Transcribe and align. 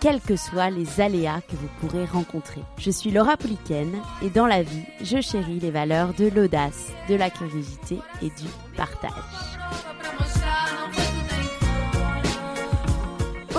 quels 0.00 0.20
que 0.20 0.36
soient 0.36 0.70
les 0.70 1.00
aléas 1.00 1.40
que 1.40 1.56
vous 1.56 1.68
pourrez 1.80 2.04
rencontrer. 2.04 2.60
Je 2.78 2.90
suis 2.90 3.10
Laura 3.10 3.36
Pouliken 3.36 3.90
et 4.22 4.30
dans 4.30 4.46
la 4.46 4.62
vie, 4.62 4.84
je 5.02 5.20
chéris 5.20 5.60
les 5.60 5.70
valeurs 5.70 6.14
de 6.14 6.28
l'audace, 6.28 6.92
de 7.08 7.14
la 7.14 7.30
curiosité 7.30 7.98
et 8.22 8.26
du 8.26 8.48
partage. 8.76 9.12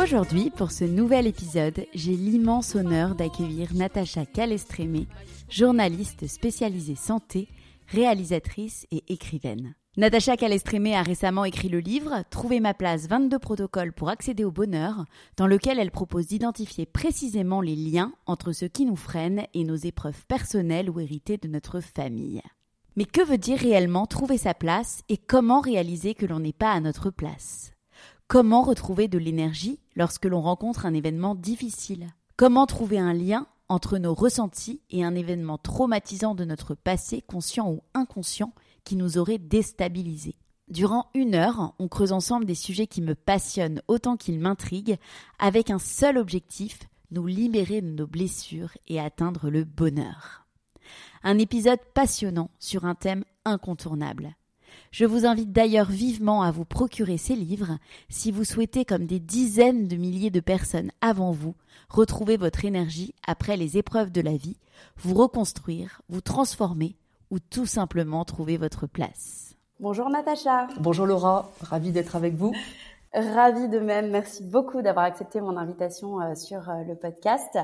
Aujourd'hui, 0.02 0.50
pour 0.50 0.72
ce 0.72 0.86
nouvel 0.86 1.28
épisode, 1.28 1.86
j'ai 1.94 2.14
l'immense 2.14 2.76
honneur 2.76 3.16
d'accueillir 3.16 3.74
Natacha 3.74 4.26
Calestrémé, 4.26 5.08
journaliste 5.50 6.26
spécialisée 6.28 6.96
santé, 6.96 7.50
réalisatrice 7.90 8.88
et 8.92 9.04
écrivaine. 9.10 9.76
Natacha 10.00 10.38
Calestrémé 10.38 10.96
a 10.96 11.04
récemment 11.04 11.44
écrit 11.44 11.68
le 11.68 11.82
livre 11.82 12.24
Trouver 12.30 12.62
ma 12.62 12.74
place 12.74 13.08
22 13.10 13.38
protocoles 13.38 13.92
pour 13.92 14.08
accéder 14.08 14.46
au 14.46 14.50
bonheur, 14.50 15.04
dans 15.36 15.46
lequel 15.46 15.78
elle 15.78 15.92
propose 15.92 16.28
d'identifier 16.28 16.86
précisément 16.86 17.60
les 17.60 17.76
liens 17.76 18.14
entre 18.26 18.54
ce 18.54 18.64
qui 18.64 18.86
nous 18.86 18.96
freine 18.96 19.44
et 19.54 19.66
nos 19.66 19.76
épreuves 19.76 20.26
personnelles 20.26 20.90
ou 20.90 21.02
héritées 21.02 21.36
de 21.36 21.50
notre 21.50 21.82
famille. 21.82 22.42
Mais 22.96 23.04
que 23.04 23.22
veut 23.22 23.38
dire 23.38 23.60
réellement 23.60 24.06
trouver 24.06 24.38
sa 24.38 24.54
place 24.54 25.02
et 25.10 25.18
comment 25.18 25.60
réaliser 25.60 26.16
que 26.16 26.26
l'on 26.26 26.40
n'est 26.40 26.54
pas 26.54 26.72
à 26.72 26.80
notre 26.80 27.10
place? 27.10 27.74
Comment 28.30 28.62
retrouver 28.62 29.10
de 29.10 29.18
l'énergie 29.18 29.82
lorsque 29.98 30.28
l'on 30.28 30.40
rencontre 30.40 30.86
un 30.86 30.94
événement 30.94 31.36
difficile? 31.36 32.08
Comment 32.38 32.68
trouver 32.68 33.00
un 33.00 33.14
lien 33.14 33.48
entre 33.68 33.98
nos 33.98 34.14
ressentis 34.14 34.80
et 34.92 35.04
un 35.04 35.14
événement 35.14 35.58
traumatisant 35.58 36.36
de 36.36 36.46
notre 36.46 36.74
passé, 36.74 37.22
conscient 37.22 37.70
ou 37.70 37.82
inconscient, 37.94 38.54
qui 38.90 38.96
nous 38.96 39.20
aurait 39.20 39.38
déstabilisés. 39.38 40.34
Durant 40.68 41.12
une 41.14 41.36
heure, 41.36 41.76
on 41.78 41.88
creuse 41.88 42.12
ensemble 42.12 42.46
des 42.46 42.56
sujets 42.56 42.88
qui 42.88 43.04
me 43.04 43.14
passionnent 43.14 43.84
autant 43.88 44.18
qu'ils 44.18 44.40
m'intriguent, 44.40 44.98
avec 45.38 45.70
un 45.70 45.78
seul 45.78 46.18
objectif, 46.18 46.80
nous 47.12 47.28
libérer 47.28 47.82
de 47.82 47.92
nos 47.92 48.08
blessures 48.08 48.76
et 48.88 49.00
atteindre 49.00 49.52
le 49.52 49.64
bonheur. 49.64 50.48
Un 51.22 51.38
épisode 51.38 51.78
passionnant 51.94 52.50
sur 52.58 52.86
un 52.86 52.96
thème 52.96 53.26
incontournable. 53.46 54.36
Je 54.90 55.06
vous 55.06 55.28
invite 55.28 55.52
d'ailleurs 55.52 55.92
vivement 55.92 56.42
à 56.42 56.50
vous 56.50 56.66
procurer 56.66 57.20
ces 57.20 57.36
livres 57.36 57.78
si 58.10 58.32
vous 58.32 58.44
souhaitez, 58.44 58.86
comme 58.86 59.06
des 59.06 59.20
dizaines 59.20 59.88
de 59.88 59.98
milliers 59.98 60.32
de 60.32 60.40
personnes 60.40 60.90
avant 61.02 61.32
vous, 61.32 61.54
retrouver 61.90 62.38
votre 62.38 62.66
énergie 62.66 63.14
après 63.28 63.56
les 63.56 63.78
épreuves 63.78 64.12
de 64.12 64.22
la 64.22 64.36
vie, 64.36 64.58
vous 64.98 65.14
reconstruire, 65.14 66.02
vous 66.10 66.22
transformer 66.22 66.96
ou 67.32 67.40
tout 67.40 67.66
simplement 67.66 68.26
trouver 68.26 68.58
votre 68.58 68.88
place. 68.88 69.56
Bonjour 69.80 70.10
Natacha. 70.10 70.68
Bonjour 70.80 71.06
Laura, 71.06 71.50
ravie 71.62 71.92
d'être 71.92 72.16
avec 72.16 72.36
vous. 72.36 72.54
Ravie 73.14 73.70
de 73.70 73.80
même. 73.80 74.12
Merci 74.12 74.44
beaucoup 74.44 74.84
d'avoir 74.84 75.06
accepté 75.06 75.42
mon 75.42 75.58
invitation 75.58 76.22
euh, 76.22 76.36
sur 76.36 76.70
euh, 76.70 76.84
le 76.88 76.96
podcast. 76.96 77.58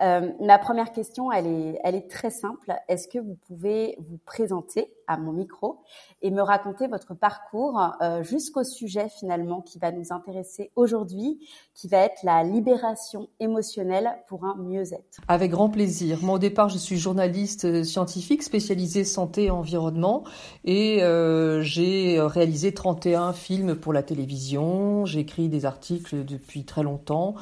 Euh, 0.00 0.32
ma 0.40 0.58
première 0.58 0.90
question, 0.92 1.30
elle 1.30 1.46
est, 1.46 1.80
elle 1.84 1.94
est 1.94 2.10
très 2.10 2.30
simple. 2.30 2.72
Est-ce 2.88 3.06
que 3.06 3.18
vous 3.18 3.36
pouvez 3.46 3.96
vous 3.98 4.18
présenter 4.24 4.90
à 5.06 5.16
mon 5.16 5.32
micro 5.32 5.78
et 6.22 6.30
me 6.30 6.42
raconter 6.42 6.86
votre 6.86 7.14
parcours 7.14 7.80
euh, 8.00 8.22
jusqu'au 8.22 8.64
sujet 8.64 9.08
finalement 9.08 9.60
qui 9.60 9.78
va 9.78 9.92
nous 9.92 10.12
intéresser 10.12 10.72
aujourd'hui, 10.76 11.38
qui 11.74 11.88
va 11.88 11.98
être 11.98 12.22
la 12.22 12.42
libération 12.42 13.28
émotionnelle 13.40 14.10
pour 14.28 14.44
un 14.44 14.56
mieux-être. 14.56 15.20
Avec 15.28 15.50
grand 15.50 15.68
plaisir. 15.68 16.18
Moi 16.22 16.36
au 16.36 16.38
départ 16.38 16.68
je 16.68 16.78
suis 16.78 16.98
journaliste 16.98 17.64
euh, 17.64 17.84
scientifique 17.84 18.42
spécialisée 18.42 19.04
santé 19.04 19.44
et 19.44 19.50
environnement 19.50 20.24
et 20.64 21.02
euh, 21.02 21.60
j'ai 21.62 22.20
réalisé 22.20 22.72
31 22.72 23.32
films 23.32 23.76
pour 23.76 23.92
la 23.92 24.02
télévision, 24.02 25.04
j'ai 25.06 25.20
écrit 25.20 25.48
des 25.48 25.66
articles 25.66 26.24
depuis 26.24 26.64
très 26.64 26.82
longtemps 26.82 27.34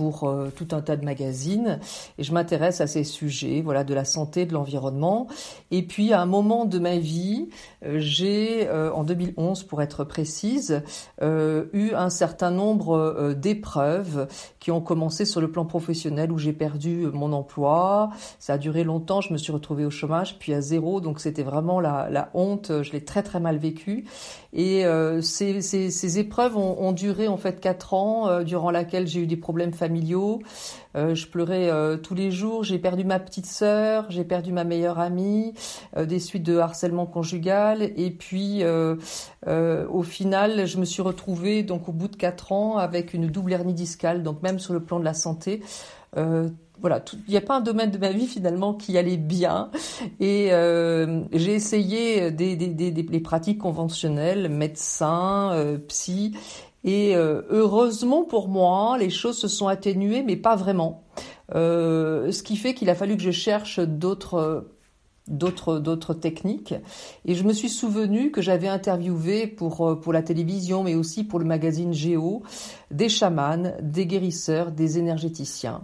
pour 0.00 0.24
euh, 0.24 0.48
tout 0.56 0.68
un 0.72 0.80
tas 0.80 0.96
de 0.96 1.04
magazines 1.04 1.78
et 2.16 2.22
je 2.22 2.32
m'intéresse 2.32 2.80
à 2.80 2.86
ces 2.86 3.04
sujets, 3.04 3.60
voilà, 3.60 3.84
de 3.84 3.92
la 3.92 4.06
santé, 4.06 4.46
de 4.46 4.54
l'environnement. 4.54 5.26
Et 5.70 5.82
puis 5.82 6.14
à 6.14 6.22
un 6.22 6.26
moment 6.26 6.64
de 6.64 6.78
ma 6.78 6.96
vie, 6.96 7.50
euh, 7.84 7.98
j'ai, 7.98 8.66
euh, 8.66 8.90
en 8.94 9.04
2011 9.04 9.64
pour 9.64 9.82
être 9.82 10.04
précise, 10.04 10.82
eu 11.20 11.92
un 11.94 12.08
certain 12.08 12.50
nombre 12.50 13.34
d'épreuves 13.34 14.26
qui 14.58 14.70
ont 14.70 14.80
commencé 14.80 15.26
sur 15.26 15.42
le 15.42 15.50
plan 15.50 15.66
professionnel 15.66 16.32
où 16.32 16.38
j'ai 16.38 16.54
perdu 16.54 17.06
mon 17.12 17.34
emploi. 17.34 18.08
Ça 18.38 18.54
a 18.54 18.58
duré 18.58 18.84
longtemps, 18.84 19.20
je 19.20 19.32
me 19.32 19.38
suis 19.38 19.52
retrouvée 19.52 19.84
au 19.84 19.90
chômage, 19.90 20.38
puis 20.38 20.54
à 20.54 20.62
zéro, 20.62 21.02
donc 21.02 21.20
c'était 21.20 21.42
vraiment 21.42 21.78
la, 21.78 22.08
la, 22.10 22.30
honte. 22.32 22.72
Je 22.82 22.92
l'ai 22.92 23.04
très 23.04 23.22
très 23.22 23.38
mal 23.38 23.58
vécu. 23.58 24.06
Et 24.54 24.84
ces, 25.20 25.60
ces, 25.60 26.18
épreuves 26.18 26.56
ont, 26.56 26.80
ont, 26.80 26.92
duré 26.92 27.28
en 27.28 27.36
fait 27.36 27.60
quatre 27.60 27.92
ans, 27.92 28.42
durant 28.42 28.70
laquelle 28.70 29.06
j'ai 29.06 29.20
eu 29.20 29.26
des 29.26 29.36
problèmes 29.36 29.72
familiaux 29.72 29.89
Euh, 30.96 31.14
je 31.14 31.26
pleurais 31.26 31.70
euh, 31.70 31.96
tous 31.96 32.14
les 32.14 32.30
jours. 32.30 32.64
J'ai 32.64 32.78
perdu 32.78 33.04
ma 33.04 33.18
petite 33.18 33.46
sœur, 33.46 34.06
j'ai 34.10 34.24
perdu 34.24 34.52
ma 34.52 34.64
meilleure 34.64 34.98
amie, 34.98 35.54
euh, 35.96 36.04
des 36.04 36.18
suites 36.18 36.42
de 36.42 36.58
harcèlement 36.58 37.06
conjugal. 37.06 37.82
Et 37.96 38.10
puis, 38.10 38.62
au 39.46 40.02
final, 40.02 40.66
je 40.66 40.78
me 40.78 40.84
suis 40.84 41.02
retrouvée 41.02 41.62
donc 41.62 41.88
au 41.88 41.92
bout 41.92 42.08
de 42.08 42.16
quatre 42.16 42.52
ans 42.52 42.76
avec 42.76 43.14
une 43.14 43.26
double 43.28 43.52
hernie 43.52 43.74
discale. 43.74 44.22
Donc 44.22 44.42
même 44.42 44.58
sur 44.58 44.72
le 44.72 44.80
plan 44.80 44.98
de 44.98 45.04
la 45.04 45.14
santé. 45.14 45.62
voilà, 46.14 47.04
il 47.12 47.30
n'y 47.30 47.36
a 47.36 47.42
pas 47.42 47.56
un 47.56 47.60
domaine 47.60 47.90
de 47.90 47.98
ma 47.98 48.10
vie 48.10 48.26
finalement 48.26 48.74
qui 48.74 48.96
allait 48.96 49.16
bien. 49.16 49.70
Et 50.18 50.50
j'ai 51.32 51.54
essayé 51.54 52.30
des, 52.30 52.56
des, 52.56 53.20
pratiques 53.20 53.58
conventionnelles, 53.58 54.48
médecin, 54.48 55.78
psy, 55.88 56.32
et 56.84 57.14
euh, 57.14 57.42
heureusement 57.50 58.24
pour 58.24 58.48
moi, 58.48 58.96
les 58.98 59.10
choses 59.10 59.38
se 59.38 59.48
sont 59.48 59.68
atténuées, 59.68 60.22
mais 60.22 60.36
pas 60.36 60.56
vraiment. 60.56 61.04
Euh, 61.54 62.30
ce 62.30 62.42
qui 62.42 62.56
fait 62.56 62.74
qu'il 62.74 62.90
a 62.90 62.94
fallu 62.94 63.16
que 63.16 63.22
je 63.22 63.30
cherche 63.30 63.80
d'autres 63.80 64.68
d'autres 65.26 65.78
d'autres 65.78 66.14
techniques 66.14 66.74
et 67.24 67.34
je 67.34 67.44
me 67.44 67.52
suis 67.52 67.68
souvenu 67.68 68.30
que 68.30 68.40
j'avais 68.40 68.68
interviewé 68.68 69.46
pour 69.46 69.86
euh, 69.86 69.94
pour 69.96 70.12
la 70.12 70.22
télévision 70.22 70.82
mais 70.82 70.94
aussi 70.94 71.24
pour 71.24 71.38
le 71.38 71.44
magazine 71.44 71.92
Géo 71.92 72.42
des 72.90 73.08
chamans, 73.08 73.72
des 73.80 74.06
guérisseurs, 74.06 74.70
des 74.70 74.98
énergéticiens, 74.98 75.82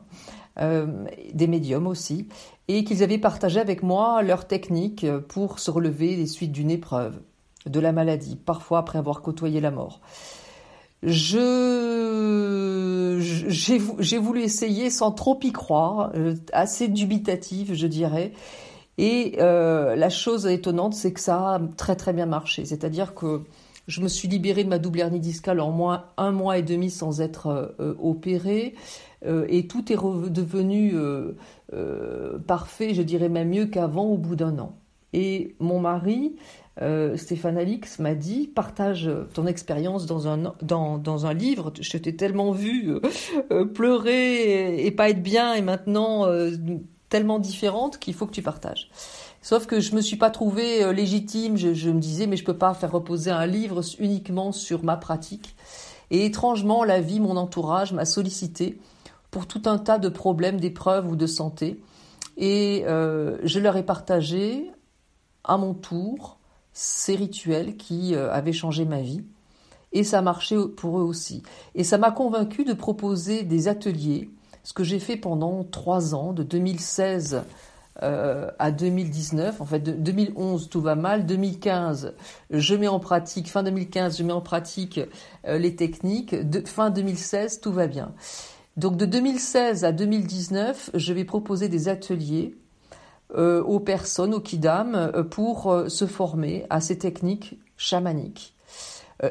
euh, 0.60 1.04
des 1.32 1.46
médiums 1.48 1.86
aussi 1.86 2.28
et 2.68 2.84
qu'ils 2.84 3.02
avaient 3.02 3.18
partagé 3.18 3.60
avec 3.60 3.82
moi 3.82 4.22
leurs 4.22 4.46
techniques 4.46 5.06
pour 5.28 5.58
se 5.58 5.70
relever 5.70 6.16
des 6.16 6.26
suites 6.26 6.52
d'une 6.52 6.70
épreuve, 6.70 7.20
de 7.66 7.78
la 7.78 7.92
maladie, 7.92 8.36
parfois 8.36 8.78
après 8.78 8.98
avoir 8.98 9.22
côtoyé 9.22 9.60
la 9.60 9.70
mort 9.70 10.00
je 11.02 12.86
j'ai 13.20 14.18
voulu 14.18 14.42
essayer 14.42 14.90
sans 14.90 15.12
trop 15.12 15.38
y 15.42 15.52
croire, 15.52 16.12
euh, 16.14 16.34
assez 16.52 16.88
dubitative, 16.88 17.74
je 17.74 17.86
dirais. 17.86 18.32
Et 18.98 19.36
euh, 19.40 19.94
la 19.94 20.08
chose 20.08 20.46
étonnante, 20.46 20.94
c'est 20.94 21.12
que 21.12 21.20
ça 21.20 21.54
a 21.54 21.60
très 21.76 21.96
très 21.96 22.12
bien 22.12 22.26
marché. 22.26 22.64
C'est-à-dire 22.64 23.14
que 23.14 23.42
je 23.88 24.00
me 24.00 24.08
suis 24.08 24.26
libérée 24.26 24.64
de 24.64 24.68
ma 24.68 24.78
double 24.78 25.00
hernie 25.00 25.20
discale 25.20 25.60
en 25.60 25.70
moins 25.70 26.06
un 26.16 26.32
mois 26.32 26.58
et 26.58 26.62
demi 26.62 26.90
sans 26.90 27.20
être 27.20 27.74
euh, 27.78 27.94
opérée, 28.00 28.74
et 29.48 29.66
tout 29.66 29.92
est 29.92 29.96
redevenu 29.96 30.94
parfait, 32.46 32.94
je 32.94 33.02
dirais 33.02 33.28
même 33.28 33.48
mieux 33.48 33.66
qu'avant 33.66 34.04
au 34.04 34.16
bout 34.16 34.36
d'un 34.36 34.56
an. 34.60 34.76
Et 35.12 35.56
mon 35.58 35.80
mari 35.80 36.36
euh, 36.82 37.16
Stéphane 37.16 37.56
Alix 37.56 37.98
m'a 38.00 38.14
dit 38.14 38.48
partage 38.48 39.10
ton 39.32 39.46
expérience 39.46 40.04
dans 40.04 40.28
un, 40.28 40.54
dans, 40.60 40.98
dans 40.98 41.26
un 41.26 41.32
livre. 41.32 41.72
Je 41.80 41.96
t'ai 41.96 42.14
tellement 42.16 42.52
vu 42.52 42.90
euh, 42.90 43.00
euh, 43.50 43.64
pleurer 43.64 44.84
et, 44.84 44.90
pas 44.90 45.08
être 45.08 45.22
bien 45.22 45.54
et 45.54 45.62
maintenant 45.62 46.26
tellement 47.08 47.38
différente 47.38 47.98
qu'il 47.98 48.14
faut 48.14 48.26
que 48.26 48.32
tu 48.32 48.42
partages. 48.42 48.90
Sauf 49.40 49.66
que 49.66 49.80
je 49.80 49.94
me 49.94 50.00
suis 50.00 50.16
pas 50.16 50.30
trouvée 50.30 50.92
légitime. 50.92 51.56
Je, 51.56 51.90
me 51.90 52.00
disais 52.00 52.26
mais 52.26 52.36
je 52.36 52.44
peux 52.44 52.56
pas 52.58 52.74
faire 52.74 52.92
reposer 52.92 53.30
un 53.30 53.46
livre 53.46 53.80
uniquement 53.98 54.52
sur 54.52 54.84
ma 54.84 54.96
pratique. 54.96 55.54
Et 56.10 56.24
étrangement, 56.26 56.84
la 56.84 57.00
vie, 57.00 57.20
mon 57.20 57.36
entourage 57.36 57.92
m'a 57.92 58.04
sollicité 58.04 58.78
pour 59.30 59.46
tout 59.46 59.62
un 59.66 59.78
tas 59.78 59.98
de 59.98 60.08
problèmes, 60.08 60.60
d'épreuves 60.60 61.08
ou 61.10 61.16
de 61.16 61.26
santé. 61.26 61.80
Et 62.36 62.84
je 62.86 63.58
leur 63.58 63.76
ai 63.76 63.82
partagé 63.82 64.70
à 65.44 65.56
mon 65.56 65.72
tour 65.72 66.36
ces 66.78 67.16
rituels 67.16 67.78
qui 67.78 68.14
euh, 68.14 68.30
avaient 68.30 68.52
changé 68.52 68.84
ma 68.84 69.00
vie. 69.00 69.24
Et 69.92 70.04
ça 70.04 70.20
marchait 70.20 70.58
pour 70.76 70.98
eux 70.98 71.02
aussi. 71.02 71.42
Et 71.74 71.84
ça 71.84 71.96
m'a 71.96 72.10
convaincu 72.10 72.64
de 72.64 72.74
proposer 72.74 73.44
des 73.44 73.66
ateliers, 73.66 74.28
ce 74.62 74.74
que 74.74 74.84
j'ai 74.84 74.98
fait 74.98 75.16
pendant 75.16 75.64
trois 75.64 76.14
ans, 76.14 76.34
de 76.34 76.42
2016 76.42 77.44
euh, 78.02 78.50
à 78.58 78.70
2019. 78.72 79.62
En 79.62 79.64
fait, 79.64 79.78
de 79.78 79.92
2011, 79.92 80.68
tout 80.68 80.82
va 80.82 80.96
mal. 80.96 81.24
2015, 81.24 82.12
je 82.50 82.74
mets 82.74 82.88
en 82.88 83.00
pratique, 83.00 83.50
fin 83.50 83.62
2015, 83.62 84.18
je 84.18 84.22
mets 84.22 84.34
en 84.34 84.42
pratique 84.42 85.00
euh, 85.46 85.56
les 85.56 85.76
techniques. 85.76 86.36
Fin 86.66 86.90
2016, 86.90 87.62
tout 87.62 87.72
va 87.72 87.86
bien. 87.86 88.12
Donc 88.76 88.98
de 88.98 89.06
2016 89.06 89.86
à 89.86 89.92
2019, 89.92 90.90
je 90.92 91.12
vais 91.14 91.24
proposer 91.24 91.70
des 91.70 91.88
ateliers 91.88 92.54
aux 93.34 93.80
personnes, 93.80 94.34
aux 94.34 94.40
kidam, 94.40 94.94
euh, 94.94 95.22
pour 95.22 95.70
euh, 95.70 95.88
se 95.88 96.06
former 96.06 96.66
à 96.70 96.80
ces 96.80 96.98
techniques 96.98 97.58
chamaniques, 97.76 98.54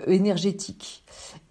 énergétiques. 0.08 1.04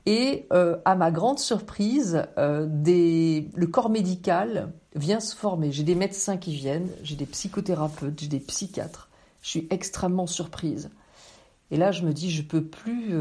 Et 0.06 0.48
à 0.50 0.94
ma 0.96 1.10
grande 1.10 1.38
surprise, 1.38 2.26
le 2.36 3.64
corps 3.66 3.90
médical 3.90 4.72
vient 4.94 5.20
se 5.20 5.34
former. 5.34 5.72
J'ai 5.72 5.82
des 5.82 5.94
médecins 5.94 6.36
qui 6.36 6.52
viennent, 6.52 6.88
j'ai 7.02 7.16
des 7.16 7.26
psychothérapeutes, 7.26 8.20
j'ai 8.20 8.28
des 8.28 8.40
psychiatres. 8.40 9.08
Je 9.40 9.48
suis 9.48 9.66
extrêmement 9.70 10.26
surprise. 10.26 10.90
Et 11.70 11.76
là, 11.76 11.90
je 11.90 12.02
me 12.02 12.12
dis, 12.12 12.30
je 12.30 12.42
peux 12.42 12.64
plus 12.64 13.14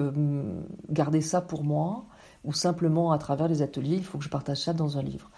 garder 0.89 1.21
ça 1.21 1.41
pour 1.41 1.63
moi, 1.63 2.05
ou 2.43 2.53
simplement 2.53 3.11
à 3.11 3.17
travers 3.17 3.47
les 3.47 3.61
ateliers, 3.61 3.95
il 3.95 4.03
faut 4.03 4.17
que 4.17 4.23
je 4.23 4.29
partage 4.29 4.57
ça 4.57 4.73
dans 4.73 4.97
un 4.97 5.03
livre. 5.03 5.29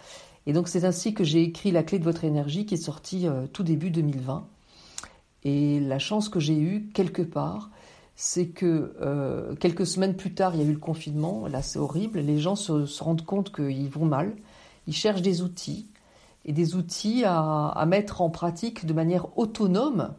Et 0.48 0.54
donc 0.54 0.68
c'est 0.68 0.86
ainsi 0.86 1.14
que 1.14 1.24
j'ai 1.24 1.42
écrit 1.42 1.72
La 1.72 1.84
clé 1.84 2.00
de 2.00 2.04
votre 2.04 2.24
énergie 2.24 2.66
qui 2.66 2.76
est 2.76 2.78
sortie 2.78 3.28
euh, 3.28 3.48
tout 3.52 3.64
début 3.64 3.90
2020. 3.90 4.48
Et 5.44 5.80
la 5.80 6.00
chance 6.00 6.30
que 6.30 6.40
j'ai 6.40 6.58
eue 6.58 6.90
quelque 6.94 7.22
part, 7.22 7.70
c'est 8.16 8.48
que 8.48 8.96
euh, 9.02 9.56
quelques 9.56 9.86
semaines 9.86 10.16
plus 10.16 10.34
tard, 10.34 10.56
il 10.56 10.62
y 10.62 10.66
a 10.66 10.68
eu 10.68 10.74
le 10.74 10.80
confinement. 10.80 11.48
Là, 11.48 11.62
c'est 11.62 11.80
horrible. 11.80 12.20
Les 12.20 12.40
gens 12.40 12.56
se, 12.56 13.04
rendent 13.04 13.26
compte 13.26 13.54
qu'ils 13.54 13.90
vont 13.90 14.06
mal. 14.06 14.36
Ils 14.88 14.96
cherchent 14.96 15.22
des 15.22 15.42
outils 15.42 15.88
et 16.46 16.54
des 16.54 16.76
outils 16.76 17.24
à, 17.26 17.84
mettre 17.88 18.22
en 18.22 18.30
pratique 18.30 18.86
de 18.86 18.94
manière 18.94 19.38
autonome 19.38 20.14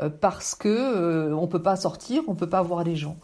euh, 0.00 0.10
parce 0.10 0.54
que 0.54 1.32
on 1.32 1.46
peut 1.46 1.62
pas 1.62 1.76
sortir, 1.76 2.22
on 2.26 2.34
peut 2.34 2.48
pas 2.48 2.62
voir 2.62 2.84
les 2.84 2.96
gens. 2.96 3.16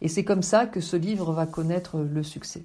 Et 0.00 0.08
c'est 0.08 0.24
comme 0.24 0.42
ça 0.42 0.66
que 0.66 0.80
ce 0.80 0.96
livre 0.96 1.32
va 1.32 1.46
connaître 1.46 1.98
le 1.98 2.22
succès. 2.22 2.64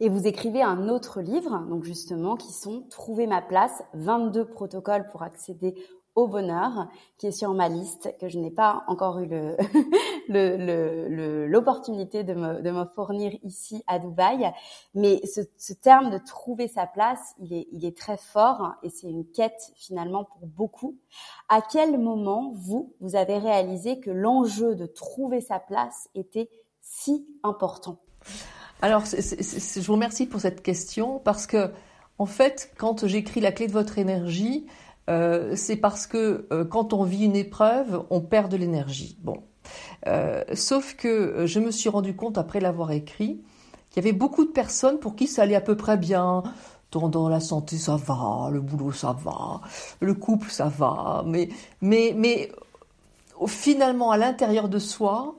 Et 0.00 0.08
vous 0.08 0.26
écrivez 0.26 0.62
un 0.62 0.88
autre 0.88 1.20
livre, 1.20 1.58
donc 1.68 1.84
justement, 1.84 2.36
qui 2.36 2.52
sont 2.52 2.82
Trouver 2.90 3.26
ma 3.26 3.42
place, 3.42 3.82
22 3.94 4.44
protocoles 4.44 5.06
pour 5.08 5.22
accéder 5.22 5.74
au 6.16 6.26
bonheur, 6.26 6.88
qui 7.18 7.26
est 7.26 7.32
sur 7.32 7.52
ma 7.52 7.68
liste, 7.68 8.16
que 8.18 8.28
je 8.28 8.38
n'ai 8.38 8.50
pas 8.50 8.84
encore 8.88 9.18
eu 9.18 9.28
l'opportunité 10.28 12.24
de, 12.24 12.32
me, 12.32 12.84
fournir 12.86 13.36
ici 13.42 13.84
à 13.86 13.98
Dubaï. 13.98 14.50
Mais 14.94 15.20
ce, 15.26 15.72
terme 15.74 16.08
de 16.08 16.16
trouver 16.16 16.68
sa 16.68 16.86
place, 16.86 17.34
il 17.38 17.84
est 17.84 17.96
très 17.96 18.16
fort 18.16 18.72
et 18.82 18.88
c'est 18.88 19.08
une 19.08 19.26
quête 19.26 19.70
finalement 19.74 20.24
pour 20.24 20.46
beaucoup. 20.46 20.96
À 21.50 21.60
quel 21.60 21.98
moment, 21.98 22.50
vous, 22.54 22.94
vous 23.00 23.14
avez 23.14 23.36
réalisé 23.36 24.00
que 24.00 24.10
l'enjeu 24.10 24.74
de 24.74 24.86
trouver 24.86 25.42
sa 25.42 25.60
place 25.60 26.08
était 26.14 26.48
si 26.80 27.26
important? 27.42 27.98
Alors, 28.82 29.04
je 29.06 29.80
vous 29.80 29.92
remercie 29.92 30.26
pour 30.26 30.40
cette 30.40 30.62
question 30.62 31.20
parce 31.24 31.46
que, 31.46 31.70
en 32.18 32.26
fait, 32.26 32.72
quand 32.76 33.06
j'écris 33.06 33.40
la 33.40 33.52
clé 33.52 33.66
de 33.66 33.72
votre 33.72 33.98
énergie, 33.98 34.66
euh, 35.08 35.54
c'est 35.54 35.76
parce 35.76 36.06
que 36.06 36.46
euh, 36.52 36.64
quand 36.64 36.92
on 36.92 37.04
vit 37.04 37.24
une 37.24 37.36
épreuve, 37.36 38.04
on 38.10 38.20
perd 38.20 38.50
de 38.50 38.56
l'énergie. 38.56 39.16
Bon, 39.22 39.42
euh, 40.06 40.42
sauf 40.54 40.94
que 40.94 41.46
je 41.46 41.60
me 41.60 41.70
suis 41.70 41.88
rendu 41.88 42.14
compte 42.16 42.38
après 42.38 42.60
l'avoir 42.60 42.90
écrit 42.92 43.40
qu'il 43.90 44.04
y 44.04 44.06
avait 44.06 44.16
beaucoup 44.16 44.44
de 44.44 44.50
personnes 44.50 44.98
pour 44.98 45.16
qui 45.16 45.26
ça 45.26 45.42
allait 45.42 45.54
à 45.54 45.60
peu 45.60 45.76
près 45.76 45.96
bien. 45.96 46.42
Dans, 46.92 47.08
dans, 47.08 47.28
la 47.28 47.40
santé, 47.40 47.78
ça 47.78 47.96
va, 47.96 48.48
le 48.52 48.60
boulot, 48.60 48.92
ça 48.92 49.12
va, 49.12 49.60
le 50.00 50.14
couple, 50.14 50.48
ça 50.50 50.68
va, 50.68 51.24
mais, 51.26 51.48
mais, 51.80 52.14
mais 52.16 52.52
finalement, 53.48 54.12
à 54.12 54.16
l'intérieur 54.16 54.68
de 54.68 54.78
soi, 54.78 55.34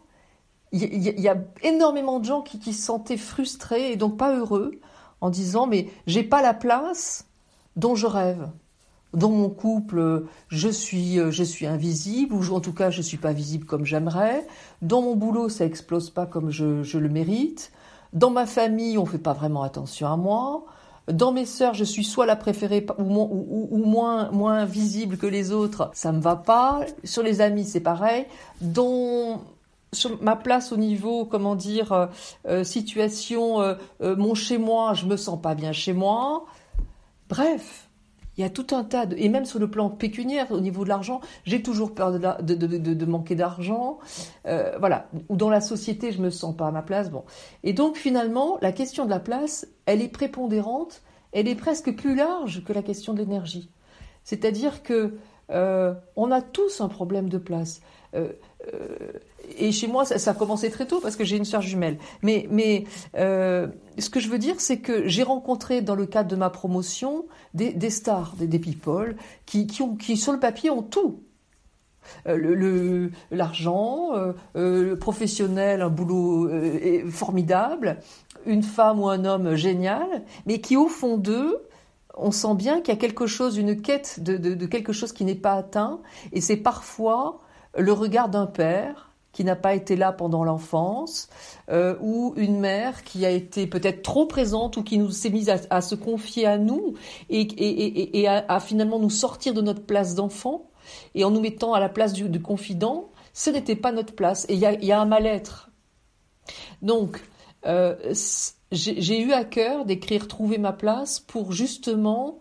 il 0.71 1.19
y, 1.19 1.29
a 1.29 1.37
énormément 1.63 2.19
de 2.19 2.25
gens 2.25 2.41
qui, 2.41 2.59
qui 2.59 2.73
se 2.73 2.83
sentaient 2.83 3.17
frustrés 3.17 3.91
et 3.91 3.95
donc 3.95 4.17
pas 4.17 4.35
heureux 4.35 4.79
en 5.21 5.29
disant 5.29 5.65
mais 5.65 5.87
j'ai 6.07 6.23
pas 6.23 6.41
la 6.41 6.53
place 6.53 7.25
dont 7.75 7.95
je 7.95 8.07
rêve. 8.07 8.49
Dans 9.13 9.29
mon 9.29 9.49
couple, 9.49 10.25
je 10.49 10.67
suis, 10.67 11.15
je 11.31 11.43
suis 11.43 11.65
invisible, 11.65 12.35
ou 12.35 12.53
en 12.53 12.59
tout 12.59 12.73
cas, 12.73 12.89
je 12.89 13.01
suis 13.01 13.17
pas 13.17 13.31
visible 13.31 13.65
comme 13.65 13.85
j'aimerais. 13.85 14.45
Dans 14.81 15.01
mon 15.01 15.15
boulot, 15.15 15.47
ça 15.47 15.65
explose 15.65 16.09
pas 16.09 16.25
comme 16.25 16.49
je, 16.49 16.83
je 16.83 16.97
le 16.97 17.07
mérite. 17.07 17.71
Dans 18.11 18.29
ma 18.29 18.45
famille, 18.45 18.97
on 18.97 19.05
fait 19.05 19.17
pas 19.17 19.33
vraiment 19.33 19.63
attention 19.63 20.07
à 20.11 20.17
moi. 20.17 20.65
Dans 21.11 21.31
mes 21.31 21.45
sœurs, 21.45 21.73
je 21.73 21.85
suis 21.85 22.03
soit 22.03 22.25
la 22.25 22.35
préférée 22.35 22.85
ou, 22.97 23.77
moins, 23.77 24.29
moins 24.31 24.65
visible 24.65 25.17
que 25.17 25.25
les 25.25 25.53
autres, 25.53 25.89
ça 25.93 26.11
me 26.11 26.19
va 26.19 26.35
pas. 26.35 26.81
Sur 27.05 27.23
les 27.23 27.39
amis, 27.39 27.63
c'est 27.63 27.79
pareil. 27.79 28.25
Dans 28.59 29.41
sur 29.93 30.21
ma 30.21 30.35
place 30.35 30.71
au 30.71 30.77
niveau, 30.77 31.25
comment 31.25 31.55
dire, 31.55 31.91
euh, 31.91 32.07
euh, 32.47 32.63
situation, 32.63 33.61
euh, 33.61 33.75
mon 34.01 34.35
chez 34.35 34.57
moi, 34.57 34.93
je 34.93 35.05
me 35.05 35.17
sens 35.17 35.41
pas 35.41 35.55
bien 35.55 35.71
chez 35.71 35.93
moi. 35.93 36.45
Bref, 37.29 37.89
il 38.37 38.41
y 38.41 38.43
a 38.43 38.49
tout 38.49 38.67
un 38.71 38.83
tas 38.83 39.05
de, 39.05 39.15
et 39.17 39.29
même 39.29 39.45
sur 39.45 39.59
le 39.59 39.69
plan 39.69 39.89
pécuniaire, 39.89 40.51
au 40.51 40.59
niveau 40.59 40.83
de 40.83 40.89
l'argent, 40.89 41.21
j'ai 41.43 41.63
toujours 41.63 41.95
peur 41.95 42.11
de, 42.11 43.05
manquer 43.05 43.35
d'argent. 43.35 43.97
voilà, 44.45 45.07
ou 45.29 45.35
dans 45.35 45.49
la 45.49 45.61
société, 45.61 46.11
je 46.11 46.21
me 46.21 46.29
sens 46.29 46.55
pas 46.55 46.67
à 46.67 46.71
ma 46.71 46.83
place. 46.83 47.09
Bon, 47.09 47.23
et 47.63 47.73
donc 47.73 47.97
finalement, 47.97 48.59
la 48.61 48.71
question 48.71 49.05
de 49.05 49.09
la 49.09 49.19
place, 49.19 49.67
elle 49.87 50.03
est 50.03 50.07
prépondérante, 50.07 51.01
elle 51.31 51.47
est 51.47 51.55
presque 51.55 51.95
plus 51.95 52.15
large 52.15 52.63
que 52.63 52.73
la 52.73 52.83
question 52.83 53.13
de 53.13 53.19
l'énergie. 53.19 53.71
C'est-à-dire 54.23 54.83
que 54.83 55.15
on 55.49 56.31
a 56.31 56.41
tous 56.41 56.79
un 56.81 56.89
problème 56.89 57.29
de 57.29 57.39
place. 57.39 57.81
Et 59.57 59.71
chez 59.71 59.87
moi, 59.87 60.05
ça, 60.05 60.31
a 60.31 60.33
commencé 60.33 60.69
très 60.69 60.85
tôt 60.85 60.99
parce 60.99 61.15
que 61.15 61.23
j'ai 61.23 61.37
une 61.37 61.45
sœur 61.45 61.61
jumelle. 61.61 61.97
Mais, 62.21 62.47
mais 62.51 62.85
euh, 63.15 63.67
ce 63.97 64.09
que 64.09 64.19
je 64.19 64.29
veux 64.29 64.39
dire, 64.39 64.59
c'est 64.59 64.79
que 64.79 65.07
j'ai 65.07 65.23
rencontré 65.23 65.81
dans 65.81 65.95
le 65.95 66.05
cadre 66.05 66.29
de 66.29 66.35
ma 66.35 66.49
promotion 66.49 67.25
des, 67.53 67.73
des 67.73 67.89
stars, 67.89 68.35
des, 68.37 68.47
des 68.47 68.59
people, 68.59 69.15
qui, 69.45 69.67
qui, 69.67 69.81
ont, 69.81 69.95
qui 69.95 70.17
sur 70.17 70.33
le 70.33 70.39
papier 70.39 70.69
ont 70.69 70.83
tout. 70.83 71.21
Euh, 72.27 73.09
l'argent, 73.31 74.13
le, 74.15 74.35
euh, 74.55 74.89
le 74.89 74.99
professionnel, 74.99 75.81
un 75.81 75.89
boulot 75.89 76.49
formidable, 77.09 77.99
une 78.45 78.63
femme 78.63 78.99
ou 78.99 79.09
un 79.09 79.25
homme 79.25 79.55
génial, 79.55 80.23
mais 80.45 80.61
qui 80.61 80.77
au 80.77 80.87
fond 80.87 81.17
d'eux, 81.17 81.63
on 82.15 82.31
sent 82.31 82.55
bien 82.55 82.81
qu'il 82.81 82.93
y 82.93 82.97
a 82.97 82.99
quelque 82.99 83.27
chose, 83.27 83.57
une 83.57 83.81
quête 83.81 84.21
de, 84.23 84.37
de 84.37 84.65
quelque 84.65 84.93
chose 84.93 85.11
qui 85.11 85.25
n'est 85.25 85.35
pas 85.35 85.53
atteint, 85.53 85.99
et 86.31 86.41
c'est 86.41 86.57
parfois 86.57 87.41
le 87.77 87.91
regard 87.91 88.29
d'un 88.29 88.47
père 88.47 89.06
qui 89.37 89.43
n'a 89.43 89.55
pas 89.55 89.75
été 89.75 89.95
là 89.95 90.11
pendant 90.11 90.43
l'enfance, 90.43 91.29
euh, 91.69 91.95
ou 92.01 92.33
une 92.37 92.59
mère 92.59 93.03
qui 93.03 93.23
a 93.23 93.29
été 93.29 93.67
peut-être 93.67 94.01
trop 94.01 94.25
présente 94.25 94.77
ou 94.77 94.83
qui 94.83 94.97
nous 94.97 95.11
s'est 95.11 95.29
mise 95.29 95.51
à, 95.69 95.81
se 95.81 95.93
confier 95.93 96.47
à 96.47 96.57
nous 96.57 96.95
et, 97.29 98.27
à, 98.27 98.59
finalement 98.59 98.97
nous 98.97 99.11
sortir 99.11 99.53
de 99.53 99.61
notre 99.61 99.83
place 99.83 100.15
d'enfant 100.15 100.71
et 101.13 101.23
en 101.23 101.29
nous 101.29 101.39
mettant 101.39 101.75
à 101.75 101.79
la 101.79 101.87
place 101.87 102.13
du, 102.13 102.41
confident, 102.41 103.11
ce 103.31 103.51
n'était 103.51 103.75
pas 103.75 103.91
notre 103.91 104.15
place 104.15 104.47
et 104.49 104.55
il 104.55 104.59
y 104.59 104.91
a, 104.91 104.99
un 104.99 105.05
mal-être. 105.05 105.69
Donc, 106.81 107.23
euh, 107.67 107.95
j'ai 108.71 109.21
eu 109.21 109.33
à 109.33 109.43
cœur 109.43 109.85
d'écrire 109.85 110.27
Trouver 110.27 110.57
ma 110.57 110.73
place 110.73 111.19
pour 111.19 111.51
justement 111.51 112.39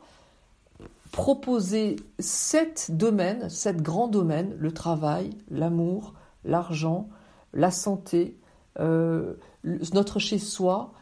proposer 1.13 1.97
sept 2.19 2.87
domaines, 2.89 3.51
sept 3.51 3.83
grands 3.83 4.09
domaines, 4.09 4.57
le 4.59 4.73
travail, 4.73 5.29
l'amour, 5.51 6.15
l'argent, 6.47 7.09
la 7.53 7.71
santé, 7.71 8.39
euh, 8.79 9.35
notre 9.65 10.19
chez-soi, 10.19 10.93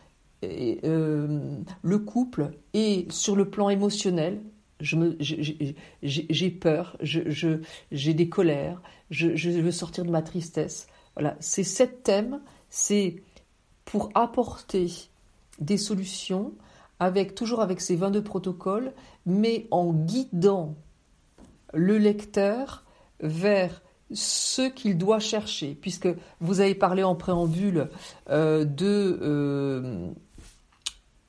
euh, 0.44 1.60
le 1.82 1.98
couple. 1.98 2.52
Et 2.72 3.06
sur 3.10 3.36
le 3.36 3.48
plan 3.48 3.68
émotionnel, 3.68 4.42
j'ai 4.80 6.50
peur, 6.50 6.96
j'ai 7.00 8.14
des 8.14 8.28
colères, 8.28 8.82
je, 9.10 9.50
veux 9.50 9.70
sortir 9.70 10.04
de 10.04 10.10
ma 10.10 10.22
tristesse. 10.22 10.86
Voilà, 11.14 11.36
ces 11.40 11.64
sept 11.64 12.02
thèmes, 12.02 12.40
c'est 12.70 13.22
pour 13.84 14.10
apporter 14.14 14.90
des 15.60 15.76
solutions 15.76 16.52
avec 16.98 17.34
toujours 17.34 17.60
avec 17.60 17.80
ces 17.80 17.96
22 17.96 18.22
protocoles, 18.22 18.92
mais 19.26 19.66
en 19.70 19.92
guidant 19.92 20.74
le 21.72 21.98
lecteur 21.98 22.84
vers 23.20 23.82
ce 24.12 24.68
qu'il 24.68 24.98
doit 24.98 25.18
chercher, 25.18 25.76
puisque 25.80 26.08
vous 26.40 26.60
avez 26.60 26.74
parlé 26.74 27.02
en 27.02 27.14
préambule 27.14 27.88
euh, 28.30 28.64
de, 28.64 29.18
euh, 29.22 30.08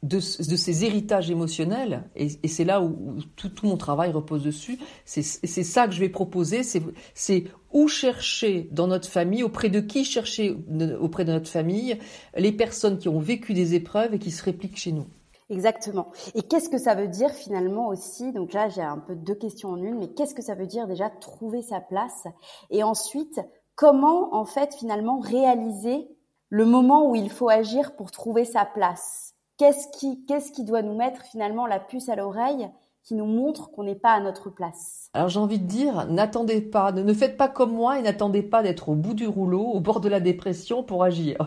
de, 0.03 0.19
ces 0.19 0.85
héritages 0.85 1.31
émotionnels, 1.31 2.03
et, 2.15 2.47
c'est 2.47 2.63
là 2.63 2.81
où, 2.81 3.17
tout, 3.35 3.51
mon 3.63 3.77
travail 3.77 4.11
repose 4.11 4.43
dessus, 4.43 4.77
c'est 5.05 5.23
ça 5.23 5.87
que 5.87 5.93
je 5.93 5.99
vais 5.99 6.09
proposer, 6.09 6.61
c'est 6.63 7.43
où 7.71 7.87
chercher 7.87 8.69
dans 8.71 8.87
notre 8.87 9.09
famille, 9.09 9.43
auprès 9.43 9.69
de 9.69 9.79
qui 9.79 10.05
chercher 10.05 10.55
auprès 10.99 11.25
de 11.25 11.31
notre 11.31 11.49
famille, 11.49 11.97
les 12.37 12.51
personnes 12.51 12.97
qui 12.97 13.09
ont 13.09 13.19
vécu 13.19 13.53
des 13.53 13.73
épreuves 13.73 14.13
et 14.13 14.19
qui 14.19 14.31
se 14.31 14.43
répliquent 14.43 14.77
chez 14.77 14.91
nous. 14.91 15.07
Exactement. 15.49 16.11
Et 16.33 16.41
qu'est-ce 16.41 16.69
que 16.69 16.77
ça 16.79 16.95
veut 16.95 17.07
dire 17.07 17.29
finalement 17.31 17.87
aussi? 17.87 18.31
Donc 18.31 18.53
là, 18.53 18.67
j'ai 18.69 18.81
un 18.81 18.97
peu 18.97 19.15
deux 19.15 19.35
questions 19.35 19.69
en 19.69 19.77
une, 19.77 19.99
mais 19.99 20.07
qu'est-ce 20.07 20.33
que 20.33 20.41
ça 20.41 20.55
veut 20.55 20.65
dire 20.65 20.87
déjà 20.87 21.09
trouver 21.09 21.61
sa 21.61 21.79
place? 21.79 22.25
Et 22.71 22.83
ensuite, 22.83 23.39
comment 23.75 24.33
en 24.33 24.45
fait 24.45 24.73
finalement 24.73 25.19
réaliser 25.19 26.07
le 26.49 26.65
moment 26.65 27.09
où 27.09 27.15
il 27.15 27.29
faut 27.29 27.49
agir 27.49 27.95
pour 27.95 28.09
trouver 28.09 28.45
sa 28.45 28.65
place? 28.65 29.33
Qu'est-ce 29.57 29.87
qui, 29.97 30.25
qu'est-ce 30.25 30.51
qui 30.51 30.63
doit 30.63 30.81
nous 30.81 30.95
mettre 30.95 31.21
finalement 31.21 31.67
la 31.67 31.79
puce 31.79 32.09
à 32.09 32.15
l'oreille 32.15 32.67
qui 33.03 33.13
nous 33.13 33.25
montre 33.25 33.69
qu'on 33.69 33.83
n'est 33.83 33.95
pas 33.95 34.13
à 34.13 34.19
notre 34.19 34.49
place? 34.49 35.09
Alors 35.13 35.29
j'ai 35.29 35.39
envie 35.39 35.59
de 35.59 35.67
dire, 35.67 36.07
n'attendez 36.09 36.59
pas, 36.59 36.91
ne, 36.91 37.13
faites 37.13 37.37
pas 37.37 37.47
comme 37.47 37.71
moi 37.71 37.99
et 37.99 38.01
n'attendez 38.01 38.41
pas 38.41 38.63
d'être 38.63 38.89
au 38.89 38.95
bout 38.95 39.13
du 39.13 39.27
rouleau, 39.27 39.61
au 39.61 39.79
bord 39.79 40.01
de 40.01 40.09
la 40.09 40.19
dépression 40.19 40.81
pour 40.81 41.03
agir. 41.03 41.37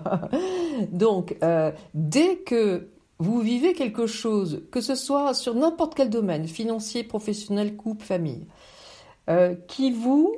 Donc, 0.92 1.36
euh, 1.42 1.72
dès 1.94 2.36
que 2.36 2.90
vous 3.18 3.40
vivez 3.40 3.72
quelque 3.74 4.06
chose, 4.06 4.62
que 4.70 4.80
ce 4.80 4.94
soit 4.94 5.34
sur 5.34 5.54
n'importe 5.54 5.94
quel 5.94 6.08
domaine, 6.08 6.46
financier, 6.46 7.02
professionnel, 7.02 7.76
couple, 7.76 8.04
famille, 8.04 8.46
euh, 9.28 9.56
qui 9.66 9.90
vous 9.90 10.36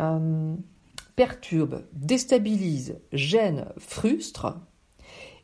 euh, 0.00 0.54
perturbe, 1.14 1.84
déstabilise, 1.92 2.98
gêne, 3.12 3.66
frustre, 3.78 4.56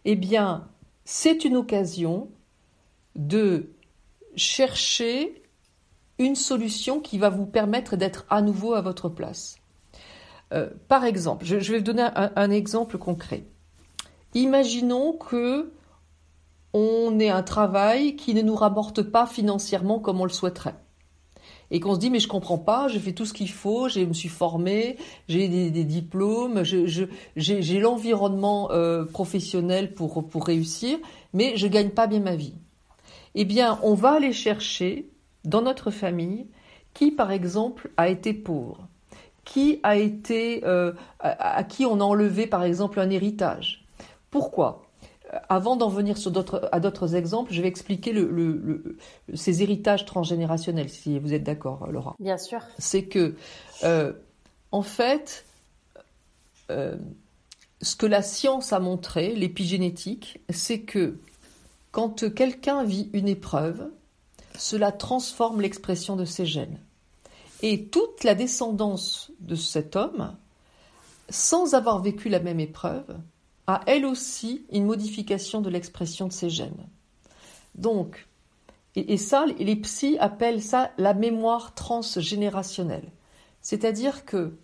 eh 0.05 0.17
bien, 0.17 0.69
c'est 1.05 1.45
une 1.45 1.57
occasion 1.57 2.29
de 3.15 3.71
chercher 4.35 5.43
une 6.19 6.35
solution 6.35 7.01
qui 7.01 7.19
va 7.19 7.29
vous 7.29 7.47
permettre 7.47 7.97
d'être 7.97 8.27
à 8.29 8.43
nouveau 8.43 8.75
à 8.75 8.81
votre 8.81 9.09
place. 9.09 9.57
Euh, 10.53 10.71
par 10.89 11.05
exemple, 11.05 11.45
je, 11.45 11.57
vais 11.57 11.79
vous 11.79 11.85
donner 11.85 12.09
un 12.15 12.51
exemple 12.51 12.99
concret. 12.99 13.45
Imaginons 14.35 15.13
que 15.13 15.73
on 16.75 17.21
ait 17.21 17.31
un 17.31 17.45
travail 17.45 18.17
qui 18.17 18.35
ne 18.35 18.43
nous 18.43 18.57
rapporte 18.57 19.03
pas 19.03 19.27
financièrement 19.27 20.01
comme 20.01 20.21
on 20.21 20.25
le 20.25 20.31
souhaiterait. 20.31 20.75
Et 21.71 21.81
qu'on 21.81 21.95
se 21.95 22.01
dit, 22.01 22.11
mais 22.11 22.19
je 22.19 22.29
comprends 22.29 22.59
pas, 22.59 22.89
j'ai 22.89 22.99
fait 22.99 23.13
tout 23.13 23.25
ce 23.25 23.33
qu'il 23.33 23.49
faut, 23.49 23.89
je 23.89 24.01
me 24.01 24.13
suis 24.13 24.29
formé, 24.29 24.99
j'ai 25.29 25.49
des, 25.49 25.85
diplômes, 25.85 26.63
j'ai 26.65 27.81
l'environnement 27.81 28.71
euh, 28.73 29.05
professionnel 29.05 29.95
pour, 29.95 30.45
réussir, 30.45 30.99
mais 31.33 31.57
je 31.57 31.67
gagne 31.69 31.91
pas 31.91 32.07
bien 32.07 32.21
ma 32.21 32.37
vie. 32.37 32.55
Eh 33.35 33.45
bien, 33.45 33.79
on 33.83 33.95
va 33.95 34.13
aller 34.13 34.33
chercher 34.33 35.09
dans 35.45 35.63
notre 35.63 35.91
famille 35.91 36.47
qui, 36.93 37.13
par 37.13 37.31
exemple, 37.31 37.91
a 37.97 38.09
été 38.09 38.35
pauvre, 38.35 38.89
qui 39.45 39.81
a 39.85 39.97
été, 39.97 40.65
euh, 40.65 40.93
à 41.21 41.65
qui 41.65 41.87
on 41.87 42.01
a 42.01 42.05
enlevé, 42.05 42.47
par 42.47 42.65
exemple, 42.65 43.01
un 43.01 43.11
héritage. 43.11 43.87
Pourquoi? 44.31 44.84
Avant 45.49 45.77
d'en 45.77 45.89
venir 45.89 46.17
sur 46.17 46.33
à 46.73 46.81
d'autres 46.81 47.15
exemples, 47.15 47.53
je 47.53 47.63
vais 47.63 47.69
expliquer 47.69 48.13
le, 48.13 48.97
ces 49.35 49.63
héritages 49.63 50.05
transgénérationnels, 50.05 50.91
si 50.91 51.19
vous 51.19 51.33
êtes 51.33 51.45
d'accord, 51.45 51.87
Laura. 51.91 52.15
Bien 52.19 52.39
sûr. 52.39 52.61
C'est 52.79 53.05
que, 53.05 53.35
euh, 53.83 54.13
en 54.73 54.83
fait, 54.83 55.45
euh, 56.71 56.97
ce 57.83 57.97
que 57.97 58.07
la 58.07 58.23
science 58.23 58.73
a 58.73 58.81
montré, 58.81 59.35
l'épigénétique, 59.35 60.41
c'est 60.51 60.81
que 60.81 61.19
quand 61.93 62.33
quelqu'un 62.35 62.85
vit 62.85 63.09
une 63.13 63.29
épreuve, 63.29 63.89
cela 64.57 64.93
transforme 64.93 65.61
l'expression 65.61 66.17
de 66.17 66.25
ses 66.25 66.47
gènes. 66.47 66.79
Et 67.63 67.87
toute 67.87 68.25
la 68.25 68.35
descendance 68.35 69.31
de 69.41 69.55
cet 69.55 69.97
homme, 69.97 70.37
sans 71.31 71.75
avoir 71.75 72.03
vécu 72.03 72.29
la 72.29 72.41
même 72.41 72.61
épreuve, 72.61 73.17
a 73.67 73.81
elle 73.87 74.05
aussi 74.05 74.67
une 74.73 74.85
modification 74.85 75.61
de 75.61 75.71
l'expression 75.71 76.29
de 76.29 76.33
ses 76.33 76.51
gènes. 76.51 76.87
Donc, 77.75 78.29
et, 78.97 79.17
ça, 79.17 79.47
les 79.59 79.77
psys 79.77 80.19
appellent 80.19 80.63
ça 80.63 80.93
la 80.99 81.15
mémoire 81.15 81.75
transgénérationnelle. 81.75 83.11
C'est-à-dire 83.61 84.25
que 84.25 84.57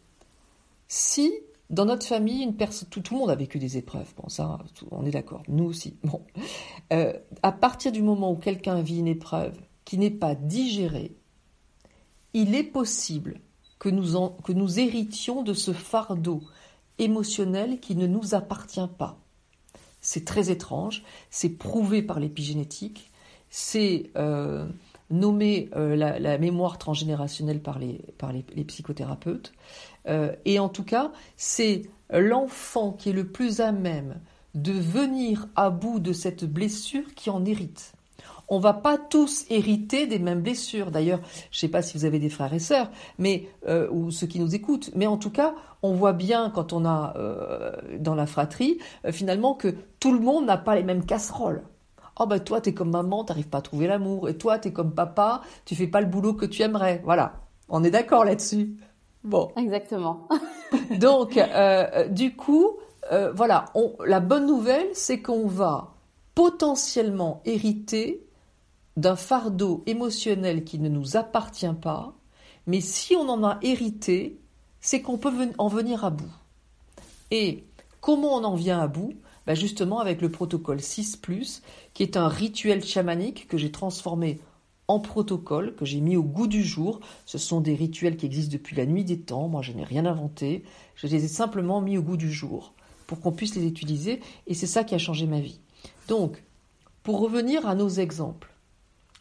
si 0.87 1.33
dans 1.71 1.85
notre 1.85 2.07
famille, 2.07 2.43
une 2.43 2.57
personne, 2.57 2.89
tout, 2.89 3.03
le 3.13 3.17
monde 3.17 3.31
a 3.31 3.37
vécu 3.37 3.59
des 3.59 3.77
épreuves, 3.77 4.13
bon 4.17 4.29
ça, 4.29 4.59
on 4.91 5.07
est 5.07 5.13
d'accord, 5.13 5.43
nous 5.49 5.65
aussi. 5.65 5.97
Bon, 6.03 6.23
euh, 6.93 7.13
à 7.43 7.53
partir 7.53 7.93
du 7.93 8.03
moment 8.03 8.33
où 8.33 8.37
quelqu'un 8.37 8.83
vit 8.83 8.99
une 8.99 9.07
épreuve 9.07 9.57
qui 9.85 9.97
n'est 9.97 10.11
pas 10.11 10.35
digérée, 10.35 11.15
il 12.35 12.55
est 12.55 12.65
possible 12.65 13.41
que 13.79 13.89
nous, 13.89 14.31
que 14.45 14.53
nous 14.53 14.81
héritions 14.81 15.43
de 15.43 15.55
ce 15.55 15.73
fardeau 15.73 16.43
émotionnel 17.01 17.81
qui 17.81 17.97
ne 17.97 18.07
nous 18.07 18.35
appartient 18.35 18.89
pas. 18.99 19.19
C'est 20.01 20.25
très 20.25 20.51
étrange, 20.51 21.03
c'est 21.31 21.51
prouvé 21.51 22.03
par 22.03 22.21
l'épigénétique, 22.21 23.11
c'est 23.51 24.11
euh, 24.17 24.67
nommé 25.11 25.69
euh, 25.77 25.97
la, 25.97 26.39
mémoire 26.39 26.79
transgénérationnelle 26.79 27.61
par 27.61 27.79
les, 27.79 28.65
psychothérapeutes. 28.65 29.53
Euh, 30.09 30.35
et 30.45 30.59
en 30.59 30.69
tout 30.69 30.85
cas, 30.85 31.13
c'est 31.37 31.83
l'enfant 32.11 32.93
qui 32.93 33.11
est 33.11 33.15
le 33.15 33.27
plus 33.27 33.61
à 33.61 33.73
même 33.73 34.21
de 34.55 34.73
venir 34.73 35.49
à 35.57 35.71
bout 35.71 36.01
de 36.01 36.13
cette 36.13 36.45
blessure 36.45 37.15
qui 37.15 37.31
en 37.31 37.45
hérite 37.45 37.93
on 38.51 38.59
va 38.59 38.75
pas 38.75 38.99
tous 38.99 39.47
hériter 39.49 40.09
des 40.09 40.19
mêmes 40.19 40.43
blessures. 40.43 40.91
D'ailleurs, 40.91 41.21
je 41.53 41.57
ne 41.57 41.61
sais 41.61 41.69
pas 41.69 41.83
si 41.83 41.97
vous 41.97 42.05
avez 42.05 42.19
des 42.19 42.29
frères 42.29 42.53
et 42.53 42.59
sœurs, 42.59 42.91
mais 43.17 43.49
euh, 43.69 43.89
ou 43.91 44.11
ceux 44.11 44.27
qui 44.27 44.41
nous 44.41 44.55
écoutent, 44.55 44.91
mais 44.97 45.07
en 45.07 45.17
tout 45.17 45.31
cas, 45.31 45.55
on 45.83 45.95
voit 45.95 46.13
bien 46.13 46.51
quand 46.51 46.73
on 46.73 46.85
a 46.85 47.15
euh, 47.17 47.73
dans 47.99 48.17
la 48.17 48.27
fratrie 48.27 48.79
euh, 49.07 49.13
finalement 49.13 49.55
que 49.55 49.69
tout 50.01 50.13
le 50.13 50.19
monde 50.19 50.47
n'a 50.47 50.59
pas 50.59 50.75
les 50.75 50.83
mêmes 50.83 51.07
casseroles. 51.07 51.63
Oh 52.19 52.27
ben 52.27 52.41
toi 52.41 52.61
es 52.63 52.75
comme 52.75 52.91
maman, 52.91 53.25
t'arrives 53.25 53.49
pas 53.49 53.59
à 53.59 53.63
trouver 53.63 53.87
l'amour, 53.87 54.29
et 54.29 54.37
toi 54.37 54.59
tu 54.59 54.69
es 54.69 54.73
comme 54.73 54.93
papa, 54.93 55.43
tu 55.65 55.75
fais 55.75 55.87
pas 55.87 56.01
le 56.01 56.07
boulot 56.07 56.35
que 56.35 56.45
tu 56.45 56.61
aimerais. 56.63 57.01
Voilà, 57.05 57.35
on 57.69 57.85
est 57.85 57.91
d'accord 57.91 58.25
là-dessus. 58.25 58.77
Bon. 59.23 59.53
Exactement. 59.57 60.29
Donc, 60.99 61.39
du 62.11 62.37
coup, 62.37 62.77
voilà, 63.35 63.67
la 64.05 64.21
bonne 64.21 64.47
nouvelle, 64.47 64.89
c'est 64.93 65.21
qu'on 65.21 65.47
va 65.47 65.95
potentiellement 66.35 67.43
hériter 67.45 68.30
d'un 69.01 69.17
fardeau 69.17 69.83
émotionnel 69.87 70.65
qui 70.65 70.79
ne 70.79 70.89
nous 70.89 71.17
appartient 71.17 71.75
pas, 71.81 72.15
mais 72.67 72.81
si 72.81 73.17
on 73.17 73.29
en 73.29 73.43
a 73.43 73.59
hérité, 73.63 74.39
c'est 74.81 75.01
qu'on 75.01 75.19
peut 75.19 75.33
en 75.59 75.69
venir 75.69 76.05
à 76.05 76.11
bout. 76.11 76.33
Et 77.31 77.65
comment 78.01 78.37
on 78.37 78.45
en 78.45 78.55
vient 78.55 78.81
à 78.81 78.89
bout? 78.89 79.15
Ben 79.47 79.55
Justement 79.55 80.01
avec 80.01 80.21
le 80.21 80.31
protocole 80.31 80.81
6⁇ 80.81 81.19
qui 81.95 82.03
est 82.03 82.17
un 82.17 82.29
rituel 82.29 82.85
chamanique 82.85 83.49
que 83.49 83.57
j'ai 83.57 83.73
transformé 83.73 84.39
en 84.87 85.01
protocole, 85.01 85.75
que 85.77 85.85
j'ai 85.85 86.01
mis 86.01 86.17
au 86.17 86.23
goût 86.23 86.47
du 86.47 86.63
jour. 86.63 87.01
Ce 87.25 87.39
sont 87.39 87.61
des 87.61 87.75
rituels 87.75 88.17
qui 88.17 88.27
existent 88.27 88.53
depuis 88.53 88.77
la 88.77 88.87
nuit 88.87 89.05
des 89.05 89.21
temps, 89.21 89.49
moi 89.49 89.63
je 89.63 89.73
n'ai 89.73 89.85
rien 89.85 90.05
inventé, 90.05 90.65
je 90.95 91.07
les 91.07 91.25
ai 91.25 91.29
simplement 91.29 91.81
mis 91.81 91.97
au 91.97 92.03
goût 92.03 92.17
du 92.17 92.31
jour 92.31 92.75
pour 93.07 93.21
qu'on 93.21 93.33
puisse 93.33 93.57
les 93.57 93.67
utiliser, 93.67 94.21
et 94.47 94.55
c'est 94.55 94.67
ça 94.67 94.85
qui 94.85 94.95
a 94.95 94.99
changé 94.99 95.27
ma 95.27 95.41
vie. 95.41 95.61
Donc, 96.07 96.45
pour 97.03 97.21
revenir 97.21 97.67
à 97.67 97.75
nos 97.75 97.89
exemples, 97.89 98.50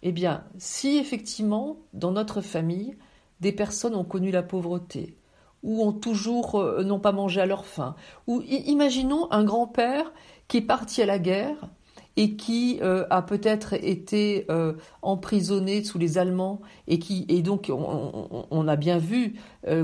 eh 0.03 0.12
bien, 0.12 0.44
si 0.58 0.98
effectivement, 0.98 1.77
dans 1.94 2.12
notre 2.12 2.41
famille, 2.41 2.96
des 3.41 3.51
personnes 3.51 3.96
ont 3.96 4.03
connu 4.03 4.32
la 4.32 4.44
pauvreté, 4.44 5.15
ou 5.63 5.84
ont 5.84 5.91
toujours 5.91 6.56
euh, 6.56 6.84
n'ont 6.84 7.00
pas 7.00 7.12
mangé 7.12 7.41
à 7.41 7.46
leur 7.46 7.65
faim, 7.65 7.96
ou 8.27 8.41
imaginons 8.41 9.32
un 9.32 9.44
grand-père 9.44 10.12
qui 10.48 10.58
est 10.58 10.62
parti 10.62 11.01
à 11.01 11.06
la 11.06 11.20
guerre 11.20 11.70
et 12.15 12.36
qui 12.36 12.79
euh, 12.82 13.06
a 13.10 13.22
peut-être 13.22 13.74
été 13.74 14.46
euh, 14.50 14.74
emprisonné 15.01 15.84
sous 15.84 15.98
les 15.98 16.18
Allemands 16.18 16.60
et 16.88 17.00
qui 17.00 17.25
et 17.29 17.41
donc 17.41 17.72
on, 17.72 18.68
a 18.68 18.75
bien 18.75 18.98
vu 18.98 19.36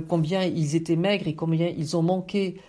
combien 0.07 0.43
ils 0.43 0.75
étaient 0.75 0.95
maigres 0.95 1.27
et 1.27 1.35
combien 1.35 1.67
ils 1.67 1.95
ont 1.95 2.01
manqué 2.01 2.59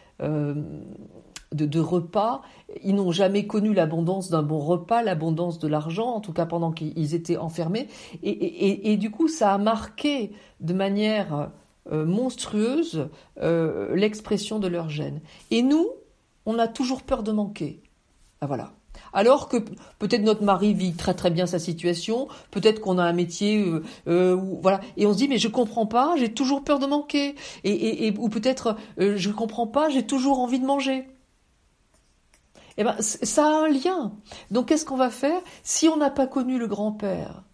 de, 1.57 1.81
repas. 1.81 2.43
Ils 2.85 2.95
n'ont 2.95 3.13
jamais 3.13 3.47
connu 3.47 3.75
l'abondance 3.75 4.31
d'un 4.31 4.43
bon 4.43 4.59
repas, 4.59 5.03
l'abondance 5.03 5.59
de 5.59 5.69
l'argent, 5.69 6.09
en 6.09 6.21
tout 6.21 6.33
cas 6.33 6.47
pendant 6.47 6.73
qu'ils 6.73 7.15
étaient 7.15 7.37
enfermés. 7.37 7.89
Et, 8.23 8.97
du 8.97 9.11
coup, 9.11 9.29
ça 9.29 9.55
a 9.55 9.59
marqué 9.59 10.33
de 10.61 10.73
manière 10.73 11.51
euh, 11.91 12.05
monstrueuse 12.05 13.09
euh, 13.41 13.95
l'expression 13.95 14.59
de 14.59 14.69
leur 14.69 14.89
gène. 14.89 15.21
Et 15.51 15.63
nous, 15.63 15.89
on 16.45 16.59
a 16.59 16.69
toujours 16.69 17.03
peur 17.03 17.23
de 17.23 17.33
manquer. 17.33 17.83
Ah, 18.41 18.47
voilà. 18.47 18.73
Alors 19.13 19.49
que 19.49 19.57
peut-être 19.99 20.23
notre 20.23 20.43
mari 20.43 20.75
vit 20.75 20.95
très 20.95 21.15
très 21.15 21.31
bien 21.31 21.47
sa 21.47 21.59
situation, 21.59 22.29
peut-être 22.51 22.81
qu'on 22.81 22.99
a 22.99 23.05
un 23.05 23.13
métier, 23.13 23.65
euh, 24.09 24.37
voilà, 24.61 24.81
et 24.97 25.07
on 25.07 25.13
se 25.13 25.19
dit 25.19 25.29
mais 25.29 25.39
je 25.39 25.49
comprends 25.49 25.87
pas, 25.87 26.15
j'ai 26.19 26.33
toujours 26.33 26.65
peur 26.65 26.79
de 26.79 26.87
manquer, 26.87 27.35
et, 27.65 28.13
ou 28.19 28.29
peut-être 28.29 28.77
euh, 29.01 29.15
je 29.17 29.31
comprends 29.31 29.67
pas, 29.67 29.89
j'ai 29.89 30.07
toujours 30.07 30.41
envie 30.41 30.61
de 30.61 30.67
manger. 30.67 31.09
Eh 32.79 32.85
ben 32.85 32.97
ça 33.01 33.45
a 33.47 33.65
un 33.65 33.69
lien. 33.69 34.13
Donc 34.51 34.69
qu'est-ce 34.69 34.85
qu'on 34.85 34.97
va 34.97 35.11
faire? 35.11 35.41
Si 35.63 35.89
on 35.89 35.97
n'a 35.97 36.11
pas 36.11 36.27
connu 36.27 36.59
le 36.59 36.67
grand-père 36.67 37.45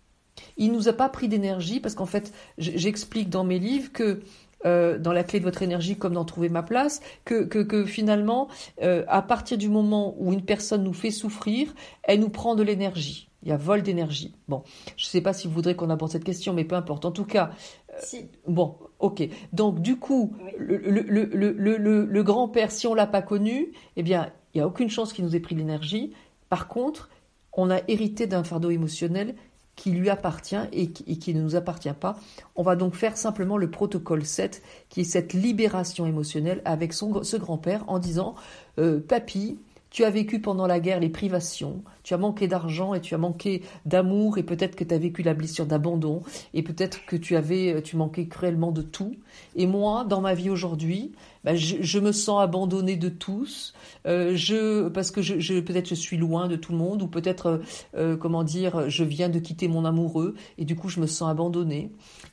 Il 0.57 0.73
nous 0.73 0.89
a 0.89 0.93
pas 0.93 1.09
pris 1.09 1.29
d'énergie 1.29 1.81
parce 1.81 1.95
qu'en 1.95 2.07
fait 2.07 2.33
j'explique 2.59 3.31
dans 3.31 3.45
mes 3.45 3.59
livres 3.59 3.93
que 3.93 4.23
euh, 4.65 4.99
dans 4.99 5.13
la 5.13 5.25
clé 5.25 5.41
de 5.41 5.45
votre 5.45 5.63
énergie 5.63 5.97
comme 5.97 6.15
dans 6.15 6.25
trouver 6.25 6.49
ma 6.49 6.63
place, 6.63 7.01
que, 7.25 7.43
que, 7.43 7.85
finalement, 7.85 8.49
euh, 8.83 9.05
à 9.09 9.21
partir 9.21 9.59
du 9.59 9.69
moment 9.69 10.15
où 10.19 10.33
une 10.33 10.45
personne 10.45 10.85
nous 10.85 10.93
fait 10.93 11.11
souffrir, 11.11 11.75
elle 12.05 12.21
nous 12.21 12.29
prend 12.29 12.55
de 12.55 12.63
l'énergie. 12.63 13.29
Il 13.43 13.49
y 13.49 13.53
a 13.53 13.57
vol 13.57 13.83
d'énergie. 13.83 14.37
Bon, 14.47 14.63
je 14.97 15.05
ne 15.07 15.09
sais 15.09 15.21
pas 15.21 15.33
si 15.33 15.49
vous 15.49 15.55
voudrez 15.55 15.75
qu'on 15.75 15.91
aborde 15.91 16.13
cette 16.13 16.23
question, 16.23 16.53
mais 16.53 16.63
peu 16.63 16.77
importe. 16.77 17.05
En 17.05 17.11
tout 17.11 17.25
cas, 17.25 17.51
euh, 17.91 18.19
bon, 18.47 18.77
ok. 19.01 19.29
Donc 19.53 19.81
du 19.81 19.97
coup, 19.97 20.37
le, 20.57 20.77
le, 20.77 21.25
le, 21.25 22.05
le 22.05 22.23
grand-père, 22.23 22.71
si 22.71 22.87
on 22.87 22.95
l'a 22.95 23.09
pas 23.09 23.23
connu, 23.23 23.73
eh 23.97 24.05
bien, 24.05 24.31
il 24.55 24.59
n'y 24.59 24.63
a 24.63 24.67
aucune 24.67 24.91
chance 24.91 25.13
qu'il 25.13 25.25
nous 25.25 25.37
ait 25.37 25.41
pris 25.41 25.55
l'énergie. 25.55 26.13
Par 26.49 26.69
contre, 26.69 27.09
on 27.53 27.71
a 27.71 27.81
hérité 27.89 28.27
d'un 28.27 28.45
fardeau 28.45 28.71
émotionnel 28.71 29.35
qui 29.77 29.91
lui 29.91 30.11
appartient 30.11 30.57
et 30.73 30.91
qui, 30.91 31.35
ne 31.35 31.41
nous 31.41 31.57
appartient 31.57 31.93
pas. 31.99 32.19
On 32.57 32.63
va 32.63 32.77
donc 32.77 32.95
faire 32.95 33.17
simplement 33.17 33.57
le 33.57 33.71
protocole 33.71 34.25
7, 34.25 34.63
qui 34.91 35.01
est 35.01 35.05
cette 35.05 35.33
libération 35.33 36.07
émotionnelle 36.07 36.61
avec 36.65 36.93
ce 36.93 37.37
grand-père 37.37 37.85
en 37.89 37.99
disant 37.99 38.35
euh, 38.79 39.01
Papy, 39.01 39.59
tu 39.93 40.05
as 40.05 40.11
vécu 40.11 40.41
pendant 40.41 40.67
la 40.67 40.81
guerre 40.81 41.01
les 41.01 41.11
privations, 41.11 41.85
tu 42.03 42.15
as 42.15 42.19
manqué 42.19 42.49
d'argent 42.49 42.95
et 42.95 43.01
tu 43.01 43.15
as 43.15 43.19
manqué 43.19 43.63
d'amour 43.85 44.39
et 44.39 44.43
peut-être 44.43 44.75
que 44.75 44.85
tu 44.85 44.95
as 44.95 44.99
vécu 44.99 45.23
la 45.23 45.35
blessure 45.35 45.67
d'abandon 45.67 46.23
et 46.55 46.63
peut-être 46.63 47.05
que 47.05 47.15
tu 47.15 47.37
avais 47.37 47.81
tu 47.83 47.97
manquais 47.97 48.27
cruellement 48.27 48.73
de 48.73 48.83
tout. 48.83 49.15
Et 49.55 49.67
moi, 49.67 50.05
dans 50.05 50.21
ma 50.21 50.35
vie 50.35 50.51
aujourd'hui, 50.51 51.13
ben, 51.45 51.57
je, 51.57 51.99
me 51.99 52.13
sens 52.13 52.41
abandonnée 52.41 52.97
de 52.97 53.09
tous, 53.09 53.75
euh, 54.07 54.33
je 54.35 54.89
parce 54.89 55.11
que 55.11 55.21
je, 55.23 55.61
peut-être 55.61 55.89
je 55.89 55.95
suis 55.95 56.17
loin 56.17 56.49
de 56.49 56.57
tout 56.57 56.73
le 56.73 56.79
monde 56.79 57.03
ou 57.03 57.09
peut-être 57.09 57.47
euh, 57.47 57.59
euh, 57.97 58.17
comment 58.17 58.45
dire, 58.45 58.89
je 58.89 59.05
viens 59.05 59.29
de 59.29 59.39
quitter 59.39 59.69
mon 59.69 59.85
amoureux 59.85 60.35
et 60.57 60.65
du 60.65 60.75
coup 60.75 60.89
je 60.89 61.01
me 61.01 61.07
sens 61.07 61.31
abandonnée 61.31 61.91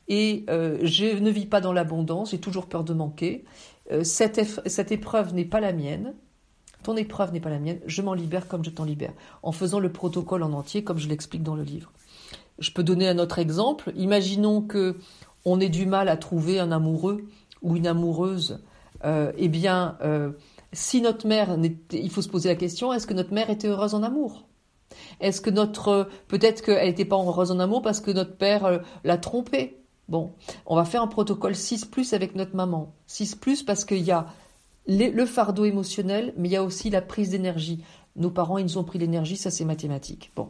et 0.08 0.44
je 0.48 1.18
ne 1.18 1.30
vis 1.30 1.46
pas 1.46 1.60
dans 1.60 1.72
l'abondance, 1.72 2.30
j'ai 2.30 2.38
toujours 2.38 2.66
peur 2.66 2.84
de 2.84 2.94
manquer. 2.94 3.44
cette, 4.02 4.40
cette 4.66 4.92
épreuve 4.92 5.34
n'est 5.34 5.44
pas 5.44 5.60
la 5.60 5.72
mienne. 5.72 6.14
Ton 6.82 6.96
épreuve 6.96 7.32
n'est 7.32 7.40
pas 7.40 7.50
la 7.50 7.58
mienne, 7.58 7.80
je 7.86 8.02
m'en 8.02 8.14
libère 8.14 8.48
comme 8.48 8.64
je 8.64 8.70
t'en 8.70 8.84
libère, 8.84 9.12
en 9.42 9.52
faisant 9.52 9.80
le 9.80 9.92
protocole 9.92 10.42
en 10.42 10.52
entier 10.52 10.82
comme 10.84 10.98
je 10.98 11.08
l'explique 11.08 11.42
dans 11.42 11.54
le 11.54 11.62
livre. 11.62 11.92
Je 12.58 12.70
peux 12.70 12.82
donner 12.82 13.08
un 13.08 13.18
autre 13.18 13.38
exemple. 13.38 13.92
Imaginons 13.96 14.62
que 14.62 14.96
on 15.44 15.60
ait 15.60 15.70
du 15.70 15.86
mal 15.86 16.08
à 16.08 16.16
trouver 16.16 16.60
un 16.60 16.70
amoureux 16.72 17.24
ou 17.62 17.76
une 17.76 17.86
amoureuse. 17.86 18.60
Euh, 19.04 19.32
eh 19.38 19.48
bien, 19.48 19.96
euh, 20.02 20.32
si 20.72 21.00
notre 21.00 21.26
mère, 21.26 21.56
il 21.92 22.10
faut 22.10 22.22
se 22.22 22.28
poser 22.28 22.50
la 22.50 22.54
question 22.54 22.92
est-ce 22.92 23.06
que 23.06 23.14
notre 23.14 23.32
mère 23.32 23.50
était 23.50 23.68
heureuse 23.68 23.94
en 23.94 24.02
amour? 24.02 24.46
Est-ce 25.20 25.40
que 25.40 25.50
notre, 25.50 26.08
peut-être 26.28 26.62
qu'elle 26.62 26.86
n'était 26.86 27.04
pas 27.04 27.16
heureuse 27.16 27.50
en 27.50 27.58
amour 27.58 27.82
parce 27.82 28.00
que 28.00 28.10
notre 28.10 28.36
père 28.36 28.64
euh, 28.64 28.78
l'a 29.04 29.16
trompée? 29.16 29.78
Bon, 30.08 30.32
on 30.66 30.74
va 30.74 30.84
faire 30.84 31.02
un 31.02 31.06
protocole 31.06 31.54
6 31.54 31.84
plus 31.84 32.12
avec 32.12 32.34
notre 32.34 32.56
maman. 32.56 32.92
6 33.06 33.36
plus 33.36 33.62
parce 33.62 33.84
qu'il 33.84 34.02
y 34.02 34.10
a 34.10 34.26
le 34.86 35.26
fardeau 35.26 35.64
émotionnel, 35.64 36.32
mais 36.36 36.48
il 36.48 36.52
y 36.52 36.56
a 36.56 36.64
aussi 36.64 36.90
la 36.90 37.02
prise 37.02 37.30
d'énergie. 37.30 37.84
Nos 38.16 38.30
parents, 38.30 38.58
ils 38.58 38.64
nous 38.64 38.78
ont 38.78 38.84
pris 38.84 38.98
l'énergie, 38.98 39.36
ça 39.36 39.50
c'est 39.50 39.64
mathématique. 39.64 40.32
Bon, 40.36 40.48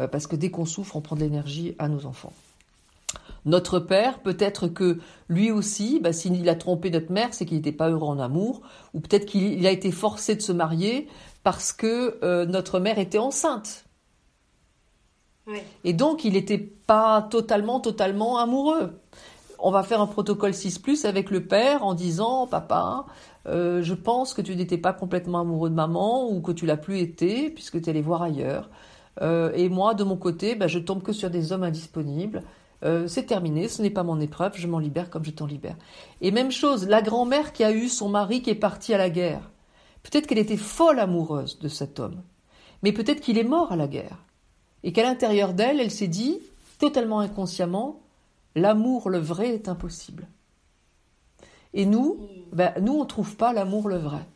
euh, 0.00 0.08
parce 0.08 0.26
que 0.26 0.36
dès 0.36 0.50
qu'on 0.50 0.64
souffre, 0.64 0.96
on 0.96 1.00
prend 1.00 1.16
de 1.16 1.20
l'énergie 1.20 1.74
à 1.78 1.88
nos 1.88 2.06
enfants. 2.06 2.32
Notre 3.44 3.78
père, 3.78 4.20
peut-être 4.20 4.68
que 4.68 4.98
lui 5.28 5.50
aussi, 5.50 6.00
bah, 6.00 6.12
s'il 6.12 6.48
a 6.48 6.54
trompé 6.54 6.90
notre 6.90 7.12
mère, 7.12 7.32
c'est 7.32 7.46
qu'il 7.46 7.56
n'était 7.56 7.72
pas 7.72 7.88
heureux 7.88 8.08
en 8.08 8.18
amour, 8.18 8.62
ou 8.94 9.00
peut-être 9.00 9.26
qu'il 9.26 9.66
a 9.66 9.70
été 9.70 9.90
forcé 9.90 10.34
de 10.34 10.42
se 10.42 10.52
marier 10.52 11.08
parce 11.44 11.72
que 11.72 12.18
euh, 12.22 12.44
notre 12.46 12.80
mère 12.80 12.98
était 12.98 13.18
enceinte. 13.18 13.84
Et 15.82 15.94
donc, 15.94 16.26
il 16.26 16.34
n'était 16.34 16.58
pas 16.58 17.22
totalement, 17.22 17.80
totalement 17.80 18.36
amoureux. 18.38 19.00
On 19.58 19.70
va 19.70 19.82
faire 19.82 20.02
un 20.02 20.06
protocole 20.06 20.52
6 20.52 21.06
avec 21.06 21.30
le 21.30 21.46
père 21.46 21.84
en 21.84 21.94
disant, 21.94 22.46
papa, 22.46 23.06
euh, 23.48 23.82
je 23.82 23.94
pense 23.94 24.34
que 24.34 24.42
tu 24.42 24.54
n'étais 24.54 24.78
pas 24.78 24.92
complètement 24.92 25.40
amoureux 25.40 25.70
de 25.70 25.74
maman 25.74 26.30
ou 26.30 26.40
que 26.40 26.52
tu 26.52 26.66
l'as 26.66 26.76
plus 26.76 26.98
été 27.00 27.50
puisque 27.50 27.80
tu 27.80 27.90
allé 27.90 28.02
voir 28.02 28.22
ailleurs. 28.22 28.68
Euh, 29.22 29.52
et 29.54 29.68
moi, 29.68 29.94
de 29.94 30.04
mon 30.04 30.16
côté, 30.16 30.54
ben, 30.54 30.68
je 30.68 30.78
tombe 30.78 31.02
que 31.02 31.12
sur 31.12 31.30
des 31.30 31.52
hommes 31.52 31.64
indisponibles. 31.64 32.42
Euh, 32.84 33.08
c'est 33.08 33.24
terminé, 33.24 33.66
ce 33.66 33.82
n'est 33.82 33.90
pas 33.90 34.04
mon 34.04 34.20
épreuve, 34.20 34.52
je 34.54 34.68
m'en 34.68 34.78
libère 34.78 35.10
comme 35.10 35.24
je 35.24 35.32
t'en 35.32 35.46
libère. 35.46 35.76
Et 36.20 36.30
même 36.30 36.52
chose, 36.52 36.86
la 36.86 37.02
grand-mère 37.02 37.52
qui 37.52 37.64
a 37.64 37.72
eu 37.72 37.88
son 37.88 38.08
mari 38.08 38.40
qui 38.40 38.50
est 38.50 38.54
parti 38.54 38.94
à 38.94 38.98
la 38.98 39.10
guerre. 39.10 39.50
Peut-être 40.04 40.28
qu'elle 40.28 40.38
était 40.38 40.56
folle 40.56 41.00
amoureuse 41.00 41.58
de 41.58 41.66
cet 41.66 41.98
homme, 41.98 42.22
mais 42.82 42.92
peut-être 42.92 43.20
qu'il 43.20 43.36
est 43.36 43.44
mort 43.44 43.72
à 43.72 43.76
la 43.76 43.88
guerre. 43.88 44.24
Et 44.84 44.92
qu'à 44.92 45.02
l'intérieur 45.02 45.54
d'elle, 45.54 45.80
elle 45.80 45.90
s'est 45.90 46.06
dit, 46.06 46.38
totalement 46.78 47.18
inconsciemment, 47.18 48.00
l'amour 48.54 49.10
le 49.10 49.18
vrai 49.18 49.54
est 49.54 49.68
impossible. 49.68 50.28
Et 51.78 51.86
nous, 51.86 52.28
ben, 52.52 52.74
nous, 52.80 52.92
on 52.92 53.04
trouve 53.06 53.36
pas 53.36 53.52
l'amour 53.52 53.88
le 53.88 53.96
vrai. 53.96 54.26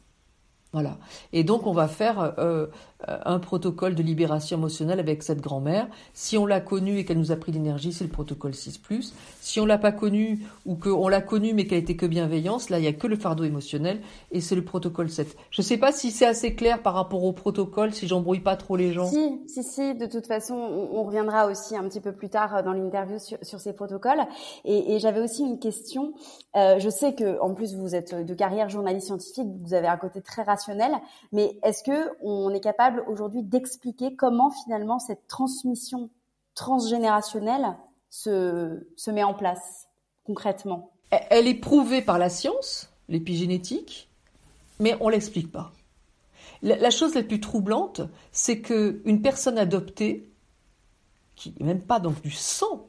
Voilà. 0.72 0.96
Et 1.33 1.42
donc, 1.42 1.66
on 1.66 1.72
va 1.72 1.88
faire 1.88 2.35
euh, 2.38 2.68
un 3.06 3.38
protocole 3.38 3.94
de 3.94 4.02
libération 4.02 4.56
émotionnelle 4.56 5.00
avec 5.00 5.22
cette 5.22 5.40
grand-mère. 5.40 5.88
Si 6.14 6.36
on 6.38 6.46
l'a 6.46 6.60
connue 6.60 6.98
et 6.98 7.04
qu'elle 7.04 7.18
nous 7.18 7.32
a 7.32 7.36
pris 7.36 7.52
l'énergie, 7.52 7.92
c'est 7.92 8.04
le 8.04 8.10
protocole 8.10 8.52
6+. 8.52 9.12
Si 9.40 9.60
on 9.60 9.66
l'a 9.66 9.78
pas 9.78 9.92
connue 9.92 10.40
ou 10.66 10.74
qu'on 10.74 11.08
l'a 11.08 11.20
connue 11.20 11.54
mais 11.54 11.66
qu'elle 11.66 11.78
était 11.78 11.96
que 11.96 12.06
bienveillance, 12.06 12.70
là, 12.70 12.78
il 12.78 12.84
y 12.84 12.88
a 12.88 12.92
que 12.92 13.06
le 13.06 13.16
fardeau 13.16 13.44
émotionnel 13.44 14.00
et 14.30 14.40
c'est 14.40 14.54
le 14.54 14.64
protocole 14.64 15.10
7. 15.10 15.36
Je 15.50 15.62
ne 15.62 15.64
sais 15.64 15.78
pas 15.78 15.92
si 15.92 16.10
c'est 16.10 16.26
assez 16.26 16.54
clair 16.54 16.82
par 16.82 16.94
rapport 16.94 17.24
au 17.24 17.32
protocole, 17.32 17.92
si 17.92 18.06
j'embrouille 18.06 18.40
pas 18.40 18.56
trop 18.56 18.76
les 18.76 18.92
gens. 18.92 19.06
Si, 19.06 19.40
si, 19.46 19.62
si. 19.62 19.94
De 19.94 20.06
toute 20.06 20.26
façon, 20.26 20.54
on, 20.54 21.02
reviendra 21.02 21.46
aussi 21.46 21.76
un 21.76 21.82
petit 21.88 22.00
peu 22.00 22.12
plus 22.12 22.28
tard 22.28 22.56
euh, 22.56 22.62
dans 22.62 22.72
l'interview 22.72 23.18
sur, 23.18 23.60
ces 23.60 23.72
protocoles. 23.72 24.22
Et, 24.64 24.94
et 24.94 24.98
j'avais 24.98 25.20
aussi 25.20 25.42
une 25.42 25.58
question. 25.58 26.14
Euh, 26.56 26.78
je 26.78 26.88
sais 26.88 27.14
que, 27.14 27.40
en 27.40 27.54
plus, 27.54 27.74
vous 27.74 27.94
êtes 27.94 28.14
de 28.14 28.34
carrière 28.34 28.68
journaliste 28.68 29.06
scientifique, 29.06 29.48
vous 29.62 29.74
avez 29.74 29.88
un 29.88 29.96
côté 29.96 30.20
très 30.20 30.42
rationnel, 30.42 30.92
mais 31.32 31.58
est-ce 31.62 31.82
que 31.82 32.10
on 32.22 32.50
est 32.50 32.60
capable 32.60 32.91
aujourd'hui 33.07 33.42
d'expliquer 33.42 34.14
comment 34.16 34.50
finalement 34.50 34.98
cette 34.98 35.26
transmission 35.26 36.11
transgénérationnelle 36.55 37.76
se, 38.11 38.87
se 38.96 39.11
met 39.11 39.22
en 39.22 39.35
place 39.35 39.88
concrètement 40.24 40.92
Elle 41.11 41.48
est 41.48 41.55
prouvée 41.55 42.02
par 42.02 42.18
la 42.18 42.28
science, 42.28 42.90
l'épigénétique, 43.09 44.09
mais 44.78 44.96
on 45.00 45.09
l'explique 45.09 45.50
pas. 45.50 45.72
La, 46.62 46.90
chose 46.90 47.14
la 47.14 47.24
plus 47.24 47.40
troublante, 47.40 48.02
c'est 48.31 48.61
qu'une 48.61 49.20
personne 49.20 49.59
adoptée, 49.59 50.31
qui 51.35 51.52
n'est 51.59 51.66
même 51.66 51.83
pas 51.83 51.98
donc 51.98 52.22
du 52.22 52.31
sang 52.31 52.87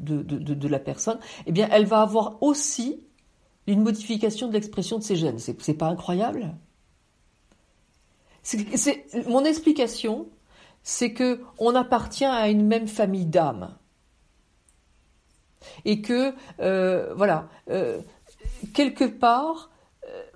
de, 0.00 0.22
de, 0.22 0.68
la 0.68 0.80
personne, 0.80 1.20
eh 1.46 1.52
bien, 1.52 1.68
elle 1.70 1.84
va 1.84 2.00
avoir 2.00 2.42
aussi 2.42 3.06
une 3.68 3.82
modification 3.82 4.48
de 4.48 4.54
l'expression 4.54 4.98
de 4.98 5.04
ses 5.04 5.14
gènes. 5.14 5.38
C'est 5.38 5.74
pas 5.74 5.86
incroyable? 5.86 6.56
C'est, 8.74 9.06
mon 9.28 9.44
explication, 9.44 10.28
c'est 10.82 11.12
que 11.12 11.40
on 11.58 11.74
appartient 11.74 12.24
à 12.24 12.48
une 12.48 12.66
même 12.66 12.88
famille 12.88 13.26
d'âmes 13.26 13.74
et 15.84 16.00
que 16.00 16.34
euh, 16.60 17.12
voilà 17.14 17.48
euh, 17.70 18.00
quelque 18.74 19.04
part. 19.04 19.70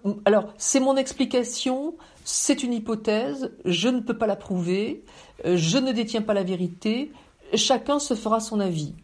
Euh, 0.05 0.15
alors 0.25 0.53
c'est 0.59 0.81
mon 0.81 0.97
explication, 0.97 1.97
c'est 2.25 2.63
une 2.63 2.73
hypothèse, 2.73 3.53
je 3.65 3.89
ne 3.89 4.01
peux 4.01 4.17
pas 4.17 4.27
la 4.27 4.37
prouver, 4.37 5.05
je 5.45 5.79
ne 5.79 5.93
détiens 5.93 6.23
pas 6.23 6.35
la 6.35 6.45
vérité, 6.45 7.13
chacun 7.55 7.99
se 7.99 8.15
fera 8.15 8.41
son 8.41 8.61
avis. 8.61 8.95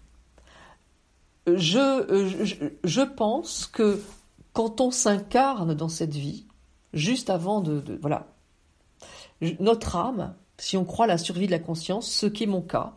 Je, 1.46 2.76
je, 2.84 3.00
pense 3.00 3.66
que 3.66 4.00
quand 4.52 4.80
on 4.80 4.90
s'incarne 4.90 5.74
dans 5.74 5.88
cette 5.88 6.14
vie, 6.14 6.44
juste 6.92 7.30
avant 7.30 7.60
de 7.60 7.98
voilà, 8.02 8.28
notre 9.58 9.96
âme, 9.96 10.34
si 10.58 10.76
on 10.76 10.84
croit 10.84 11.06
à 11.06 11.08
la 11.08 11.18
survie 11.18 11.46
de 11.46 11.50
la 11.50 11.58
conscience, 11.58 12.10
ce 12.10 12.26
qui 12.26 12.44
est 12.44 12.46
mon 12.46 12.60
cas, 12.60 12.92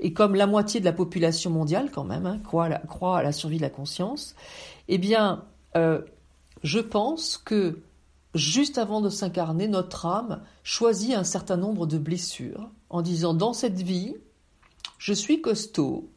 et 0.00 0.12
comme 0.12 0.34
la 0.34 0.46
moitié 0.46 0.80
de 0.80 0.84
la 0.84 0.92
population 0.92 1.50
mondiale 1.50 1.90
quand 1.92 2.04
même 2.04 2.26
hein, 2.26 2.38
croit, 2.38 2.66
à 2.66 3.22
la, 3.22 3.32
survie 3.32 3.58
de 3.58 3.62
la 3.62 3.70
conscience, 3.70 4.34
eh 4.88 4.98
bien, 4.98 5.44
euh, 5.76 6.02
je 6.62 6.80
pense 6.80 7.36
que 7.38 7.80
juste 8.34 8.78
avant 8.78 9.00
de 9.00 9.08
s'incarner, 9.08 9.68
notre 9.68 10.06
âme 10.06 10.42
choisit 10.62 11.14
un 11.14 11.24
certain 11.24 11.56
nombre 11.56 11.86
de 11.86 11.98
blessures 11.98 12.70
en 12.88 13.02
disant 13.02 13.34
dans 13.34 13.52
cette 13.52 13.80
vie, 13.80 14.14
je 14.98 15.12
suis 15.12 15.40
costaud, 15.40 16.10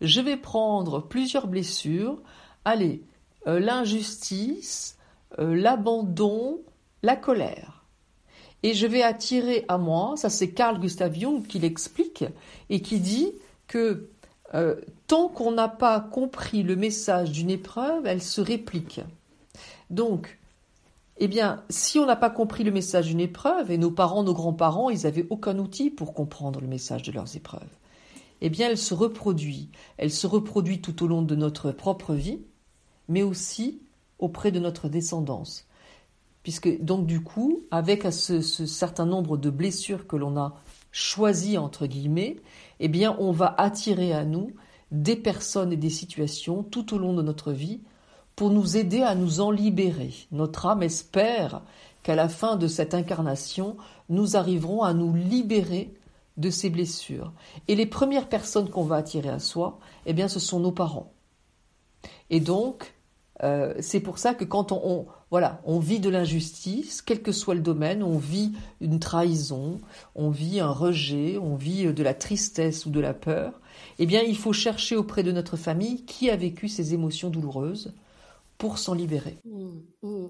je 0.00 0.20
vais 0.20 0.36
prendre 0.36 1.00
plusieurs 1.00 1.46
blessures, 1.46 2.20
allez, 2.64 3.04
euh, 3.46 3.60
l'injustice, 3.60 4.98
euh, 5.38 5.54
l'abandon, 5.54 6.60
la 7.02 7.16
colère. 7.16 7.83
Et 8.64 8.72
je 8.72 8.86
vais 8.86 9.02
attirer 9.02 9.66
à 9.68 9.76
moi, 9.76 10.14
ça 10.16 10.30
c'est 10.30 10.48
Carl 10.52 10.80
Gustav 10.80 11.14
Jung 11.14 11.46
qui 11.46 11.58
l'explique, 11.58 12.24
et 12.70 12.80
qui 12.80 12.98
dit 12.98 13.30
que 13.66 14.08
euh, 14.54 14.76
tant 15.06 15.28
qu'on 15.28 15.52
n'a 15.52 15.68
pas 15.68 16.00
compris 16.00 16.62
le 16.62 16.74
message 16.74 17.30
d'une 17.30 17.50
épreuve, 17.50 18.06
elle 18.06 18.22
se 18.22 18.40
réplique. 18.40 19.02
Donc, 19.90 20.38
eh 21.18 21.28
bien, 21.28 21.62
si 21.68 21.98
on 21.98 22.06
n'a 22.06 22.16
pas 22.16 22.30
compris 22.30 22.64
le 22.64 22.70
message 22.70 23.08
d'une 23.08 23.20
épreuve, 23.20 23.70
et 23.70 23.76
nos 23.76 23.90
parents, 23.90 24.22
nos 24.22 24.32
grands-parents, 24.32 24.88
ils 24.88 25.02
n'avaient 25.02 25.26
aucun 25.28 25.58
outil 25.58 25.90
pour 25.90 26.14
comprendre 26.14 26.62
le 26.62 26.66
message 26.66 27.02
de 27.02 27.12
leurs 27.12 27.36
épreuves, 27.36 27.60
eh 28.40 28.48
bien, 28.48 28.70
elle 28.70 28.78
se 28.78 28.94
reproduit. 28.94 29.68
Elle 29.98 30.10
se 30.10 30.26
reproduit 30.26 30.80
tout 30.80 31.04
au 31.04 31.06
long 31.06 31.20
de 31.20 31.34
notre 31.34 31.70
propre 31.70 32.14
vie, 32.14 32.40
mais 33.08 33.22
aussi 33.22 33.82
auprès 34.18 34.52
de 34.52 34.58
notre 34.58 34.88
descendance. 34.88 35.66
Puisque, 36.44 36.80
donc, 36.80 37.06
du 37.06 37.22
coup, 37.22 37.64
avec 37.72 38.04
ce, 38.12 38.40
ce 38.40 38.66
certain 38.66 39.06
nombre 39.06 39.36
de 39.36 39.50
blessures 39.50 40.06
que 40.06 40.14
l'on 40.14 40.36
a 40.36 40.54
choisies, 40.92 41.58
entre 41.58 41.86
guillemets, 41.86 42.36
eh 42.78 42.86
bien, 42.88 43.16
on 43.18 43.32
va 43.32 43.52
attirer 43.58 44.12
à 44.12 44.24
nous 44.24 44.52
des 44.92 45.16
personnes 45.16 45.72
et 45.72 45.76
des 45.76 45.90
situations 45.90 46.62
tout 46.62 46.94
au 46.94 46.98
long 46.98 47.14
de 47.14 47.22
notre 47.22 47.50
vie 47.50 47.80
pour 48.36 48.50
nous 48.50 48.76
aider 48.76 49.02
à 49.02 49.14
nous 49.14 49.40
en 49.40 49.50
libérer. 49.50 50.12
Notre 50.32 50.66
âme 50.66 50.82
espère 50.82 51.62
qu'à 52.02 52.14
la 52.14 52.28
fin 52.28 52.56
de 52.56 52.68
cette 52.68 52.94
incarnation, 52.94 53.76
nous 54.08 54.36
arriverons 54.36 54.82
à 54.82 54.94
nous 54.94 55.14
libérer 55.14 55.94
de 56.36 56.50
ces 56.50 56.70
blessures. 56.70 57.32
Et 57.68 57.74
les 57.74 57.86
premières 57.86 58.28
personnes 58.28 58.68
qu'on 58.68 58.84
va 58.84 58.96
attirer 58.96 59.28
à 59.28 59.38
soi, 59.38 59.78
eh 60.06 60.12
bien, 60.12 60.28
ce 60.28 60.40
sont 60.40 60.60
nos 60.60 60.72
parents. 60.72 61.12
Et 62.30 62.40
donc, 62.40 62.93
euh, 63.42 63.74
c'est 63.80 64.00
pour 64.00 64.18
ça 64.18 64.34
que 64.34 64.44
quand 64.44 64.72
on, 64.72 65.06
voilà, 65.30 65.60
on 65.64 65.78
vit 65.78 66.00
de 66.00 66.08
l'injustice, 66.08 67.02
quel 67.02 67.22
que 67.22 67.32
soit 67.32 67.54
le 67.54 67.60
domaine, 67.60 68.02
on 68.02 68.16
vit 68.16 68.52
une 68.80 69.00
trahison, 69.00 69.80
on 70.14 70.30
vit 70.30 70.60
un 70.60 70.70
rejet, 70.70 71.38
on 71.38 71.56
vit 71.56 71.92
de 71.92 72.02
la 72.02 72.14
tristesse 72.14 72.86
ou 72.86 72.90
de 72.90 73.00
la 73.00 73.14
peur, 73.14 73.60
eh 73.98 74.06
bien, 74.06 74.22
il 74.22 74.36
faut 74.36 74.52
chercher 74.52 74.96
auprès 74.96 75.22
de 75.22 75.32
notre 75.32 75.56
famille 75.56 76.04
qui 76.04 76.30
a 76.30 76.36
vécu 76.36 76.68
ces 76.68 76.94
émotions 76.94 77.30
douloureuses 77.30 77.94
pour 78.58 78.78
s'en 78.78 78.94
libérer. 78.94 79.38
Mmh, 79.44 79.80
mmh. 80.02 80.26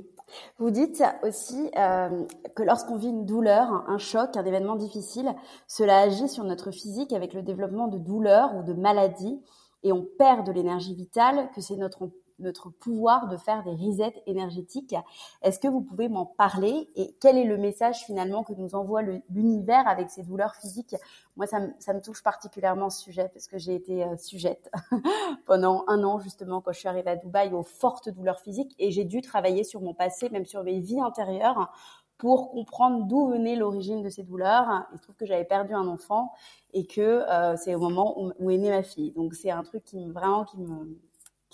Vous 0.58 0.70
dites 0.70 1.02
aussi 1.22 1.70
euh, 1.76 2.24
que 2.56 2.62
lorsqu'on 2.62 2.96
vit 2.96 3.08
une 3.08 3.26
douleur, 3.26 3.84
un 3.86 3.98
choc, 3.98 4.36
un 4.36 4.44
événement 4.44 4.76
difficile, 4.76 5.34
cela 5.68 5.98
agit 5.98 6.28
sur 6.28 6.44
notre 6.44 6.70
physique 6.70 7.12
avec 7.12 7.34
le 7.34 7.42
développement 7.42 7.88
de 7.88 7.98
douleurs 7.98 8.56
ou 8.56 8.62
de 8.62 8.72
maladies 8.72 9.38
et 9.82 9.92
on 9.92 10.06
perd 10.18 10.46
de 10.46 10.52
l'énergie 10.52 10.94
vitale, 10.94 11.50
que 11.54 11.60
c'est 11.60 11.76
notre 11.76 12.10
notre 12.38 12.70
pouvoir 12.70 13.28
de 13.28 13.36
faire 13.36 13.62
des 13.62 13.74
resets 13.74 14.22
énergétiques. 14.26 14.94
Est-ce 15.42 15.58
que 15.58 15.68
vous 15.68 15.80
pouvez 15.80 16.08
m'en 16.08 16.26
parler 16.26 16.88
et 16.96 17.14
quel 17.20 17.38
est 17.38 17.44
le 17.44 17.56
message 17.56 18.04
finalement 18.04 18.42
que 18.42 18.52
nous 18.54 18.74
envoie 18.74 19.02
l'univers 19.30 19.86
avec 19.86 20.10
ces 20.10 20.22
douleurs 20.22 20.54
physiques? 20.54 20.96
Moi, 21.36 21.46
ça 21.46 21.60
me, 21.60 22.00
touche 22.00 22.22
particulièrement 22.22 22.90
ce 22.90 23.00
sujet 23.02 23.30
parce 23.32 23.46
que 23.46 23.58
j'ai 23.58 23.74
été 23.74 24.04
euh, 24.04 24.16
sujette 24.16 24.70
pendant 25.46 25.84
un 25.86 26.02
an 26.04 26.18
justement 26.18 26.60
quand 26.60 26.72
je 26.72 26.80
suis 26.80 26.88
arrivée 26.88 27.10
à 27.10 27.16
Dubaï 27.16 27.52
aux 27.52 27.62
fortes 27.62 28.08
douleurs 28.08 28.40
physiques 28.40 28.74
et 28.78 28.90
j'ai 28.90 29.04
dû 29.04 29.20
travailler 29.20 29.64
sur 29.64 29.80
mon 29.80 29.94
passé, 29.94 30.28
même 30.30 30.44
sur 30.44 30.62
mes 30.64 30.80
vies 30.80 31.02
antérieures 31.02 31.72
pour 32.18 32.50
comprendre 32.52 33.06
d'où 33.06 33.26
venait 33.28 33.56
l'origine 33.56 34.02
de 34.02 34.08
ces 34.08 34.22
douleurs. 34.22 34.86
Il 34.92 34.98
se 34.98 35.02
trouve 35.02 35.16
que 35.16 35.26
j'avais 35.26 35.44
perdu 35.44 35.74
un 35.74 35.86
enfant 35.88 36.32
et 36.72 36.86
que 36.86 37.00
euh, 37.00 37.56
c'est 37.56 37.74
au 37.74 37.80
moment 37.80 38.20
où, 38.20 38.32
où, 38.38 38.50
est 38.50 38.58
née 38.58 38.70
ma 38.70 38.82
fille. 38.82 39.12
Donc 39.12 39.34
c'est 39.34 39.50
un 39.50 39.62
truc 39.62 39.84
qui 39.84 39.98
me, 39.98 40.12
vraiment 40.12 40.44
qui 40.44 40.58
me 40.58 40.98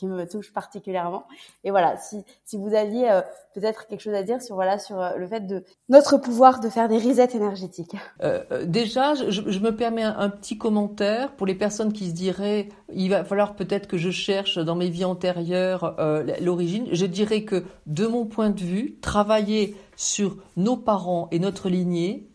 qui 0.01 0.07
me 0.07 0.27
touche 0.27 0.51
particulièrement. 0.53 1.25
Et 1.63 1.71
voilà, 1.71 1.99
si, 1.99 2.25
si 2.47 2.57
vous 2.57 2.75
aviez 2.75 3.11
euh, 3.11 3.21
peut-être 3.55 3.87
quelque 3.87 4.01
chose 4.01 4.15
à 4.15 4.23
dire 4.23 4.41
sur 4.41 4.55
voilà 4.55 4.79
sur 4.79 4.99
euh, 4.99 5.17
le 5.17 5.27
fait 5.29 5.47
de 5.47 5.63
notre 5.91 6.17
pouvoir 6.17 6.61
de 6.61 6.71
faire 6.71 6.89
des 6.89 6.97
resets 6.97 7.37
énergétiques. 7.37 7.95
Euh, 8.23 8.65
déjà, 8.65 9.15
je, 9.15 9.59
me 9.61 9.77
permets 9.77 10.03
un, 10.03 10.31
petit 10.31 10.57
commentaire 10.57 11.33
pour 11.33 11.47
les 11.47 11.55
personnes 11.55 11.93
qui 11.93 12.09
se 12.09 12.15
diraient 12.15 12.71
il 12.93 13.11
va 13.11 13.25
falloir 13.25 13.55
peut-être 13.57 13.87
que 13.87 13.99
je 13.99 14.11
cherche 14.11 14.57
dans 14.57 14.75
mes 14.75 14.89
vies 14.89 15.05
antérieures 15.05 15.97
l'origine. 16.41 16.87
Je 16.93 17.07
dirais 17.07 17.45
que 17.45 17.65
de 17.87 18.07
mon 18.07 18.25
point 18.25 18.51
de 18.51 18.61
vue, 18.61 18.99
travailler 19.01 19.77
sur 19.97 20.39
nos 20.57 20.77
parents 20.77 21.29
et 21.31 21.39
notre 21.39 21.69
lignée 21.69 22.27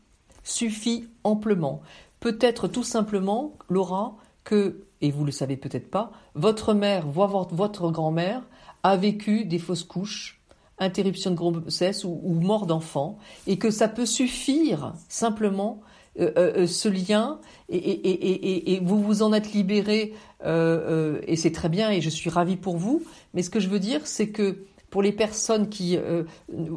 suffit 0.43 1.09
amplement. 1.23 1.81
Peut-être 2.19 2.67
tout 2.67 2.83
simplement, 2.83 3.57
Laura, 3.69 4.17
que 4.43 4.84
et 5.01 5.11
vous 5.11 5.25
le 5.25 5.31
savez 5.31 5.57
peut-être 5.57 5.89
pas, 5.89 6.11
votre 6.33 6.73
mère, 6.73 7.07
voire 7.07 7.47
votre 7.51 7.91
grand-mère, 7.91 8.43
a 8.83 8.95
vécu 8.95 9.45
des 9.45 9.59
fausses 9.59 9.83
couches, 9.83 10.41
interruption 10.77 11.31
de 11.31 11.35
grossesse 11.35 12.03
ou, 12.03 12.39
mort 12.41 12.65
d'enfant, 12.65 13.17
et 13.47 13.57
que 13.57 13.71
ça 13.71 13.87
peut 13.87 14.05
suffire 14.05 14.93
simplement 15.09 15.81
euh, 16.19 16.31
euh, 16.37 16.53
euh, 16.59 16.67
ce 16.67 16.89
lien, 16.89 17.39
et, 17.69 18.79
vous 18.83 19.01
vous 19.01 19.21
en 19.21 19.33
êtes 19.33 19.53
libéré, 19.53 20.13
et 20.45 21.35
c'est 21.35 21.51
très 21.51 21.69
bien, 21.69 21.89
et 21.91 22.01
je 22.01 22.09
suis 22.09 22.29
ravie 22.29 22.57
pour 22.57 22.77
vous. 22.77 23.03
Mais 23.33 23.41
ce 23.41 23.49
que 23.49 23.59
je 23.59 23.69
veux 23.69 23.79
dire, 23.79 24.01
c'est 24.05 24.29
que 24.29 24.65
pour 24.89 25.01
les 25.01 25.11
personnes 25.11 25.69
qui, 25.69 25.97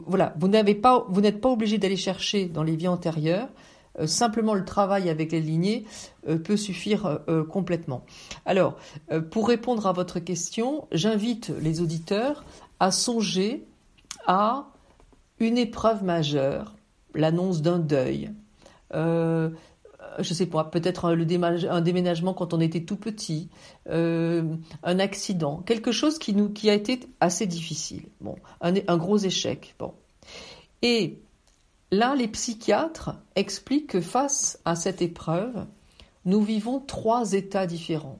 voilà, 0.06 0.34
vous 0.38 0.48
pas, 0.74 1.06
vous 1.08 1.20
n'êtes 1.20 1.40
pas 1.40 1.50
obligé 1.50 1.78
d'aller 1.78 1.96
chercher 1.96 2.46
dans 2.46 2.62
les 2.62 2.74
vies 2.74 2.88
antérieures. 2.88 3.48
Euh, 3.98 4.06
simplement 4.06 4.54
le 4.54 4.64
travail 4.64 5.08
avec 5.08 5.32
les 5.32 5.40
lignées 5.40 5.84
euh, 6.28 6.38
peut 6.38 6.56
suffire 6.56 7.20
euh, 7.28 7.44
complètement. 7.44 8.04
Alors, 8.46 8.76
pour 9.30 9.48
répondre 9.48 9.86
à 9.86 9.92
votre 9.92 10.18
question, 10.18 10.86
j'invite 10.92 11.52
les 11.60 11.80
auditeurs 11.80 12.44
à 12.80 12.90
songer 12.90 13.66
à 14.26 14.68
une 15.40 15.58
épreuve 15.58 16.04
majeure, 16.04 16.74
l'annonce 17.14 17.62
d'un 17.62 17.78
deuil, 17.78 18.32
je 18.92 19.50
je 20.20 20.34
sais 20.34 20.46
pas, 20.46 20.64
peut-être 20.64 21.04
un, 21.04 21.80
déménagement 21.80 22.34
quand 22.34 22.52
on 22.52 22.60
était 22.60 22.82
tout 22.82 22.96
petit, 22.96 23.48
un 23.86 24.98
accident, 24.98 25.58
quelque 25.58 25.92
chose 25.92 26.18
qui 26.18 26.34
nous 26.34 26.52
a 26.64 26.72
été 26.72 27.00
assez 27.20 27.46
difficile, 27.46 28.08
bon, 28.20 28.34
un, 28.60 28.96
gros 28.96 29.18
échec, 29.18 29.76
Là, 31.90 32.14
les 32.14 32.28
psychiatres 32.28 33.14
expliquent 33.34 33.88
que 33.88 34.00
face 34.00 34.58
à 34.64 34.76
cette 34.76 35.00
épreuve, 35.00 35.66
nous 36.24 36.42
vivons 36.42 36.80
trois 36.80 37.32
états 37.32 37.66
différents. 37.66 38.18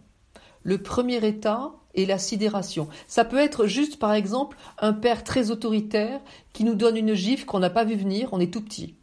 Le 0.63 0.83
premier 0.83 1.25
état 1.27 1.73
est 1.95 2.07
la 2.07 2.19
sidération. 2.19 2.89
Ça 3.07 3.25
peut 3.25 3.39
être 3.39 3.67
juste, 3.67 3.99
par 3.99 4.15
exemple, 4.15 4.57
un 4.79 4.93
père 4.93 5.25
très 5.25 5.51
autoritaire 5.51 6.21
qui 6.53 6.65
nous 6.65 6.75
donne 6.75 6.97
une 6.97 7.15
gifle 7.15 7.45
qu'on 7.45 7.59
n'a 7.59 7.71
pas 7.71 7.85
vu 7.85 7.95
venir, 7.95 8.31
on 8.33 8.41
est 8.41 8.53
tout 8.53 8.63
petit. 8.63 8.95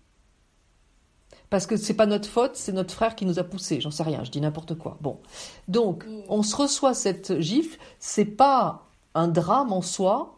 Parce 1.50 1.68
que 1.68 1.78
c'est 1.78 1.94
pas 1.94 2.08
notre 2.08 2.28
faute, 2.28 2.56
c'est 2.56 2.72
notre 2.72 2.94
frère 2.94 3.16
qui 3.16 3.26
nous 3.26 3.40
a 3.40 3.44
poussés. 3.44 3.82
J'en 3.82 3.92
sais 3.92 4.04
rien, 4.04 4.24
je 4.24 4.32
dis 4.32 4.42
n'importe 4.42 4.76
quoi. 4.76 4.98
Bon. 5.02 5.20
Donc, 5.68 6.06
on 6.28 6.44
se 6.44 6.56
reçoit 6.56 6.94
cette 6.94 7.40
gifle, 7.40 7.80
c'est 8.00 8.26
pas 8.26 8.88
un 9.14 9.28
drame 9.28 9.72
en 9.72 9.82
soi, 9.82 10.35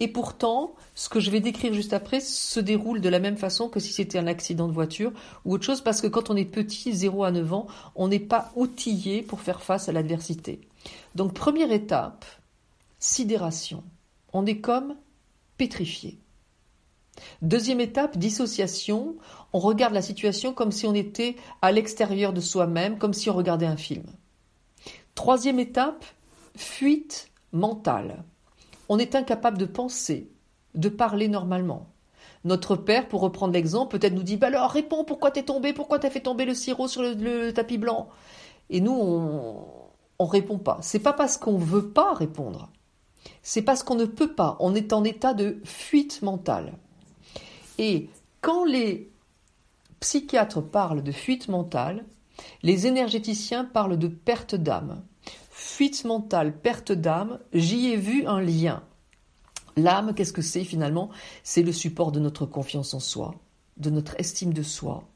et 0.00 0.08
pourtant, 0.08 0.74
ce 0.94 1.10
que 1.10 1.20
je 1.20 1.30
vais 1.30 1.40
décrire 1.40 1.74
juste 1.74 1.92
après 1.92 2.20
se 2.20 2.58
déroule 2.58 3.02
de 3.02 3.08
la 3.10 3.18
même 3.18 3.36
façon 3.36 3.68
que 3.68 3.80
si 3.80 3.92
c'était 3.92 4.18
un 4.18 4.26
accident 4.26 4.66
de 4.66 4.72
voiture 4.72 5.12
ou 5.44 5.52
autre 5.52 5.64
chose, 5.64 5.82
parce 5.82 6.00
que 6.00 6.06
quand 6.06 6.30
on 6.30 6.36
est 6.36 6.46
petit, 6.46 6.94
0 6.94 7.22
à 7.22 7.30
9 7.30 7.52
ans, 7.52 7.66
on 7.94 8.08
n'est 8.08 8.18
pas 8.18 8.50
outillé 8.56 9.20
pour 9.20 9.42
faire 9.42 9.62
face 9.62 9.90
à 9.90 9.92
l'adversité. 9.92 10.62
Donc 11.14 11.34
première 11.34 11.70
étape, 11.70 12.24
sidération. 12.98 13.84
On 14.32 14.46
est 14.46 14.60
comme 14.60 14.96
pétrifié. 15.58 16.18
Deuxième 17.42 17.80
étape, 17.80 18.16
dissociation. 18.16 19.16
On 19.52 19.58
regarde 19.58 19.92
la 19.92 20.00
situation 20.00 20.54
comme 20.54 20.72
si 20.72 20.86
on 20.86 20.94
était 20.94 21.36
à 21.60 21.72
l'extérieur 21.72 22.32
de 22.32 22.40
soi-même, 22.40 22.96
comme 22.96 23.12
si 23.12 23.28
on 23.28 23.34
regardait 23.34 23.66
un 23.66 23.76
film. 23.76 24.04
Troisième 25.14 25.58
étape, 25.58 26.06
fuite 26.56 27.30
mentale 27.52 28.24
on 28.90 28.98
est 28.98 29.14
incapable 29.14 29.56
de 29.56 29.66
penser, 29.66 30.28
de 30.74 30.88
parler 30.88 31.28
normalement. 31.28 31.86
Notre 32.44 32.74
père, 32.74 33.06
pour 33.06 33.20
reprendre 33.20 33.54
l'exemple, 33.54 33.96
peut-être 33.96 34.14
nous 34.14 34.24
dit 34.24 34.36
bah 34.36 34.48
alors 34.48 34.68
réponds, 34.68 35.04
pourquoi 35.04 35.30
t'es 35.30 35.44
tombé, 35.44 35.72
pourquoi 35.72 36.00
t'as 36.00 36.10
fait 36.10 36.20
tomber 36.20 36.44
le 36.44 36.54
sirop 36.54 36.88
sur 36.88 37.02
le, 37.02 37.52
tapis 37.52 37.78
blanc? 37.78 38.08
Et 38.68 38.80
nous, 38.80 38.92
on, 38.92 39.64
on 40.18 40.26
répond 40.26 40.58
pas. 40.58 40.78
C'est 40.82 40.98
pas 40.98 41.12
parce 41.12 41.36
qu'on 41.36 41.56
veut 41.56 41.90
pas 41.90 42.14
répondre, 42.14 42.68
c'est 43.42 43.62
parce 43.62 43.84
qu'on 43.84 43.94
ne 43.94 44.06
peut 44.06 44.34
pas. 44.34 44.56
On 44.58 44.74
est 44.74 44.92
en 44.92 45.04
état 45.04 45.34
de 45.34 45.60
fuite 45.64 46.20
mentale. 46.22 46.72
Et 47.78 48.10
quand 48.40 48.64
les 48.64 49.08
psychiatres 50.00 50.62
parlent 50.62 51.04
de 51.04 51.12
fuite 51.12 51.46
mentale, 51.46 52.04
les 52.64 52.88
énergéticiens 52.88 53.64
parlent 53.64 53.98
de 53.98 54.08
perte 54.08 54.56
d'âme 54.56 55.00
fuite 55.80 56.04
mentale, 56.04 56.52
perte 56.52 56.92
d'âme, 56.92 57.38
j'y 57.54 57.86
ai 57.86 57.96
vu 57.96 58.26
un 58.26 58.38
lien. 58.38 58.82
L'âme, 59.78 60.12
qu'est-ce 60.14 60.34
que 60.34 60.42
c'est 60.42 60.62
finalement? 60.62 61.08
C'est 61.42 61.62
le 61.62 61.72
support 61.72 62.12
de 62.12 62.20
notre 62.20 62.44
confiance 62.44 62.92
en 62.92 63.00
soi, 63.00 63.36
de 63.78 63.88
notre 63.88 64.14
estime 64.20 64.52
de 64.52 64.62
soi, 64.62 65.08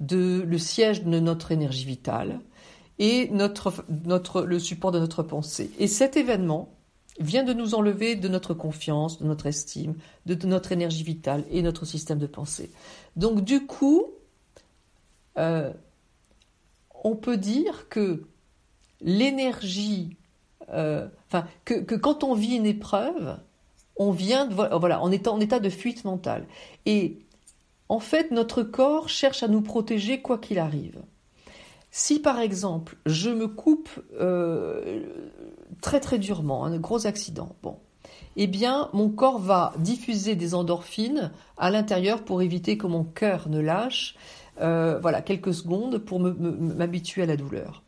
de 0.00 0.44
le 0.46 0.58
siège 0.58 1.02
de 1.02 1.18
notre 1.18 1.50
énergie 1.50 1.86
vitale 1.86 2.40
et 2.98 3.30
notre, 3.30 3.86
le 4.42 4.58
support 4.58 4.92
de 4.92 4.98
notre 4.98 5.22
pensée. 5.22 5.70
Et 5.78 5.86
cet 5.86 6.18
événement 6.18 6.68
vient 7.18 7.42
de 7.42 7.54
nous 7.54 7.74
enlever 7.74 8.14
de 8.14 8.28
notre 8.28 8.52
confiance, 8.52 9.18
de 9.18 9.24
notre 9.24 9.46
estime, 9.46 9.94
de, 10.26 10.34
notre 10.46 10.72
énergie 10.72 11.04
vitale 11.04 11.42
et 11.50 11.62
notre 11.62 11.86
système 11.86 12.18
de 12.18 12.26
pensée. 12.26 12.70
Donc 13.16 13.42
du 13.42 13.64
coup, 13.64 14.08
euh, 15.38 15.72
on 17.02 17.16
peut 17.16 17.38
dire 17.38 17.88
que 17.88 18.26
l'énergie, 19.02 20.16
euh, 20.70 21.08
que, 21.64 21.94
quand 21.94 22.24
on 22.24 22.34
vit 22.34 22.56
une 22.56 22.66
épreuve, 22.66 23.38
on 23.96 24.10
vient 24.10 24.46
de, 24.46 24.54
voilà, 24.54 25.02
en 25.02 25.10
état 25.10 25.60
de 25.60 25.68
fuite 25.68 26.04
mentale. 26.04 26.46
Et 26.86 27.18
en 27.88 28.00
fait, 28.00 28.30
notre 28.30 28.62
corps 28.62 29.08
cherche 29.08 29.42
à 29.42 29.48
nous 29.48 29.60
protéger 29.60 30.22
quoi 30.22 30.38
qu'il 30.38 30.58
arrive. 30.58 31.02
Si 31.90 32.20
par 32.20 32.40
exemple, 32.40 32.96
je 33.04 33.28
me 33.28 33.46
coupe 33.46 33.90
euh, 34.18 35.02
très 35.82 36.00
très 36.00 36.18
durement, 36.18 36.64
un 36.64 36.78
gros 36.78 37.06
accident, 37.06 37.54
bon, 37.62 37.76
eh 38.36 38.46
bien, 38.46 38.88
mon 38.94 39.10
corps 39.10 39.38
va 39.38 39.74
diffuser 39.78 40.34
des 40.34 40.54
endorphines 40.54 41.32
à 41.58 41.70
l'intérieur 41.70 42.24
pour 42.24 42.40
éviter 42.40 42.78
que 42.78 42.86
mon 42.86 43.04
cœur 43.04 43.48
ne 43.50 43.60
lâche. 43.60 44.16
Euh, 44.60 44.98
voilà, 45.00 45.20
quelques 45.20 45.52
secondes 45.52 45.98
pour 45.98 46.18
m'habituer 46.20 47.22
à 47.22 47.26
la 47.26 47.36
douleur. 47.36 47.81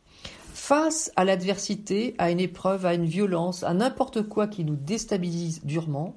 Face 0.67 1.11
à 1.15 1.25
l'adversité, 1.25 2.15
à 2.17 2.31
une 2.31 2.39
épreuve, 2.39 2.87
à 2.87 2.95
une 2.95 3.05
violence, 3.05 3.61
à 3.61 3.75
n'importe 3.75 4.23
quoi 4.23 4.47
qui 4.47 4.65
nous 4.65 4.75
déstabilise 4.75 5.63
durement, 5.63 6.15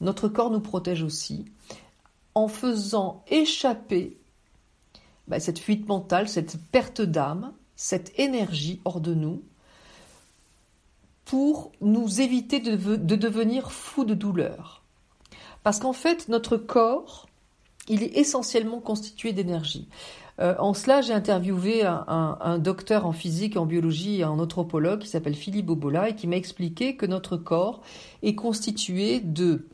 notre 0.00 0.26
corps 0.26 0.48
nous 0.48 0.62
protège 0.62 1.02
aussi 1.02 1.44
en 2.34 2.48
faisant 2.48 3.22
échapper 3.28 4.16
bah, 5.28 5.38
cette 5.38 5.58
fuite 5.58 5.86
mentale, 5.86 6.30
cette 6.30 6.56
perte 6.72 7.02
d'âme, 7.02 7.52
cette 7.76 8.18
énergie 8.18 8.80
hors 8.86 9.02
de 9.02 9.12
nous, 9.12 9.42
pour 11.26 11.70
nous 11.82 12.22
éviter 12.22 12.60
de, 12.60 12.96
devenir 12.96 13.70
fous 13.70 14.06
de 14.06 14.14
douleur. 14.14 14.82
Parce 15.62 15.78
qu'en 15.78 15.92
fait, 15.92 16.30
notre 16.30 16.56
corps, 16.56 17.28
il 17.88 18.02
est 18.02 18.16
essentiellement 18.16 18.80
constitué 18.80 19.34
d'énergie. 19.34 19.90
Euh, 20.40 20.56
en 20.58 20.74
cela, 20.74 21.00
j'ai 21.00 21.12
interviewé 21.12 21.84
un, 21.84 22.58
docteur 22.58 23.06
en 23.06 23.12
physique, 23.12 23.56
en 23.56 23.66
biologie 23.66 24.18
et 24.20 24.24
un 24.24 24.36
anthropologue 24.38 25.00
qui 25.00 25.08
s'appelle 25.08 25.36
Philippe 25.36 25.66
Bobola 25.66 26.08
et 26.08 26.16
qui 26.16 26.26
m'a 26.26 26.36
expliqué 26.36 26.96
que 26.96 27.04
notre 27.06 27.36
corps 27.36 27.82
est 28.22 28.34
constitué 28.34 29.20
de 29.20 29.68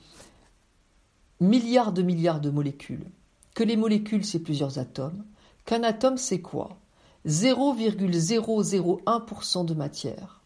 milliards 1.41 1.93
de 1.93 2.03
milliards 2.03 2.41
de 2.41 2.51
molécules, 2.51 3.07
que 3.55 3.63
les 3.65 3.77
molécules, 3.77 4.25
c'est 4.25 4.41
plusieurs 4.41 4.79
atomes, 4.79 5.25
qu'un 5.65 5.83
atome, 5.83 6.19
c'est 6.19 6.43
quoi? 6.43 6.77
0,001% 7.27 9.65
de 9.65 9.75
matière, 9.75 10.43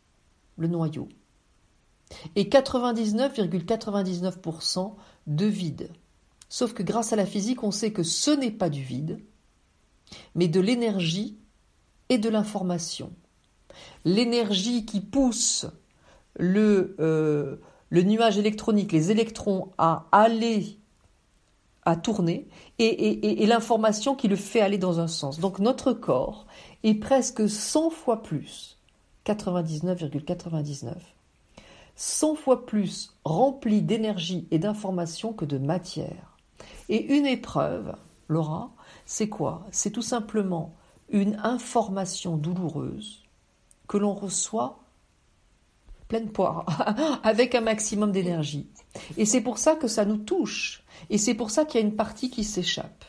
le 0.57 0.69
noyau, 0.69 1.09
et 2.37 2.45
99,99% 2.45 4.95
de 5.27 5.47
vide. 5.47 5.91
Sauf 6.49 6.73
que 6.73 6.85
grâce 6.85 7.13
à 7.13 7.17
la 7.17 7.27
physique, 7.27 7.65
on 7.65 7.73
sait 7.73 7.93
que 7.93 8.05
ce 8.05 8.31
n'est 8.31 8.51
pas 8.51 8.71
du 8.71 8.83
vide, 8.83 9.21
mais 10.35 10.49
de 10.49 10.61
l'énergie 10.61 11.37
et 12.09 12.19
de 12.19 12.29
l'information. 12.29 13.13
L'énergie 14.05 14.85
qui 14.85 15.01
pousse 15.01 15.67
le, 16.37 16.97
euh, 17.01 17.57
nuage 17.91 18.39
électronique, 18.39 18.93
les 18.93 19.11
électrons 19.11 19.73
à 19.79 20.07
aller 20.13 20.79
à 21.87 21.97
tourner 21.97 22.49
et, 22.79 23.47
l'information 23.47 24.15
qui 24.15 24.29
le 24.29 24.37
fait 24.37 24.61
aller 24.61 24.79
dans 24.79 25.01
un 25.01 25.07
sens. 25.07 25.39
Donc 25.39 25.59
notre 25.59 25.93
corps 25.93 26.47
est 26.83 26.95
presque 26.95 27.49
100 27.49 27.91
fois 27.91 28.23
plus, 28.23 28.79
99,99, 29.27 30.95
100 31.97 32.35
fois 32.37 32.67
plus 32.67 33.15
rempli 33.25 33.83
d'énergie 33.83 34.49
et 34.51 34.59
d'information 34.59 35.33
que 35.33 35.45
de 35.45 35.59
matière. 35.59 36.37
Et 36.89 37.17
une 37.17 37.27
épreuve, 37.27 37.95
Laura, 38.29 38.73
c'est 39.07 39.29
quoi? 39.29 39.67
C'est 39.71 39.91
tout 39.91 40.03
simplement 40.03 40.75
une 41.09 41.39
information 41.43 42.37
douloureuse 42.37 43.23
que 43.87 43.99
l'on 43.99 44.15
reçoit 44.15 44.81
pleine 46.09 46.31
poire, 46.31 46.67
avec 47.23 47.55
un 47.55 47.61
maximum 47.61 48.13
d'énergie. 48.13 48.69
Et 49.17 49.25
c'est 49.25 49.41
pour 49.41 49.59
ça 49.59 49.75
que 49.75 49.89
ça 49.89 50.05
nous 50.05 50.19
touche. 50.19 50.85
Et 51.11 51.19
c'est 51.19 51.35
pour 51.35 51.51
ça 51.51 51.65
qu'il 51.65 51.81
y 51.81 51.85
a 51.85 51.87
une 51.87 51.97
partie 51.97 52.31
qui 52.31 52.45
s'échappe. 52.45 53.05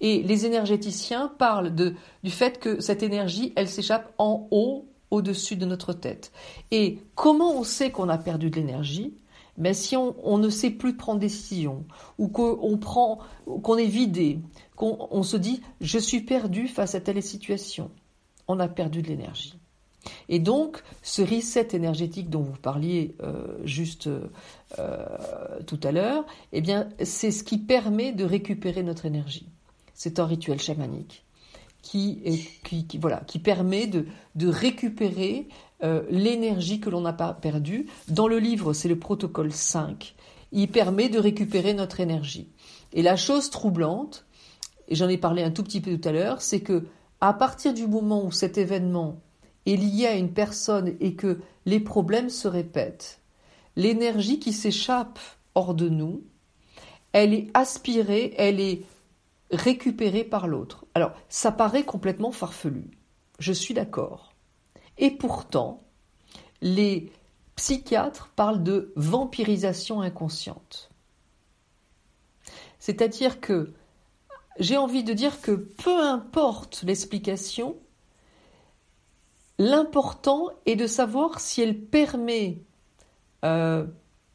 Et 0.00 0.22
les 0.22 0.46
énergéticiens 0.46 1.32
parlent 1.38 1.74
du 1.74 2.30
fait 2.30 2.60
que 2.60 2.80
cette 2.80 3.02
énergie, 3.02 3.52
elle 3.56 3.68
s'échappe 3.68 4.12
en 4.18 4.46
haut, 4.50 4.86
au-dessus 5.10 5.56
de 5.56 5.64
notre 5.64 5.92
tête. 5.92 6.32
Et 6.70 6.98
comment 7.14 7.52
on 7.56 7.64
sait 7.64 7.90
qu'on 7.90 8.08
a 8.08 8.18
perdu 8.18 8.50
de 8.50 8.56
l'énergie? 8.56 9.14
Mais 9.56 9.70
ben, 9.70 9.74
si 9.74 9.96
on, 9.96 10.38
ne 10.38 10.48
sait 10.48 10.70
plus 10.70 10.96
prendre 10.96 11.20
décision, 11.20 11.84
ou 12.18 12.26
qu'on 12.26 12.76
prend, 12.76 13.20
qu'on 13.62 13.76
est 13.76 13.86
vidé, 13.86 14.40
qu'on 14.76 15.08
on 15.10 15.22
se 15.22 15.36
dit 15.36 15.62
je 15.80 15.98
suis 15.98 16.20
perdu 16.20 16.68
face 16.68 16.94
à 16.94 17.00
telle 17.00 17.22
situation, 17.22 17.90
on 18.48 18.60
a 18.60 18.68
perdu 18.68 19.02
de 19.02 19.08
l'énergie. 19.08 19.58
Et 20.28 20.38
donc, 20.38 20.82
ce 21.02 21.22
reset 21.22 21.68
énergétique 21.72 22.28
dont 22.28 22.42
vous 22.42 22.58
parliez 22.60 23.14
euh, 23.22 23.58
juste 23.64 24.08
euh, 24.78 25.06
tout 25.66 25.80
à 25.82 25.92
l'heure, 25.92 26.26
eh 26.52 26.60
bien, 26.60 26.88
c'est 27.02 27.30
ce 27.30 27.42
qui 27.42 27.58
permet 27.58 28.12
de 28.12 28.24
récupérer 28.24 28.82
notre 28.82 29.06
énergie. 29.06 29.48
C'est 29.94 30.18
un 30.18 30.26
rituel 30.26 30.60
chamanique 30.60 31.24
qui, 31.82 32.98
voilà, 32.98 33.18
qui 33.26 33.38
permet 33.38 33.86
de, 33.86 34.06
de 34.34 34.48
récupérer 34.48 35.48
euh, 35.82 36.02
l'énergie 36.08 36.80
que 36.80 36.88
l'on 36.88 37.02
n'a 37.02 37.12
pas 37.12 37.34
perdue. 37.34 37.86
Dans 38.08 38.26
le 38.26 38.38
livre, 38.38 38.72
c'est 38.72 38.88
le 38.88 38.98
protocole 38.98 39.52
5. 39.52 40.14
Il 40.52 40.68
permet 40.68 41.10
de 41.10 41.18
récupérer 41.18 41.74
notre 41.74 42.00
énergie. 42.00 42.48
Et 42.94 43.02
la 43.02 43.16
chose 43.16 43.50
troublante, 43.50 44.24
et 44.88 44.94
j'en 44.94 45.08
ai 45.08 45.18
parlé 45.18 45.42
un 45.42 45.50
tout 45.50 45.62
petit 45.62 45.80
peu 45.80 45.98
tout 45.98 46.08
à 46.08 46.12
l'heure, 46.12 46.42
c'est 46.42 46.60
que 46.60 46.86
à 47.20 47.32
partir 47.32 47.72
du 47.72 47.86
moment 47.86 48.24
où 48.24 48.32
cet 48.32 48.58
événement 48.58 49.20
est 49.66 49.76
lié 49.76 50.06
à 50.06 50.14
une 50.14 50.32
personne 50.32 50.94
et 51.00 51.14
que 51.14 51.40
les 51.64 51.80
problèmes 51.80 52.28
se 52.28 52.48
répètent, 52.48 53.20
l'énergie 53.76 54.38
qui 54.38 54.52
s'échappe 54.52 55.18
hors 55.54 55.74
de 55.74 55.88
nous, 55.88 56.22
elle 57.12 57.32
est 57.32 57.48
aspirée, 57.54 58.34
elle 58.36 58.60
est 58.60 58.82
récupérée 59.50 60.24
par 60.24 60.48
l'autre. 60.48 60.84
Alors, 60.94 61.12
ça 61.28 61.52
paraît 61.52 61.84
complètement 61.84 62.32
farfelu. 62.32 62.90
Je 63.38 63.52
suis 63.52 63.74
d'accord. 63.74 64.34
Et 64.98 65.10
pourtant, 65.10 65.82
les 66.60 67.12
psychiatres 67.56 68.30
parlent 68.34 68.62
de 68.62 68.92
vampirisation 68.96 70.00
inconsciente. 70.00 70.90
C'est-à-dire 72.78 73.40
que 73.40 73.72
j'ai 74.58 74.76
envie 74.76 75.04
de 75.04 75.12
dire 75.12 75.40
que 75.40 75.52
peu 75.52 76.00
importe 76.00 76.82
l'explication, 76.82 77.76
L'important 79.58 80.48
est 80.66 80.76
de 80.76 80.86
savoir 80.86 81.38
si 81.38 81.62
elle 81.62 81.78
permet, 81.78 82.58
euh, 83.44 83.86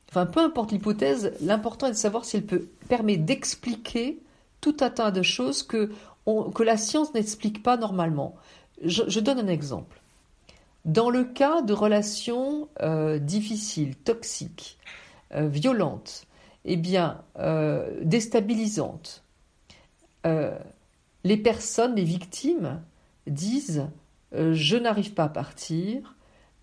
enfin 0.10 0.25
peu 0.25 0.39
importe 0.39 0.71
l'hypothèse, 0.71 1.34
l'important 1.41 1.88
est 1.88 1.91
de 1.91 1.95
savoir 1.95 2.23
si 2.23 2.38
elle 2.38 2.45
peut, 2.45 2.69
permet 2.88 3.17
d'expliquer 3.17 4.21
tout 4.62 4.77
un 4.79 4.89
tas 4.89 5.12
de 5.12 5.21
choses 5.21 5.63
que, 5.63 5.91
que 6.25 6.63
la 6.63 6.77
science 6.77 7.13
n'explique 7.13 7.63
pas 7.63 7.75
normalement. 7.75 8.36
Je, 8.82 9.19
donne 9.19 9.39
un 9.39 9.47
exemple. 9.47 10.01
Dans 10.86 11.10
le 11.10 11.25
cas 11.25 11.62
de 11.62 11.73
relations 11.73 12.69
euh, 12.82 13.19
difficiles, 13.19 13.97
toxiques, 13.97 14.77
euh, 15.34 15.47
violentes, 15.47 16.25
eh 16.63 16.77
bien, 16.77 17.21
déstabilisantes, 18.01 19.23
les 20.25 21.38
personnes, 21.38 21.95
les 21.95 22.03
victimes 22.03 22.82
disent 23.27 23.88
euh, 24.34 24.53
je 24.53 24.77
n'arrive 24.77 25.13
pas 25.13 25.25
à 25.25 25.29
partir, 25.29 26.15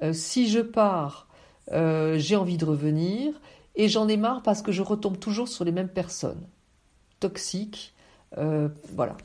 euh, 0.03 0.13
si 0.13 0.49
je 0.49 0.61
pars, 0.61 1.29
euh, 1.73 2.17
j'ai 2.19 2.37
envie 2.37 2.59
de 2.59 2.65
revenir, 2.65 3.41
et 3.75 3.89
j'en 3.89 4.09
ai 4.09 4.17
marre 4.17 4.43
parce 4.43 4.63
que 4.63 4.73
je 4.73 4.83
retombe 4.83 5.19
toujours 5.19 5.49
sur 5.49 5.65
les 5.65 5.73
mêmes 5.73 5.89
personnes, 5.89 6.47
toxiques, 7.21 7.93
voilà. 8.95 9.17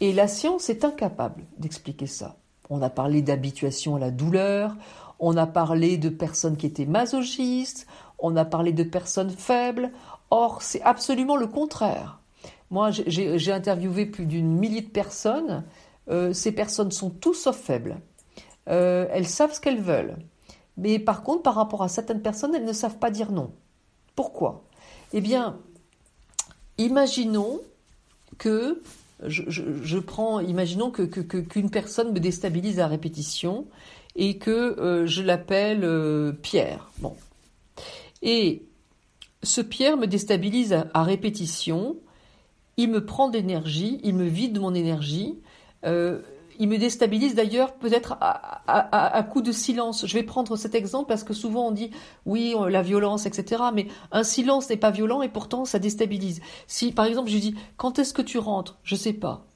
Et 0.00 0.12
la 0.12 0.28
science 0.28 0.68
est 0.68 0.84
incapable 0.84 1.44
d'expliquer 1.56 2.06
ça. 2.06 2.36
On 2.68 2.82
a 2.82 2.90
parlé 2.90 3.22
d'habituation 3.22 3.96
à 3.96 3.98
la 3.98 4.10
douleur, 4.10 4.76
on 5.18 5.34
a 5.38 5.46
parlé 5.46 5.96
de 5.96 6.10
personnes 6.10 6.58
qui 6.58 6.66
étaient 6.66 6.84
masochistes, 6.84 7.86
on 8.18 8.36
a 8.36 8.44
parlé 8.44 8.72
de 8.72 8.82
personnes 8.82 9.30
faibles. 9.30 9.92
Or, 10.30 10.60
c'est 10.60 10.82
absolument 10.82 11.36
le 11.36 11.46
contraire. 11.46 12.20
Moi, 12.70 12.90
j'ai 12.90 13.52
interviewé 13.52 14.06
plus 14.06 14.26
d'une 14.26 14.58
millier 14.58 14.80
de 14.80 14.88
personnes 14.88 15.64
euh, 16.10 16.32
ces 16.32 16.52
personnes 16.52 16.90
sont 16.90 17.10
tous 17.10 17.34
sauf 17.34 17.56
faibles. 17.56 17.98
Euh, 18.68 19.06
elles 19.10 19.26
savent 19.26 19.52
ce 19.52 19.60
qu'elles 19.60 19.80
veulent. 19.80 20.16
Mais 20.76 20.98
par 20.98 21.22
contre, 21.22 21.42
par 21.42 21.54
rapport 21.54 21.82
à 21.82 21.88
certaines 21.88 22.22
personnes, 22.22 22.54
elles 22.54 22.64
ne 22.64 22.72
savent 22.72 22.98
pas 22.98 23.10
dire 23.10 23.30
non. 23.30 23.52
Pourquoi? 24.16 24.64
Eh 25.12 25.20
bien, 25.20 25.58
imaginons 26.78 27.60
que 28.38 28.82
je, 29.22 29.98
prends, 29.98 30.40
imaginons 30.40 30.90
que, 30.90 31.02
qu'une 31.04 31.70
personne 31.70 32.12
me 32.12 32.20
déstabilise 32.20 32.80
à 32.80 32.86
répétition 32.86 33.66
et 34.16 34.38
que 34.38 34.50
euh, 34.50 35.06
je 35.06 35.22
l'appelle 35.22 36.36
Pierre. 36.42 36.90
Bon. 36.98 37.16
Et 38.22 38.66
ce 39.42 39.60
Pierre 39.60 39.96
me 39.96 40.06
déstabilise 40.06 40.72
à, 40.72 41.02
répétition, 41.02 41.96
il 42.76 42.90
me 42.90 43.04
prend 43.04 43.28
d'énergie, 43.28 44.00
il 44.02 44.14
me 44.14 44.24
vide 44.24 44.52
de 44.52 44.60
mon 44.60 44.74
énergie, 44.74 45.38
euh, 45.84 46.20
il 46.58 46.68
me 46.68 46.78
déstabilise 46.78 47.34
d'ailleurs 47.34 47.74
peut-être 47.74 48.16
à, 48.20 49.22
coup 49.30 49.42
de 49.42 49.52
silence. 49.52 50.06
Je 50.06 50.14
vais 50.14 50.22
prendre 50.22 50.56
cet 50.56 50.74
exemple 50.74 51.08
parce 51.08 51.24
que 51.24 51.34
souvent 51.34 51.68
on 51.68 51.70
dit 51.72 51.90
oui 52.26 52.54
la 52.68 52.82
violence 52.82 53.26
etc. 53.26 53.64
Mais 53.74 53.88
un 54.12 54.22
silence 54.22 54.70
n'est 54.70 54.76
pas 54.76 54.90
violent 54.90 55.22
et 55.22 55.28
pourtant 55.28 55.64
ça 55.64 55.78
déstabilise. 55.78 56.40
Si 56.66 56.92
par 56.92 57.06
exemple 57.06 57.28
je 57.28 57.38
dis 57.38 57.54
quand 57.76 57.98
est-ce 57.98 58.14
que 58.14 58.22
tu 58.22 58.38
rentres? 58.38 58.78
Je 58.84 58.94
sais 58.94 59.12
pas. 59.12 59.46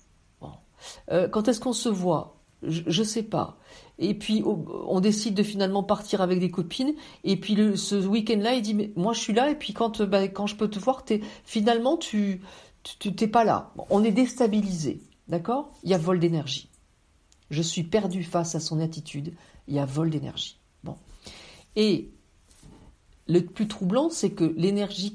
Euh, 1.11 1.29
quand 1.29 1.49
est-ce 1.49 1.61
qu'on 1.61 1.73
se 1.73 1.89
voit? 1.89 2.37
Je, 2.63 3.01
ne 3.01 3.05
sais 3.05 3.23
pas. 3.23 3.57
Et 4.01 4.15
puis 4.15 4.43
on 4.45 4.99
décide 4.99 5.35
de 5.35 5.45
finalement 5.45 5.85
partir 5.85 6.21
avec 6.21 6.41
des 6.41 6.51
copines. 6.51 6.95
Et 7.23 7.37
puis 7.37 7.57
ce 7.77 7.95
week-end-là, 7.95 8.55
il 8.55 8.63
dit 8.63 8.93
moi 8.97 9.13
je 9.13 9.21
suis 9.21 9.33
là 9.33 9.51
et 9.51 9.55
puis 9.55 9.73
quand 9.73 10.03
bah, 10.03 10.27
quand 10.27 10.49
je 10.49 10.57
peux 10.57 10.69
te 10.69 10.81
voir, 10.81 11.05
finalement 11.45 11.97
tu 11.97 12.43
tu 12.99 13.15
t'es 13.15 13.29
pas 13.29 13.45
là. 13.45 13.73
on 13.91 14.05
est 14.05 14.13
déstabilisé, 14.13 15.03
d'accord? 15.29 15.73
Il 15.83 15.91
y 15.91 15.95
a 15.95 15.99
vol 15.99 16.21
d'énergie. 16.21 16.69
Je 17.51 17.63
suis 17.63 17.85
perdu 17.85 18.23
face 18.23 18.55
à 18.55 18.61
son 18.61 18.81
attitude. 18.81 19.35
Il 19.67 19.75
y 19.75 19.79
a 19.79 19.87
vol 19.87 20.11
d'énergie. 20.11 20.59
Bon. 20.85 20.97
Et 21.77 22.11
le 23.27 23.45
plus 23.45 23.69
troublant, 23.69 24.11
c'est 24.11 24.31
que 24.31 24.45
l'énergie 24.45 25.15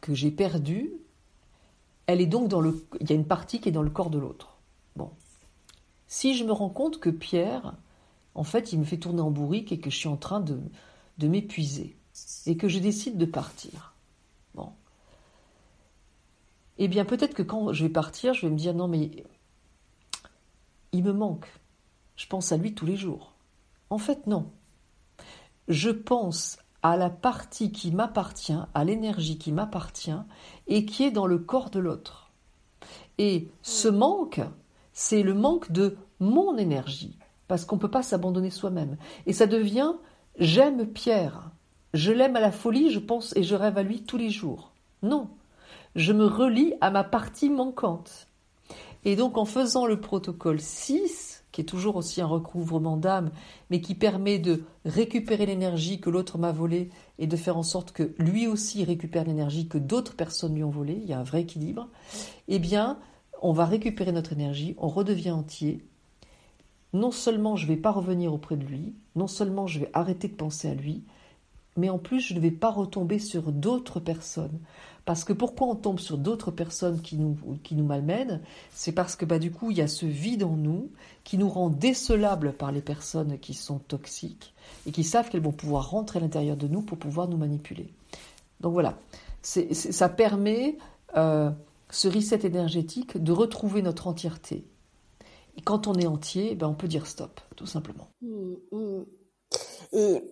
que 0.00 0.14
j'ai 0.14 0.30
perdue, 0.30 0.92
elle 2.06 2.20
est 2.20 2.26
donc 2.26 2.48
dans 2.48 2.60
le. 2.60 2.84
Il 3.00 3.08
y 3.08 3.12
a 3.12 3.16
une 3.16 3.26
partie 3.26 3.60
qui 3.60 3.68
est 3.68 3.72
dans 3.72 3.82
le 3.82 3.90
corps 3.90 4.10
de 4.10 4.18
l'autre. 4.18 4.58
Bon. 4.96 5.10
Si 6.06 6.36
je 6.36 6.44
me 6.44 6.52
rends 6.52 6.68
compte 6.68 7.00
que 7.00 7.10
Pierre, 7.10 7.74
en 8.34 8.44
fait, 8.44 8.72
il 8.72 8.78
me 8.78 8.84
fait 8.84 8.98
tourner 8.98 9.20
en 9.20 9.30
bourrique 9.30 9.72
et 9.72 9.78
que 9.78 9.90
je 9.90 9.96
suis 9.96 10.08
en 10.08 10.16
train 10.16 10.40
de, 10.40 10.60
de 11.18 11.28
m'épuiser 11.28 11.96
et 12.46 12.56
que 12.56 12.68
je 12.68 12.78
décide 12.78 13.16
de 13.16 13.26
partir. 13.26 13.93
Eh 16.78 16.88
bien, 16.88 17.04
peut-être 17.04 17.34
que 17.34 17.42
quand 17.42 17.72
je 17.72 17.84
vais 17.84 17.90
partir, 17.90 18.34
je 18.34 18.46
vais 18.46 18.52
me 18.52 18.58
dire 18.58 18.74
non, 18.74 18.88
mais 18.88 19.10
il 20.92 21.04
me 21.04 21.12
manque. 21.12 21.46
Je 22.16 22.26
pense 22.26 22.52
à 22.52 22.56
lui 22.56 22.74
tous 22.74 22.86
les 22.86 22.96
jours. 22.96 23.34
En 23.90 23.98
fait, 23.98 24.26
non. 24.26 24.50
Je 25.68 25.90
pense 25.90 26.58
à 26.82 26.96
la 26.96 27.10
partie 27.10 27.72
qui 27.72 27.90
m'appartient, 27.92 28.58
à 28.74 28.84
l'énergie 28.84 29.38
qui 29.38 29.52
m'appartient 29.52 30.12
et 30.66 30.84
qui 30.84 31.04
est 31.04 31.10
dans 31.10 31.26
le 31.26 31.38
corps 31.38 31.70
de 31.70 31.78
l'autre. 31.78 32.30
Et 33.18 33.48
ce 33.62 33.88
manque, 33.88 34.40
c'est 34.92 35.22
le 35.22 35.34
manque 35.34 35.72
de 35.72 35.96
mon 36.20 36.56
énergie, 36.56 37.18
parce 37.48 37.64
qu'on 37.64 37.76
ne 37.76 37.80
peut 37.80 37.90
pas 37.90 38.02
s'abandonner 38.02 38.50
soi-même. 38.50 38.96
Et 39.26 39.32
ça 39.32 39.46
devient 39.46 39.92
j'aime 40.38 40.86
Pierre, 40.86 41.50
je 41.94 42.12
l'aime 42.12 42.36
à 42.36 42.40
la 42.40 42.52
folie, 42.52 42.90
je 42.90 42.98
pense 42.98 43.34
et 43.36 43.42
je 43.42 43.54
rêve 43.54 43.78
à 43.78 43.82
lui 43.82 44.02
tous 44.02 44.16
les 44.16 44.30
jours. 44.30 44.72
Non, 45.02 45.30
je 45.94 46.12
me 46.12 46.26
relie 46.26 46.74
à 46.80 46.90
ma 46.90 47.04
partie 47.04 47.50
manquante. 47.50 48.28
Et 49.04 49.16
donc 49.16 49.36
en 49.36 49.44
faisant 49.44 49.86
le 49.86 50.00
protocole 50.00 50.60
6, 50.60 51.44
qui 51.52 51.60
est 51.60 51.64
toujours 51.64 51.96
aussi 51.96 52.20
un 52.20 52.26
recouvrement 52.26 52.96
d'âme, 52.96 53.30
mais 53.70 53.80
qui 53.80 53.94
permet 53.94 54.38
de 54.38 54.64
récupérer 54.84 55.46
l'énergie 55.46 56.00
que 56.00 56.10
l'autre 56.10 56.38
m'a 56.38 56.52
volée 56.52 56.90
et 57.18 57.26
de 57.26 57.36
faire 57.36 57.56
en 57.56 57.62
sorte 57.62 57.92
que 57.92 58.14
lui 58.18 58.46
aussi 58.48 58.82
récupère 58.82 59.24
l'énergie 59.24 59.68
que 59.68 59.78
d'autres 59.78 60.16
personnes 60.16 60.54
lui 60.54 60.64
ont 60.64 60.70
volée, 60.70 60.98
il 61.00 61.08
y 61.08 61.12
a 61.12 61.20
un 61.20 61.24
vrai 61.24 61.42
équilibre, 61.42 61.88
eh 62.48 62.58
bien, 62.58 62.98
on 63.40 63.52
va 63.52 63.66
récupérer 63.66 64.10
notre 64.10 64.32
énergie, 64.32 64.74
on 64.78 64.88
redevient 64.88 65.30
entier. 65.30 65.84
Non 66.92 67.10
seulement 67.10 67.56
je 67.56 67.66
ne 67.66 67.68
vais 67.68 67.80
pas 67.80 67.92
revenir 67.92 68.32
auprès 68.32 68.56
de 68.56 68.64
lui, 68.64 68.94
non 69.14 69.26
seulement 69.28 69.66
je 69.66 69.80
vais 69.80 69.90
arrêter 69.92 70.26
de 70.28 70.34
penser 70.34 70.68
à 70.68 70.74
lui, 70.74 71.04
mais 71.76 71.90
en 71.90 71.98
plus 71.98 72.20
je 72.20 72.34
ne 72.34 72.40
vais 72.40 72.50
pas 72.50 72.70
retomber 72.70 73.18
sur 73.18 73.52
d'autres 73.52 74.00
personnes. 74.00 74.58
Parce 75.04 75.24
que 75.24 75.34
pourquoi 75.34 75.66
on 75.66 75.74
tombe 75.74 76.00
sur 76.00 76.16
d'autres 76.16 76.50
personnes 76.50 77.02
qui 77.02 77.16
nous, 77.16 77.36
qui 77.62 77.74
nous 77.74 77.84
malmènent? 77.84 78.40
C'est 78.70 78.92
parce 78.92 79.16
que 79.16 79.26
bah, 79.26 79.38
du 79.38 79.50
coup, 79.50 79.70
il 79.70 79.76
y 79.76 79.82
a 79.82 79.86
ce 79.86 80.06
vide 80.06 80.44
en 80.44 80.56
nous 80.56 80.90
qui 81.24 81.36
nous 81.36 81.48
rend 81.48 81.68
décelables 81.68 82.54
par 82.54 82.72
les 82.72 82.80
personnes 82.80 83.38
qui 83.38 83.52
sont 83.52 83.78
toxiques 83.78 84.54
et 84.86 84.92
qui 84.92 85.04
savent 85.04 85.28
qu'elles 85.28 85.42
vont 85.42 85.52
pouvoir 85.52 85.90
rentrer 85.90 86.20
à 86.20 86.22
l'intérieur 86.22 86.56
de 86.56 86.68
nous 86.68 86.80
pour 86.80 86.96
pouvoir 86.96 87.28
nous 87.28 87.36
manipuler. 87.36 87.92
Donc 88.60 88.72
voilà, 88.72 88.98
ça 89.42 90.08
permet, 90.08 90.78
euh, 91.18 91.50
ce 91.90 92.08
reset 92.08 92.46
énergétique, 92.46 93.22
de 93.22 93.32
retrouver 93.32 93.82
notre 93.82 94.06
entièreté. 94.06 94.64
Et 95.58 95.60
quand 95.60 95.86
on 95.86 95.94
est 95.94 96.06
entier, 96.06 96.54
ben, 96.54 96.66
on 96.66 96.74
peut 96.74 96.88
dire 96.88 97.06
stop, 97.06 97.40
tout 97.56 97.66
simplement. 97.66 98.08
Mmh, 98.22 98.54
mmh. 98.72 99.02
Et 99.92 100.22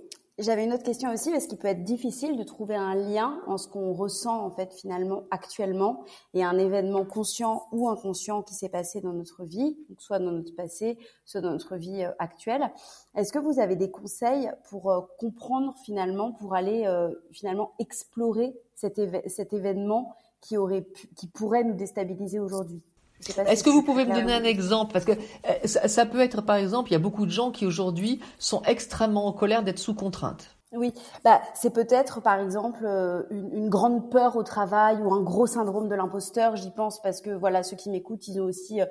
j'avais 0.42 0.64
une 0.64 0.72
autre 0.72 0.82
question 0.82 1.12
aussi 1.12 1.30
parce 1.30 1.46
qu'il 1.46 1.58
peut 1.58 1.68
être 1.68 1.84
difficile 1.84 2.36
de 2.36 2.42
trouver 2.42 2.74
un 2.74 2.94
lien 2.94 3.40
en 3.46 3.58
ce 3.58 3.68
qu'on 3.68 3.92
ressent 3.92 4.44
en 4.44 4.50
fait 4.50 4.72
finalement 4.74 5.24
actuellement 5.30 6.04
et 6.34 6.44
un 6.44 6.58
événement 6.58 7.04
conscient 7.04 7.66
ou 7.72 7.88
inconscient 7.88 8.42
qui 8.42 8.54
s'est 8.54 8.68
passé 8.68 9.00
dans 9.00 9.12
notre 9.12 9.44
vie, 9.44 9.76
soit 9.98 10.18
dans 10.18 10.32
notre 10.32 10.54
passé, 10.54 10.98
soit 11.24 11.40
dans 11.40 11.52
notre 11.52 11.76
vie 11.76 12.04
euh, 12.04 12.10
actuelle. 12.18 12.72
Est-ce 13.14 13.32
que 13.32 13.38
vous 13.38 13.60
avez 13.60 13.76
des 13.76 13.90
conseils 13.90 14.50
pour 14.68 14.90
euh, 14.90 15.00
comprendre 15.18 15.74
finalement, 15.84 16.32
pour 16.32 16.54
aller 16.54 16.86
euh, 16.86 17.10
finalement 17.30 17.72
explorer 17.78 18.54
cet, 18.74 18.98
événement 19.52 20.14
qui 20.40 20.56
aurait 20.56 20.86
qui 21.16 21.28
pourrait 21.28 21.62
nous 21.62 21.74
déstabiliser 21.74 22.40
aujourd'hui? 22.40 22.82
Est-ce 23.28 23.64
que 23.64 23.70
vous 23.70 23.82
pouvez 23.82 24.04
me 24.04 24.14
donner 24.14 24.34
un 24.34 24.44
exemple? 24.44 24.92
Parce 24.92 25.04
que 25.04 25.12
euh, 25.12 25.66
ça, 25.66 26.06
peut 26.06 26.20
être, 26.20 26.42
par 26.42 26.56
exemple, 26.56 26.90
il 26.90 26.92
y 26.92 26.96
a 26.96 27.00
beaucoup 27.00 27.26
de 27.26 27.30
gens 27.30 27.50
qui 27.50 27.66
aujourd'hui 27.66 28.20
sont 28.38 28.62
extrêmement 28.62 29.26
en 29.26 29.32
colère 29.32 29.62
d'être 29.62 29.78
sous 29.78 29.94
contrainte. 29.94 30.56
Oui, 30.74 30.94
bah, 31.22 31.42
c'est 31.52 31.74
peut-être 31.74 32.22
par 32.22 32.40
exemple 32.40 32.86
euh, 32.86 33.24
une, 33.30 33.68
grande 33.68 34.10
peur 34.10 34.36
au 34.36 34.42
travail 34.42 35.02
ou 35.02 35.12
un 35.12 35.20
gros 35.20 35.46
syndrome 35.46 35.86
de 35.86 35.94
l'imposteur. 35.94 36.56
J'y 36.56 36.70
pense 36.70 37.00
parce 37.02 37.20
que 37.20 37.28
voilà, 37.28 37.62
ceux 37.62 37.76
qui 37.76 37.90
m'écoutent, 37.90 38.26
ils 38.26 38.40
ont 38.40 38.44
aussi, 38.44 38.80
euh, 38.80 38.86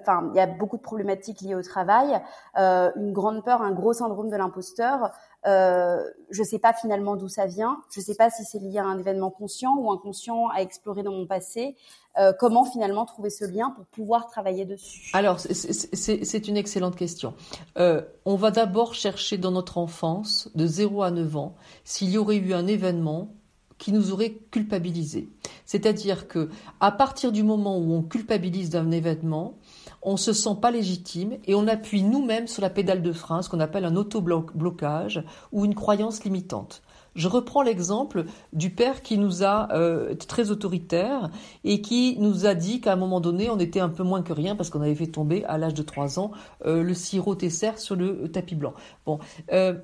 enfin, 0.00 0.30
il 0.32 0.38
y 0.38 0.40
a 0.40 0.46
beaucoup 0.46 0.78
de 0.78 0.82
problématiques 0.82 1.42
liées 1.42 1.54
au 1.54 1.62
travail, 1.62 2.18
une 2.56 3.12
grande 3.12 3.44
peur, 3.44 3.60
un 3.60 3.72
gros 3.72 3.92
syndrome 3.92 4.30
de 4.30 4.36
l'imposteur. 4.36 5.10
Euh, 5.46 6.02
je 6.30 6.42
sais 6.42 6.58
pas 6.58 6.72
finalement 6.72 7.16
d'où 7.16 7.28
ça 7.28 7.46
vient. 7.46 7.78
Je 7.94 8.00
sais 8.00 8.14
pas 8.14 8.30
si 8.30 8.44
c'est 8.44 8.60
lié 8.60 8.78
à 8.78 8.84
un 8.84 8.98
événement 8.98 9.30
conscient 9.30 9.76
ou 9.76 9.90
inconscient 9.90 10.48
à 10.48 10.62
explorer 10.62 11.02
dans 11.02 11.12
mon 11.12 11.26
passé. 11.26 11.76
Euh, 12.18 12.32
comment 12.38 12.64
finalement 12.64 13.06
trouver 13.06 13.30
ce 13.30 13.44
lien 13.44 13.70
pour 13.70 13.86
pouvoir 13.86 14.26
travailler 14.28 14.64
dessus? 14.64 15.10
Alors, 15.14 15.40
c'est 15.40 16.48
une 16.48 16.56
excellente 16.56 16.94
question. 16.94 17.34
Euh, 17.78 18.02
on 18.24 18.36
va 18.36 18.50
d'abord 18.50 18.94
chercher 18.94 19.38
dans 19.38 19.50
notre 19.50 19.78
enfance, 19.78 20.50
de 20.54 20.66
0 20.66 21.02
à 21.02 21.10
9 21.10 21.36
ans, 21.36 21.54
s'il 21.84 22.10
y 22.10 22.18
aurait 22.18 22.36
eu 22.36 22.52
un 22.54 22.66
événement 22.66 23.34
qui 23.78 23.92
nous 23.92 24.12
aurait 24.12 24.34
culpabilisé. 24.52 25.28
C'est-à-dire 25.66 26.28
que 26.28 26.50
à 26.78 26.92
partir 26.92 27.32
du 27.32 27.42
moment 27.42 27.78
où 27.78 27.94
on 27.94 28.02
culpabilise 28.02 28.70
d'un 28.70 28.92
événement, 28.92 29.58
on 30.02 30.16
se 30.16 30.32
sent 30.32 30.56
pas 30.60 30.70
légitime 30.70 31.38
et 31.46 31.54
on 31.54 31.68
appuie 31.68 32.02
nous-mêmes 32.02 32.48
sur 32.48 32.60
la 32.60 32.70
pédale 32.70 33.02
de 33.02 33.12
frein, 33.12 33.42
ce 33.42 33.48
qu'on 33.48 33.60
appelle 33.60 33.84
un 33.84 33.96
auto-blocage 33.96 35.24
ou 35.52 35.64
une 35.64 35.74
croyance 35.74 36.24
limitante. 36.24 36.82
Je 37.14 37.28
reprends 37.28 37.62
l'exemple 37.62 38.24
du 38.52 38.70
père 38.70 39.02
qui 39.02 39.18
nous 39.18 39.44
a 39.44 39.70
euh, 39.72 40.14
très 40.14 40.50
autoritaire 40.50 41.30
et 41.62 41.82
qui 41.82 42.16
nous 42.18 42.46
a 42.46 42.54
dit 42.54 42.80
qu'à 42.80 42.94
un 42.94 42.96
moment 42.96 43.20
donné, 43.20 43.50
on 43.50 43.58
était 43.58 43.80
un 43.80 43.90
peu 43.90 44.02
moins 44.02 44.22
que 44.22 44.32
rien 44.32 44.56
parce 44.56 44.70
qu'on 44.70 44.80
avait 44.80 44.94
fait 44.94 45.08
tomber 45.08 45.44
à 45.44 45.58
l'âge 45.58 45.74
de 45.74 45.82
3 45.82 46.18
ans 46.18 46.32
euh, 46.64 46.82
le 46.82 46.94
sirop 46.94 47.34
Tesser 47.34 47.72
sur 47.76 47.96
le 47.96 48.28
tapis 48.30 48.54
blanc. 48.54 48.72
Bon, 49.04 49.18
euh, 49.52 49.74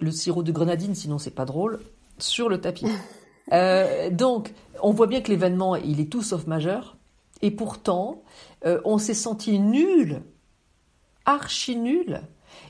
le 0.00 0.10
sirop 0.10 0.42
de 0.42 0.52
grenadine, 0.52 0.94
sinon 0.94 1.18
c'est 1.18 1.34
pas 1.34 1.44
drôle, 1.44 1.80
sur 2.18 2.48
le 2.48 2.60
tapis. 2.60 2.86
donc, 4.12 4.54
on 4.80 4.92
voit 4.92 5.08
bien 5.08 5.20
que 5.20 5.30
l'événement, 5.30 5.74
il 5.74 6.00
est 6.00 6.10
tout 6.10 6.22
sauf 6.22 6.46
majeur. 6.46 6.97
Et 7.40 7.50
pourtant, 7.50 8.22
on 8.64 8.98
s'est 8.98 9.14
senti 9.14 9.58
nul, 9.60 10.22
archi 11.24 11.76
nul. 11.76 12.22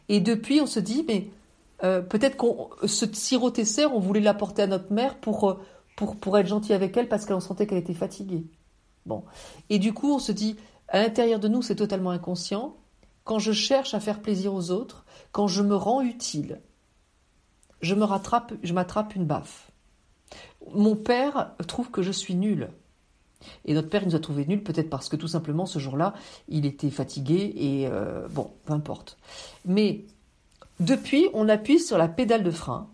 Et 0.09 0.21
depuis, 0.21 0.61
on 0.61 0.67
se 0.67 0.81
dit, 0.81 1.05
mais 1.09 1.31
euh, 1.85 2.01
peut-être 2.01 2.37
qu'on 2.37 2.71
ce 2.85 3.07
sirop 3.13 3.51
Tesser, 3.51 3.87
on 3.87 4.01
voulait 4.01 4.21
l'apporter 4.21 4.63
à 4.63 4.67
notre 4.67 4.93
mère 4.93 5.17
pour, 5.17 5.49
euh, 5.49 5.61
pour 5.97 6.39
être 6.39 6.47
gentil 6.47 6.73
avec 6.73 6.97
elle 6.97 7.09
parce 7.09 7.25
qu'elle 7.25 7.41
sentait 7.41 7.67
qu'elle 7.67 7.79
était 7.79 7.95
fatiguée. 7.95 8.47
Bon. 9.07 9.25
Et 9.71 9.79
du 9.79 9.93
coup, 9.93 10.13
on 10.13 10.19
se 10.19 10.33
dit, 10.33 10.57
à 10.89 10.99
l'intérieur 10.99 11.39
de 11.39 11.49
nous, 11.49 11.63
c'est 11.63 11.77
totalement 11.77 12.11
inconscient. 12.11 12.77
Quand 13.25 13.39
je 13.39 13.53
cherche 13.53 13.95
à 13.95 14.01
faire 14.01 14.21
plaisir 14.21 14.55
aux 14.55 14.71
autres, 14.71 15.05
quand 15.33 15.47
je 15.47 15.63
me 15.63 15.77
rends 15.77 16.01
utile, 16.01 16.61
je 17.81 17.95
me 17.95 18.05
rattrape, 18.05 18.55
je 18.63 18.73
m'attrape 18.73 19.15
une 19.15 19.27
baffe. 19.27 19.71
Mon 20.75 20.97
père 20.97 21.55
trouve 21.69 21.91
que 21.91 22.03
je 22.03 22.11
suis 22.11 22.35
nulle. 22.35 22.71
Et 23.65 23.75
notre 23.75 23.89
père, 23.89 24.05
nous 24.05 24.15
a 24.15 24.19
trouvé 24.19 24.47
nuls, 24.47 24.63
peut-être 24.63 24.91
parce 24.91 25.09
que 25.09 25.17
tout 25.17 25.29
simplement, 25.29 25.67
ce 25.67 25.79
jour-là, 25.79 26.15
il 26.49 26.67
était 26.67 26.91
fatigué 26.91 27.53
et 27.57 27.87
euh, 27.87 28.27
bon, 28.29 28.51
peu 28.65 28.73
importe. 28.73 29.17
Mais 29.65 30.05
depuis, 30.81 31.29
on 31.35 31.49
appuie 31.49 31.81
sur 31.81 31.99
la 31.99 32.09
pédale 32.09 32.43
de 32.43 32.51
frein 32.51 32.89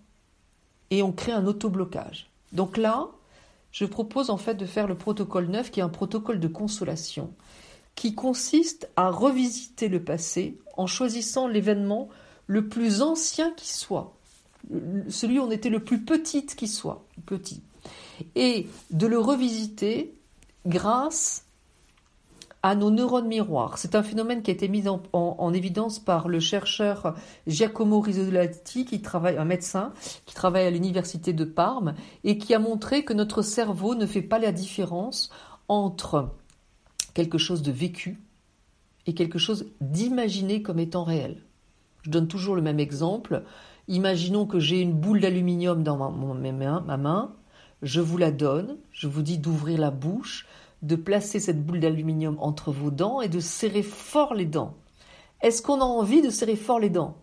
et 0.90 1.02
on 1.02 1.12
crée 1.12 1.32
un 1.32 1.46
autoblocage. 1.46 2.30
Donc 2.52 2.76
là, 2.76 3.08
je 3.72 3.84
propose 3.84 4.30
en 4.30 4.36
fait 4.36 4.54
de 4.54 4.66
faire 4.66 4.86
le 4.86 4.94
protocole 4.94 5.46
9 5.46 5.70
qui 5.70 5.80
est 5.80 5.82
un 5.82 5.88
protocole 5.88 6.40
de 6.40 6.48
consolation 6.48 7.34
qui 7.94 8.14
consiste 8.14 8.88
à 8.96 9.10
revisiter 9.10 9.88
le 9.88 10.02
passé 10.02 10.58
en 10.76 10.86
choisissant 10.86 11.48
l'événement 11.48 12.08
le 12.46 12.68
plus 12.68 13.02
ancien 13.02 13.52
qui 13.52 13.72
soit, 13.72 14.16
celui 15.08 15.38
où 15.38 15.42
on 15.42 15.50
était 15.50 15.70
le 15.70 15.82
plus 15.82 16.02
petit 16.02 16.46
qui 16.46 16.68
soit, 16.68 17.06
petit, 17.26 17.62
et 18.34 18.66
de 18.90 19.06
le 19.06 19.18
revisiter 19.18 20.14
grâce 20.66 21.44
à 22.64 22.74
nos 22.74 22.90
neurones 22.90 23.28
miroirs. 23.28 23.76
C'est 23.76 23.94
un 23.94 24.02
phénomène 24.02 24.42
qui 24.42 24.50
a 24.50 24.54
été 24.54 24.68
mis 24.68 24.84
en, 24.88 25.52
évidence 25.52 25.98
par 25.98 26.28
le 26.28 26.40
chercheur 26.40 27.14
Giacomo 27.46 28.00
Rizzolatti, 28.00 28.86
qui 28.86 29.02
travaille, 29.02 29.36
un 29.36 29.44
médecin 29.44 29.92
qui 30.24 30.34
travaille 30.34 30.64
à 30.64 30.70
l'université 30.70 31.34
de 31.34 31.44
Parme, 31.44 31.94
et 32.24 32.38
qui 32.38 32.54
a 32.54 32.58
montré 32.58 33.04
que 33.04 33.12
notre 33.12 33.42
cerveau 33.42 33.94
ne 33.94 34.06
fait 34.06 34.22
pas 34.22 34.38
la 34.38 34.50
différence 34.50 35.30
entre 35.68 36.30
quelque 37.12 37.36
chose 37.36 37.60
de 37.60 37.70
vécu 37.70 38.18
et 39.06 39.12
quelque 39.12 39.38
chose 39.38 39.66
d'imaginé 39.82 40.62
comme 40.62 40.78
étant 40.78 41.04
réel. 41.04 41.42
Je 42.00 42.10
donne 42.10 42.28
toujours 42.28 42.56
le 42.56 42.62
même 42.62 42.80
exemple. 42.80 43.42
Imaginons 43.88 44.46
que 44.46 44.58
j'ai 44.58 44.80
une 44.80 44.94
boule 44.94 45.20
d'aluminium 45.20 45.82
dans 45.82 45.98
ma 45.98 46.96
main, 46.96 47.34
je 47.84 48.00
vous 48.00 48.16
la 48.16 48.32
donne, 48.32 48.78
je 48.92 49.06
vous 49.06 49.22
dis 49.22 49.38
d'ouvrir 49.38 49.78
la 49.78 49.90
bouche, 49.90 50.46
de 50.82 50.96
placer 50.96 51.38
cette 51.38 51.64
boule 51.64 51.80
d'aluminium 51.80 52.36
entre 52.40 52.72
vos 52.72 52.90
dents 52.90 53.20
et 53.20 53.28
de 53.28 53.40
serrer 53.40 53.82
fort 53.82 54.34
les 54.34 54.46
dents. 54.46 54.74
Est-ce 55.42 55.62
qu'on 55.62 55.80
a 55.80 55.84
envie 55.84 56.22
de 56.22 56.30
serrer 56.30 56.56
fort 56.56 56.80
les 56.80 56.88
dents? 56.88 57.18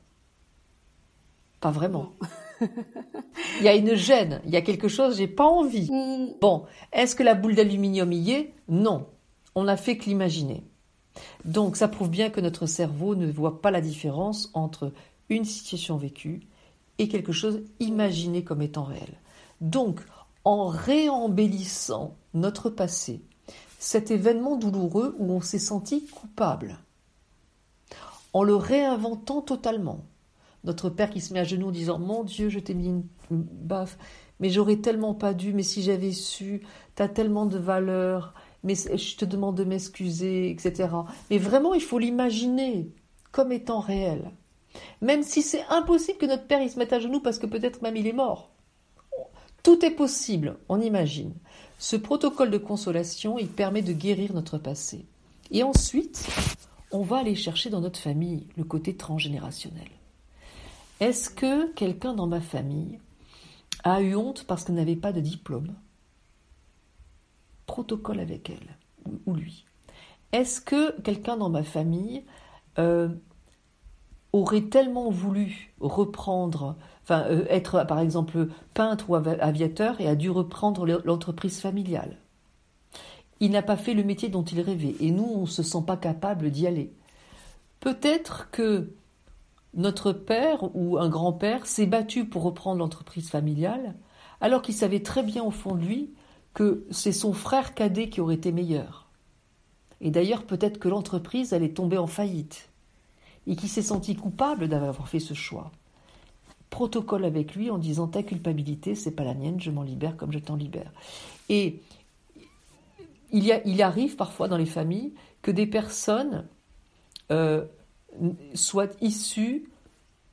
Pas 1.59 1.71
vraiment. 1.71 2.13
il 2.61 3.63
y 3.63 3.67
a 3.67 3.75
une 3.75 3.95
gêne, 3.95 4.39
il 4.45 4.51
y 4.51 4.55
a 4.55 4.61
quelque 4.61 4.87
chose, 4.87 5.17
j'ai 5.17 5.27
pas 5.27 5.47
envie. 5.47 5.89
Mm. 5.91 6.35
Bon, 6.39 6.65
est-ce 6.93 7.15
que 7.15 7.23
la 7.23 7.33
boule 7.33 7.55
d'aluminium 7.55 8.11
y 8.11 8.31
est? 8.31 8.53
Non. 8.69 9.07
On 9.55 9.63
n'a 9.63 9.77
fait 9.77 9.97
que 9.97 10.05
l'imaginer. 10.05 10.63
Donc 11.43 11.75
ça 11.75 11.87
prouve 11.87 12.09
bien 12.09 12.29
que 12.29 12.39
notre 12.39 12.67
cerveau 12.67 13.15
ne 13.15 13.29
voit 13.29 13.61
pas 13.61 13.71
la 13.71 13.81
différence 13.81 14.51
entre 14.53 14.93
une 15.29 15.43
situation 15.43 15.97
vécue 15.97 16.41
et 16.99 17.07
quelque 17.07 17.31
chose 17.31 17.63
imaginé 17.79 18.43
comme 18.43 18.61
étant 18.61 18.83
réel. 18.83 19.17
Donc, 19.59 20.01
en 20.43 20.67
réembellissant 20.67 22.15
notre 22.33 22.69
passé, 22.69 23.21
cet 23.79 24.11
événement 24.11 24.57
douloureux 24.57 25.15
où 25.19 25.31
on 25.31 25.41
s'est 25.41 25.59
senti 25.59 26.05
coupable. 26.07 26.79
En 28.33 28.43
le 28.43 28.55
réinventant 28.55 29.41
totalement. 29.41 30.05
Notre 30.63 30.89
père 30.89 31.09
qui 31.09 31.21
se 31.21 31.33
met 31.33 31.39
à 31.39 31.43
genoux 31.43 31.69
en 31.69 31.71
disant 31.71 31.99
Mon 31.99 32.23
Dieu, 32.23 32.49
je 32.49 32.59
t'ai 32.59 32.75
mis 32.75 32.87
une 32.87 33.03
baffe, 33.31 33.97
mais 34.39 34.49
j'aurais 34.49 34.77
tellement 34.77 35.13
pas 35.13 35.33
dû, 35.33 35.53
mais 35.53 35.63
si 35.63 35.81
j'avais 35.81 36.11
su, 36.11 36.61
t'as 36.95 37.07
tellement 37.07 37.45
de 37.45 37.57
valeur, 37.57 38.33
mais 38.63 38.75
je 38.75 39.17
te 39.17 39.25
demande 39.25 39.57
de 39.57 39.63
m'excuser, 39.63 40.51
etc. 40.51 40.89
Mais 41.29 41.37
vraiment, 41.39 41.73
il 41.73 41.81
faut 41.81 41.99
l'imaginer 41.99 42.91
comme 43.31 43.51
étant 43.51 43.79
réel. 43.79 44.31
Même 45.01 45.23
si 45.23 45.41
c'est 45.41 45.63
impossible 45.69 46.17
que 46.17 46.25
notre 46.25 46.47
père 46.47 46.61
il 46.61 46.69
se 46.69 46.79
mette 46.79 46.93
à 46.93 46.99
genoux 46.99 47.19
parce 47.19 47.39
que 47.39 47.47
peut-être 47.47 47.81
même 47.81 47.97
il 47.97 48.07
est 48.07 48.13
mort. 48.13 48.50
Tout 49.63 49.85
est 49.85 49.91
possible, 49.91 50.57
on 50.69 50.81
imagine. 50.81 51.33
Ce 51.77 51.95
protocole 51.95 52.51
de 52.51 52.57
consolation, 52.57 53.37
il 53.37 53.47
permet 53.47 53.81
de 53.81 53.93
guérir 53.93 54.33
notre 54.33 54.57
passé. 54.57 55.05
Et 55.51 55.63
ensuite, 55.63 56.27
on 56.91 57.03
va 57.03 57.17
aller 57.17 57.35
chercher 57.35 57.69
dans 57.69 57.81
notre 57.81 57.99
famille 57.99 58.47
le 58.57 58.63
côté 58.63 58.95
transgénérationnel. 58.95 59.87
Est-ce 60.99 61.29
que 61.29 61.71
quelqu'un 61.73 62.13
dans 62.13 62.27
ma 62.27 62.41
famille 62.41 62.99
a 63.83 64.01
eu 64.01 64.15
honte 64.15 64.45
parce 64.45 64.63
qu'elle 64.63 64.75
n'avait 64.75 64.95
pas 64.95 65.11
de 65.11 65.19
diplôme? 65.19 65.73
Protocole 67.65 68.19
avec 68.19 68.49
elle 68.49 68.77
ou 69.25 69.33
lui. 69.33 69.65
Est-ce 70.31 70.61
que 70.61 70.99
quelqu'un 71.01 71.37
dans 71.37 71.49
ma 71.49 71.63
famille 71.63 72.23
euh, 72.77 73.09
aurait 74.33 74.61
tellement 74.61 75.09
voulu 75.09 75.73
reprendre 75.79 76.77
euh, 77.19 77.45
être 77.49 77.85
par 77.87 77.99
exemple 77.99 78.47
peintre 78.73 79.09
ou 79.09 79.15
aviateur 79.15 79.99
et 79.99 80.07
a 80.07 80.15
dû 80.15 80.29
reprendre 80.29 80.85
l'entreprise 81.05 81.59
familiale. 81.59 82.17
Il 83.39 83.51
n'a 83.51 83.63
pas 83.63 83.77
fait 83.77 83.93
le 83.93 84.03
métier 84.03 84.29
dont 84.29 84.43
il 84.43 84.61
rêvait 84.61 84.95
et 84.99 85.11
nous, 85.11 85.29
on 85.35 85.41
ne 85.41 85.45
se 85.47 85.63
sent 85.63 85.83
pas 85.85 85.97
capable 85.97 86.51
d'y 86.51 86.67
aller. 86.67 86.93
Peut-être 87.79 88.49
que 88.51 88.93
notre 89.73 90.11
père 90.11 90.75
ou 90.75 90.97
un 90.97 91.09
grand-père 91.09 91.65
s'est 91.65 91.85
battu 91.85 92.25
pour 92.25 92.43
reprendre 92.43 92.79
l'entreprise 92.79 93.29
familiale, 93.29 93.95
alors 94.41 94.61
qu'il 94.61 94.75
savait 94.75 95.01
très 95.01 95.23
bien 95.23 95.43
au 95.43 95.51
fond 95.51 95.75
de 95.75 95.81
lui 95.81 96.13
que 96.53 96.85
c'est 96.91 97.13
son 97.13 97.33
frère 97.33 97.73
cadet 97.73 98.09
qui 98.09 98.21
aurait 98.21 98.35
été 98.35 98.51
meilleur. 98.51 99.07
Et 100.01 100.11
d'ailleurs, 100.11 100.43
peut-être 100.43 100.79
que 100.79 100.89
l'entreprise 100.89 101.53
allait 101.53 101.69
tomber 101.69 101.97
en 101.97 102.07
faillite, 102.07 102.69
et 103.47 103.55
qui 103.55 103.67
s'est 103.67 103.81
senti 103.81 104.15
coupable 104.15 104.67
d'avoir 104.67 105.07
fait 105.07 105.19
ce 105.19 105.33
choix 105.33 105.71
protocole 106.71 107.25
avec 107.25 107.53
lui 107.53 107.69
en 107.69 107.77
disant 107.77 108.07
ta 108.07 108.23
culpabilité, 108.23 108.95
c'est 108.95 109.11
pas 109.11 109.23
la 109.23 109.35
mienne, 109.35 109.59
je 109.59 109.69
m'en 109.69 109.83
libère 109.83 110.17
comme 110.17 110.31
je 110.31 110.39
t'en 110.39 110.55
libère. 110.55 110.91
Et 111.49 111.79
il, 113.31 113.45
y 113.45 113.81
arrive 113.81 114.15
parfois 114.15 114.47
dans 114.47 114.57
les 114.57 114.65
familles 114.65 115.13
que 115.41 115.51
des 115.51 115.67
personnes 115.67 116.45
euh, 117.31 117.65
soient 118.55 118.87
issues 119.01 119.69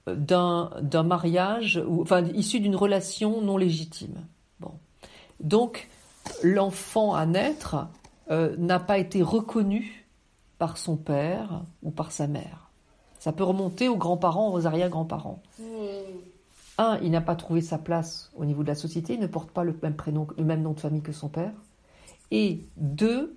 d'un, 0.06 0.70
mariage, 1.04 1.82
ou, 1.86 2.02
enfin 2.02 2.24
issues 2.28 2.60
d'une 2.60 2.76
relation 2.76 3.42
non 3.42 3.56
légitime. 3.56 4.24
Bon. 4.60 4.72
Donc 5.40 5.88
l'enfant 6.42 7.14
à 7.14 7.26
naître 7.26 7.88
euh, 8.30 8.56
n'a 8.56 8.78
pas 8.78 8.98
été 8.98 9.22
reconnu 9.22 10.06
par 10.58 10.78
son 10.78 10.96
père 10.96 11.62
ou 11.82 11.90
par 11.90 12.10
sa 12.12 12.26
mère. 12.26 12.70
Ça 13.18 13.32
peut 13.32 13.44
remonter 13.44 13.88
aux 13.88 13.96
grands-parents, 13.96 14.52
aux 14.52 14.66
arrière-grands-parents. 14.66 15.42
Mmh 15.58 15.64
un, 16.78 16.98
il 17.02 17.10
n'a 17.10 17.20
pas 17.20 17.36
trouvé 17.36 17.60
sa 17.60 17.76
place 17.76 18.30
au 18.36 18.44
niveau 18.44 18.62
de 18.62 18.68
la 18.68 18.74
société, 18.74 19.14
il 19.14 19.20
ne 19.20 19.26
porte 19.26 19.50
pas 19.50 19.64
le 19.64 19.76
même 19.82 19.96
prénom, 19.96 20.26
le 20.36 20.44
même 20.44 20.62
nom 20.62 20.72
de 20.72 20.80
famille 20.80 21.02
que 21.02 21.12
son 21.12 21.28
père. 21.28 21.52
Et 22.30 22.64
deux, 22.76 23.36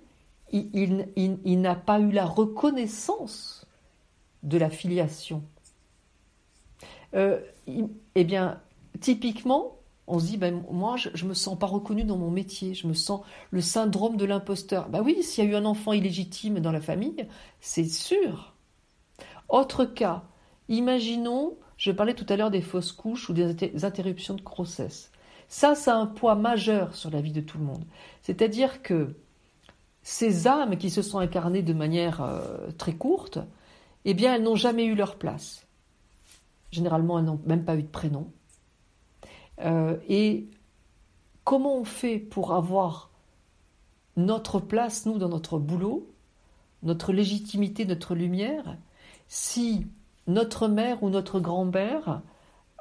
il, 0.52 1.60
n'a 1.60 1.74
pas 1.74 2.00
eu 2.00 2.10
la 2.10 2.24
reconnaissance 2.24 3.66
de 4.42 4.58
la 4.58 4.70
filiation. 4.70 5.42
Euh, 7.14 7.40
eh 8.14 8.24
bien, 8.24 8.60
typiquement, 9.00 9.76
on 10.06 10.18
se 10.18 10.26
dit, 10.26 10.36
ben, 10.36 10.62
moi, 10.70 10.96
je 10.96 11.24
ne 11.24 11.28
me 11.30 11.34
sens 11.34 11.58
pas 11.58 11.66
reconnu 11.66 12.04
dans 12.04 12.18
mon 12.18 12.30
métier, 12.30 12.74
je 12.74 12.86
me 12.86 12.94
sens 12.94 13.22
le 13.50 13.60
syndrome 13.60 14.16
de 14.16 14.24
l'imposteur. 14.24 14.88
Ben 14.88 15.00
oui, 15.00 15.22
s'il 15.22 15.44
y 15.44 15.46
a 15.46 15.50
eu 15.50 15.54
un 15.54 15.64
enfant 15.64 15.92
illégitime 15.92 16.60
dans 16.60 16.72
la 16.72 16.80
famille, 16.80 17.26
c'est 17.60 17.88
sûr. 17.88 18.54
Autre 19.48 19.84
cas, 19.84 20.24
imaginons 20.68 21.56
je 21.82 21.90
parlais 21.90 22.14
tout 22.14 22.26
à 22.28 22.36
l'heure 22.36 22.52
des 22.52 22.60
fausses 22.60 22.92
couches 22.92 23.28
ou 23.28 23.32
des 23.32 23.84
interruptions 23.84 24.34
de 24.34 24.42
grossesse. 24.42 25.10
Ça, 25.48 25.74
ça 25.74 25.96
a 25.96 25.98
un 25.98 26.06
poids 26.06 26.36
majeur 26.36 26.94
sur 26.94 27.10
la 27.10 27.20
vie 27.20 27.32
de 27.32 27.40
tout 27.40 27.58
le 27.58 27.64
monde. 27.64 27.84
C'est-à-dire 28.22 28.82
que 28.82 29.16
ces 30.04 30.46
âmes 30.46 30.76
qui 30.76 30.90
se 30.90 31.02
sont 31.02 31.18
incarnées 31.18 31.62
de 31.62 31.72
manière 31.72 32.22
euh, 32.22 32.70
très 32.78 32.94
courte, 32.94 33.40
eh 34.04 34.14
bien, 34.14 34.36
elles 34.36 34.44
n'ont 34.44 34.54
jamais 34.54 34.84
eu 34.84 34.94
leur 34.94 35.16
place. 35.16 35.66
Généralement, 36.70 37.18
elles 37.18 37.24
n'ont 37.24 37.40
même 37.46 37.64
pas 37.64 37.74
eu 37.74 37.82
de 37.82 37.88
prénom. 37.88 38.30
Euh, 39.62 39.96
et 40.08 40.46
comment 41.42 41.78
on 41.78 41.84
fait 41.84 42.20
pour 42.20 42.54
avoir 42.54 43.10
notre 44.16 44.60
place, 44.60 45.04
nous, 45.04 45.18
dans 45.18 45.28
notre 45.28 45.58
boulot, 45.58 46.08
notre 46.84 47.12
légitimité, 47.12 47.86
notre 47.86 48.14
lumière, 48.14 48.76
si 49.26 49.88
notre 50.26 50.68
mère 50.68 51.02
ou 51.02 51.10
notre 51.10 51.40
grand-mère 51.40 52.22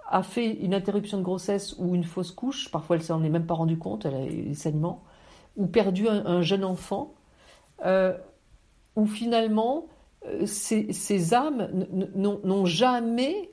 a 0.07 0.23
fait 0.23 0.51
une 0.51 0.73
interruption 0.73 1.17
de 1.17 1.23
grossesse 1.23 1.75
ou 1.79 1.95
une 1.95 2.03
fausse 2.03 2.31
couche, 2.31 2.69
parfois 2.69 2.97
elle 2.97 3.03
s'en 3.03 3.23
est 3.23 3.29
même 3.29 3.45
pas 3.45 3.53
rendue 3.53 3.77
compte, 3.77 4.05
elle 4.05 4.15
a 4.15 4.25
eu 4.25 4.43
des 4.43 4.55
saignements, 4.55 5.03
ou 5.55 5.67
perdu 5.67 6.07
un, 6.07 6.41
jeune 6.41 6.65
enfant, 6.65 7.13
euh, 7.85 8.17
où 8.95 9.05
finalement 9.05 9.87
euh, 10.25 10.45
ces, 10.45 11.33
âmes 11.33 11.69
n'ont 12.13 12.65
jamais 12.65 13.51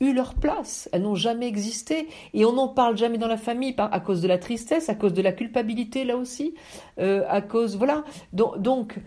eu 0.00 0.12
leur 0.12 0.34
place, 0.34 0.88
elles 0.92 1.02
n'ont 1.02 1.14
jamais 1.14 1.46
existé, 1.46 2.08
et 2.32 2.44
on 2.44 2.54
n'en 2.54 2.68
parle 2.68 2.96
jamais 2.96 3.18
dans 3.18 3.28
la 3.28 3.36
famille 3.36 3.74
à 3.76 4.00
cause 4.00 4.22
de 4.22 4.28
la 4.28 4.38
tristesse, 4.38 4.88
à 4.88 4.94
cause 4.94 5.12
de 5.12 5.22
la 5.22 5.32
culpabilité 5.32 6.04
là 6.04 6.16
aussi, 6.16 6.54
euh, 6.98 7.24
à 7.28 7.42
cause 7.42 7.76
voilà. 7.76 8.04
donc 8.32 8.98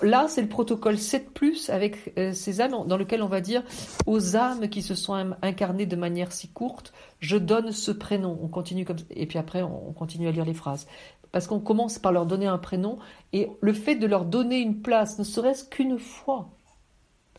Là, 0.00 0.26
c'est 0.28 0.42
le 0.42 0.48
protocole 0.48 0.96
7 0.96 1.30
avec 1.68 2.12
euh, 2.18 2.32
ces 2.32 2.60
âmes 2.60 2.86
dans 2.86 2.96
lequel 2.96 3.22
on 3.22 3.26
va 3.26 3.40
dire 3.40 3.64
aux 4.06 4.36
âmes 4.36 4.68
qui 4.68 4.82
se 4.82 4.94
sont 4.94 5.34
incarnées 5.42 5.86
de 5.86 5.96
manière 5.96 6.32
si 6.32 6.48
courte, 6.48 6.92
je 7.18 7.36
donne 7.36 7.72
ce 7.72 7.90
prénom. 7.90 8.38
On 8.42 8.48
continue 8.48 8.84
comme 8.84 8.98
et 9.10 9.26
puis 9.26 9.38
après 9.38 9.62
on 9.62 9.92
continue 9.92 10.28
à 10.28 10.30
lire 10.30 10.44
les 10.44 10.54
phrases 10.54 10.86
parce 11.32 11.46
qu'on 11.46 11.60
commence 11.60 11.98
par 11.98 12.12
leur 12.12 12.26
donner 12.26 12.46
un 12.46 12.58
prénom 12.58 12.98
et 13.32 13.48
le 13.60 13.72
fait 13.72 13.96
de 13.96 14.06
leur 14.06 14.24
donner 14.24 14.58
une 14.58 14.80
place, 14.80 15.18
ne 15.18 15.24
serait-ce 15.24 15.64
qu'une 15.64 15.98
fois, 15.98 16.50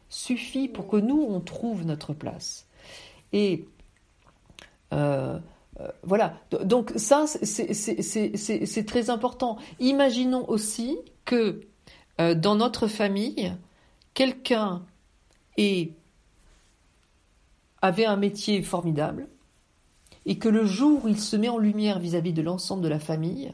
suffit 0.09 0.67
pour 0.67 0.87
que 0.87 0.97
nous 0.97 1.25
on 1.27 1.39
trouve 1.39 1.85
notre 1.85 2.13
place. 2.13 2.67
Et 3.33 3.67
euh, 4.93 5.39
voilà. 6.03 6.33
Donc 6.63 6.91
ça, 6.95 7.25
c'est 7.25 8.85
très 8.85 9.09
important. 9.09 9.57
Imaginons 9.79 10.47
aussi 10.49 10.97
que 11.25 11.61
dans 12.19 12.55
notre 12.55 12.87
famille, 12.87 13.53
quelqu'un 14.13 14.83
avait 17.81 18.05
un 18.05 18.15
métier 18.15 18.61
formidable 18.61 19.27
et 20.25 20.37
que 20.37 20.49
le 20.49 20.65
jour 20.65 21.05
où 21.05 21.07
il 21.07 21.19
se 21.19 21.35
met 21.35 21.49
en 21.49 21.57
lumière 21.57 21.99
vis-à-vis 21.99 22.33
de 22.33 22.41
l'ensemble 22.41 22.83
de 22.83 22.87
la 22.87 22.99
famille, 22.99 23.51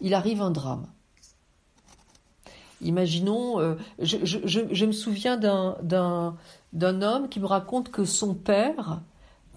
il 0.00 0.14
arrive 0.14 0.42
un 0.42 0.50
drame. 0.50 0.86
Imaginons, 2.80 3.60
euh, 3.60 3.74
je, 4.00 4.84
me 4.84 4.92
souviens 4.92 5.36
d'un 5.36 7.02
homme 7.02 7.28
qui 7.28 7.40
me 7.40 7.46
raconte 7.46 7.90
que 7.90 8.04
son 8.04 8.34
père 8.34 9.00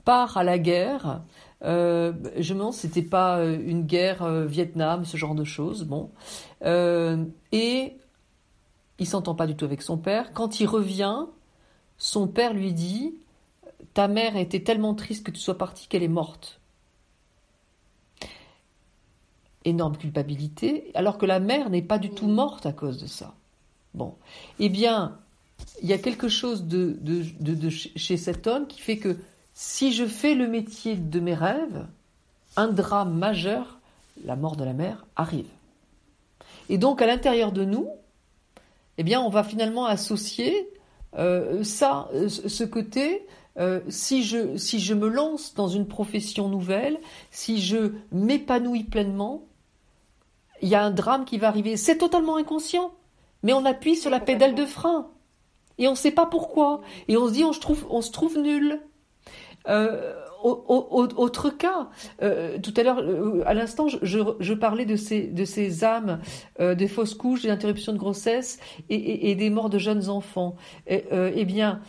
part 0.06 0.38
à 0.38 0.44
la 0.44 0.60
guerre. 0.60 1.22
Euh, 1.64 2.14
je 2.38 2.54
me 2.54 2.60
demande 2.60 2.74
c'était 2.74 3.02
pas 3.02 3.40
euh, 3.40 3.58
une 3.66 3.84
guerre 3.84 4.28
Vietnam, 4.46 5.06
ce 5.06 5.18
genre 5.18 5.34
de 5.34 5.44
choses. 5.44 5.86
Bon, 5.86 6.12
et 7.52 7.98
il 9.00 9.08
s'entend 9.08 9.36
pas 9.36 9.48
du 9.48 9.56
tout 9.56 9.66
avec 9.66 9.82
son 9.82 9.98
père. 9.98 10.34
Quand 10.34 10.60
il 10.60 10.68
revient, 10.68 11.26
son 11.98 12.28
père 12.28 12.54
lui 12.54 12.74
dit 12.74 13.16
Ta 13.94 14.08
mère 14.08 14.38
était 14.38 14.64
tellement 14.64 14.94
triste 14.94 15.26
que 15.26 15.32
tu 15.32 15.40
sois 15.40 15.58
parti 15.58 15.88
qu'elle 15.88 16.04
est 16.04 16.08
morte 16.08 16.60
énorme 19.66 19.98
culpabilité, 19.98 20.92
alors 20.94 21.18
que 21.18 21.26
la 21.26 21.40
mère 21.40 21.70
n'est 21.70 21.82
pas 21.82 21.98
du 21.98 22.12
tout 22.12 22.28
morte 22.28 22.66
à 22.66 22.72
cause 22.72 23.02
de 23.02 23.08
ça. 23.08 23.34
Bon, 23.94 24.16
eh 24.60 24.70
bien, 24.70 25.18
il 25.82 25.90
y 25.90 25.94
a 25.94 25.98
quelque 25.98 26.30
chose 26.30 26.66
de, 26.66 26.98
de, 27.02 27.70
chez 27.70 28.18
cet 28.18 28.48
homme 28.48 28.68
qui 28.68 28.80
fait 28.80 28.98
que 28.98 29.18
si 29.54 29.92
je 29.92 30.06
fais 30.06 30.36
le 30.36 30.48
métier 30.48 30.96
de 30.96 31.20
mes 31.20 31.34
rêves, 31.34 31.88
un 32.56 32.68
drame 32.68 33.14
majeur, 33.18 33.80
la 34.24 34.36
mort 34.36 34.56
de 34.56 34.64
la 34.64 34.74
mère, 34.74 35.06
arrive. 35.16 35.50
Et 36.70 36.78
donc, 36.78 37.02
à 37.02 37.08
l'intérieur 37.08 37.52
de 37.52 37.66
nous, 37.66 37.88
eh 38.98 39.04
bien, 39.04 39.22
on 39.22 39.30
va 39.30 39.44
finalement 39.44 39.86
associer 39.86 40.70
euh, 41.18 41.64
ça, 41.64 42.10
euh, 42.14 42.30
ce 42.30 42.64
côté, 42.64 43.26
euh, 43.58 43.80
si, 43.88 44.24
je, 44.24 44.58
si 44.58 44.80
je 44.80 44.94
me 44.94 45.08
lance 45.08 45.54
dans 45.54 45.68
une 45.68 45.88
profession 45.88 46.50
nouvelle, 46.50 47.00
si 47.32 47.62
je 47.62 47.94
m'épanouis 48.12 48.84
pleinement, 48.84 49.44
il 50.62 50.70
y 50.70 50.76
a 50.76 50.84
un 50.84 50.92
drame 50.92 51.26
qui 51.26 51.38
va 51.38 51.48
arriver. 51.48 51.78
C'est 51.78 51.98
totalement 51.98 52.38
inconscient, 52.38 52.94
mais 53.44 53.54
on 53.54 53.66
appuie 53.66 53.96
sur 53.96 54.10
la 54.10 54.20
pédale 54.20 54.56
de 54.56 54.66
frein 54.66 55.10
et 55.78 55.88
on 55.88 55.92
ne 55.92 55.98
sait 55.98 56.12
pas 56.12 56.26
pourquoi. 56.26 56.82
Et 57.08 57.18
on 57.18 57.28
se 57.28 57.34
dit, 57.34 57.44
on 57.44 57.54
se 57.54 57.60
trouve, 57.60 57.86
on 57.90 58.02
se 58.02 58.12
trouve 58.12 58.38
nul. 58.38 58.82
Euh, 59.68 60.14
autre 60.46 61.50
cas, 61.50 61.90
euh, 62.22 62.58
tout 62.60 62.74
à 62.78 62.84
l'heure, 62.84 63.00
euh, 63.00 63.44
à 63.46 63.54
l'instant, 63.54 63.88
je, 63.88 64.54
parlais 64.54 64.86
de 64.86 64.96
ces, 64.96 65.24
de 65.24 65.46
ces 65.46 65.84
âmes 65.84 66.20
des 66.60 66.88
fausses 66.88 67.16
couches, 67.16 67.42
des 67.44 67.50
interruptions 67.50 67.94
de 67.94 67.98
grossesse 67.98 68.60
et, 68.90 69.36
des 69.36 69.50
morts 69.50 69.70
de 69.70 69.78
jeunes 69.78 70.10
enfants. 70.10 70.56
eh 70.88 71.46
bien, 71.46 71.82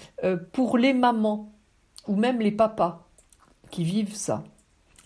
pour 0.53 0.79
les 0.79 0.95
mamans 0.95 1.53
ou 2.07 2.17
même 2.17 2.41
les 2.41 2.53
papas 2.53 3.09
qui 3.71 3.85
vivent 3.85 4.15
ça, 4.15 4.45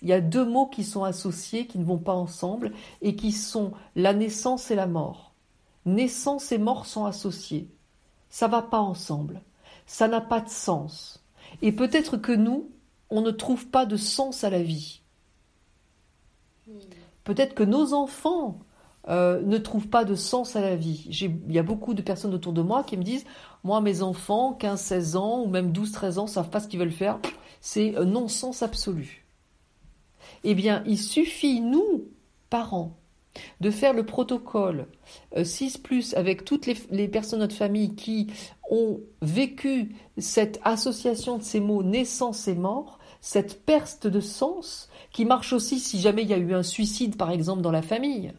il 0.02 0.08
y 0.08 0.12
a 0.12 0.20
deux 0.20 0.44
mots 0.44 0.66
qui 0.66 0.84
sont 0.84 1.04
associés, 1.04 1.66
qui 1.66 1.78
ne 1.78 1.84
vont 1.84 1.98
pas 1.98 2.14
ensemble, 2.14 2.72
et 3.02 3.16
qui 3.16 3.32
sont 3.32 3.72
la 3.96 4.14
naissance 4.14 4.70
et 4.70 4.74
la 4.74 4.86
mort. 4.86 5.32
Naissance 5.84 6.52
et 6.52 6.58
mort 6.58 6.86
sont 6.86 7.04
associés. 7.04 7.68
Ça 8.30 8.48
va 8.48 8.62
pas 8.62 8.80
ensemble. 8.80 9.42
Ça 9.86 10.08
n'a 10.08 10.20
pas 10.20 10.40
de 10.40 10.48
sens. 10.48 11.22
Et 11.62 11.72
peut-être 11.72 12.16
que 12.16 12.32
nous, 12.32 12.70
on 13.10 13.20
ne 13.20 13.30
trouve 13.30 13.66
pas 13.66 13.86
de 13.86 13.96
sens 13.96 14.44
à 14.44 14.50
la 14.50 14.62
vie. 14.62 15.02
Peut-être 17.24 17.54
que 17.54 17.62
nos 17.62 17.92
enfants 17.92 18.60
euh, 19.08 19.40
ne 19.42 19.58
trouvent 19.58 19.88
pas 19.88 20.04
de 20.04 20.14
sens 20.14 20.56
à 20.56 20.60
la 20.60 20.76
vie. 20.76 21.06
Il 21.08 21.52
y 21.52 21.58
a 21.58 21.62
beaucoup 21.62 21.94
de 21.94 22.02
personnes 22.02 22.34
autour 22.34 22.52
de 22.52 22.62
moi 22.62 22.84
qui 22.84 22.96
me 22.96 23.02
disent 23.02 23.24
Moi, 23.64 23.80
mes 23.80 24.02
enfants, 24.02 24.52
15, 24.52 24.80
16 24.80 25.16
ans, 25.16 25.42
ou 25.42 25.48
même 25.48 25.72
12, 25.72 25.92
13 25.92 26.18
ans, 26.18 26.26
savent 26.26 26.50
pas 26.50 26.60
ce 26.60 26.68
qu'ils 26.68 26.78
veulent 26.78 26.90
faire. 26.90 27.18
C'est 27.60 27.92
non-sens 27.92 28.62
absolu. 28.62 29.26
Eh 30.44 30.54
bien, 30.54 30.82
il 30.86 30.98
suffit, 30.98 31.60
nous, 31.60 32.04
parents, 32.50 32.96
de 33.60 33.70
faire 33.70 33.92
le 33.92 34.04
protocole 34.04 34.86
6 35.40 35.76
euh, 35.76 35.82
plus 35.82 36.14
avec 36.14 36.44
toutes 36.44 36.66
les, 36.66 37.08
personnes 37.08 37.38
de 37.38 37.44
notre 37.44 37.56
famille 37.56 37.94
qui 37.94 38.28
ont 38.70 39.00
vécu 39.22 39.94
cette 40.18 40.60
association 40.64 41.38
de 41.38 41.42
ces 41.42 41.60
mots 41.60 41.82
naissance 41.82 42.48
et 42.48 42.54
mort, 42.54 42.98
cette 43.20 43.64
perte 43.64 44.06
de 44.06 44.20
sens, 44.20 44.88
qui 45.12 45.24
marche 45.24 45.52
aussi 45.52 45.78
si 45.78 46.00
jamais 46.00 46.22
il 46.22 46.28
y 46.28 46.34
a 46.34 46.38
eu 46.38 46.54
un 46.54 46.62
suicide, 46.62 47.16
par 47.16 47.30
exemple, 47.30 47.62
dans 47.62 47.72
la 47.72 47.82
famille. 47.82 48.32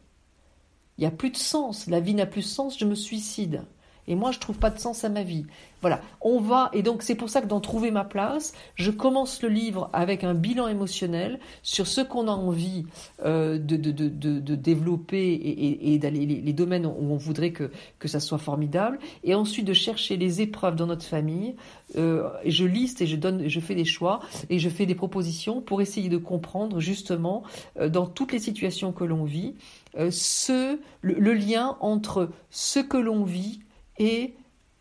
Il 0.97 1.01
n'y 1.01 1.07
a 1.07 1.11
plus 1.11 1.31
de 1.31 1.37
sens, 1.37 1.87
la 1.87 1.99
vie 1.99 2.13
n'a 2.13 2.25
plus 2.25 2.41
de 2.41 2.47
sens, 2.47 2.77
je 2.77 2.85
me 2.85 2.95
suicide. 2.95 3.63
Et 4.11 4.15
moi, 4.15 4.31
je 4.31 4.39
trouve 4.39 4.57
pas 4.57 4.69
de 4.69 4.77
sens 4.77 5.05
à 5.05 5.09
ma 5.09 5.23
vie. 5.23 5.45
Voilà, 5.79 6.01
on 6.19 6.41
va, 6.41 6.69
et 6.73 6.83
donc 6.83 7.01
c'est 7.01 7.15
pour 7.15 7.29
ça 7.29 7.41
que 7.41 7.47
dans 7.47 7.61
Trouver 7.61 7.91
ma 7.91 8.03
place, 8.03 8.53
je 8.75 8.91
commence 8.91 9.41
le 9.41 9.47
livre 9.47 9.89
avec 9.93 10.25
un 10.25 10.33
bilan 10.33 10.67
émotionnel 10.67 11.39
sur 11.63 11.87
ce 11.87 12.01
qu'on 12.01 12.27
a 12.27 12.31
envie 12.31 12.85
euh, 13.23 13.57
de, 13.57 13.77
de, 13.77 13.91
de, 13.91 14.09
de, 14.09 14.55
développer 14.55 15.79
et, 15.81 15.97
d'aller 15.97 16.25
les, 16.25 16.53
domaines 16.53 16.85
où 16.85 17.13
on 17.13 17.15
voudrait 17.15 17.51
que, 17.51 17.71
que 17.99 18.09
ça 18.09 18.19
soit 18.19 18.37
formidable, 18.37 18.99
et 19.23 19.33
ensuite 19.33 19.65
de 19.65 19.73
chercher 19.73 20.17
les 20.17 20.41
épreuves 20.41 20.75
dans 20.75 20.87
notre 20.87 21.05
famille. 21.05 21.55
Euh, 21.95 22.29
je 22.45 22.65
liste 22.65 23.01
et 23.01 23.07
je 23.07 23.15
donne, 23.15 23.47
je 23.47 23.59
fais 23.61 23.75
des 23.75 23.85
choix 23.85 24.19
et 24.49 24.59
je 24.59 24.67
fais 24.67 24.85
des 24.85 24.95
propositions 24.95 25.61
pour 25.61 25.81
essayer 25.81 26.09
de 26.09 26.17
comprendre 26.17 26.81
justement 26.81 27.43
euh, 27.79 27.87
dans 27.87 28.07
toutes 28.07 28.33
les 28.33 28.39
situations 28.39 28.91
que 28.91 29.05
l'on 29.05 29.23
vit 29.23 29.55
euh, 29.97 30.09
ce, 30.11 30.79
le 31.01 31.33
lien 31.33 31.77
entre 31.79 32.29
ce 32.49 32.79
que 32.79 32.97
l'on 32.97 33.23
vit 33.23 33.61
et 33.97 34.35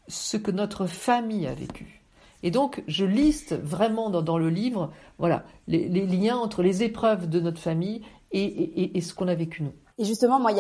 ce 0.08 0.36
que 0.36 0.50
notre 0.50 0.86
famille 0.86 1.46
a 1.46 1.54
vécu. 1.54 2.00
Et 2.42 2.50
donc, 2.50 2.82
je 2.86 3.04
liste 3.04 3.54
vraiment 3.54 4.10
dans, 4.10 4.38
le 4.38 4.48
livre, 4.48 4.92
voilà, 5.18 5.44
les, 5.66 5.88
liens 5.88 6.36
entre 6.36 6.62
les 6.62 6.82
épreuves 6.82 7.28
de 7.28 7.38
notre 7.38 7.60
famille 7.60 8.02
et, 8.32 8.98
ce 9.00 9.14
qu'on 9.14 9.28
a 9.28 9.34
vécu 9.34 9.62
nous. 9.62 9.72
Et 9.98 10.04
justement, 10.04 10.40
moi, 10.40 10.52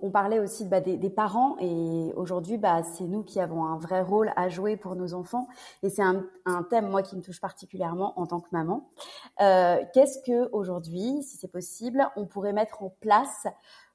on, 0.00 0.10
parlait 0.10 0.38
aussi 0.38 0.64
bah, 0.64 0.80
des, 0.80 1.10
parents, 1.10 1.56
et 1.60 2.12
aujourd'hui, 2.16 2.56
bah, 2.56 2.82
c'est 2.82 3.04
nous 3.04 3.22
qui 3.22 3.38
avons 3.38 3.66
un 3.66 3.76
vrai 3.76 4.00
rôle 4.00 4.32
à 4.36 4.48
jouer 4.48 4.78
pour 4.78 4.96
nos 4.96 5.12
enfants. 5.12 5.46
Et 5.82 5.90
c'est 5.90 6.02
un, 6.02 6.24
thème, 6.70 6.88
moi, 6.88 7.02
qui 7.02 7.16
me 7.16 7.20
touche 7.20 7.40
particulièrement 7.40 8.18
en 8.18 8.26
tant 8.26 8.40
que 8.40 8.48
maman. 8.52 8.88
Euh, 9.42 9.76
qu'est-ce 9.92 10.20
que 10.24 10.48
aujourd'hui, 10.52 11.22
si 11.22 11.36
c'est 11.36 11.52
possible, 11.52 12.08
on 12.16 12.24
pourrait 12.24 12.54
mettre 12.54 12.82
en 12.82 12.94
place 13.00 13.46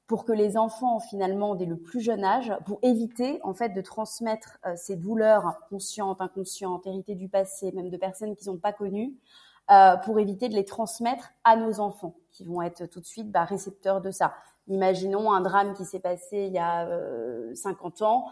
pour 0.08 0.24
que 0.24 0.32
les 0.32 0.56
enfants 0.56 0.98
finalement 0.98 1.54
dès 1.54 1.66
le 1.66 1.76
plus 1.76 2.00
jeune 2.00 2.24
âge, 2.24 2.52
pour 2.66 2.80
éviter 2.82 3.38
en 3.44 3.52
fait 3.52 3.68
de 3.68 3.80
transmettre 3.82 4.58
euh, 4.66 4.72
ces 4.74 4.96
douleurs 4.96 5.60
conscientes, 5.68 6.20
inconscientes, 6.20 6.86
héritées 6.86 7.14
du 7.14 7.28
passé, 7.28 7.70
même 7.72 7.90
de 7.90 7.96
personnes 7.96 8.34
qui 8.34 8.42
sont 8.42 8.56
pas 8.56 8.72
connues, 8.72 9.14
euh, 9.70 9.96
pour 9.98 10.18
éviter 10.18 10.48
de 10.48 10.54
les 10.54 10.64
transmettre 10.64 11.30
à 11.44 11.56
nos 11.56 11.78
enfants, 11.78 12.16
qui 12.32 12.44
vont 12.44 12.62
être 12.62 12.86
tout 12.86 13.00
de 13.00 13.04
suite 13.04 13.30
bah, 13.30 13.44
récepteurs 13.44 14.00
de 14.00 14.10
ça. 14.10 14.32
Imaginons 14.66 15.30
un 15.30 15.42
drame 15.42 15.74
qui 15.74 15.84
s'est 15.84 16.00
passé 16.00 16.46
il 16.46 16.54
y 16.54 16.58
a 16.58 16.88
50 17.54 18.02
euh, 18.02 18.04
ans, 18.04 18.26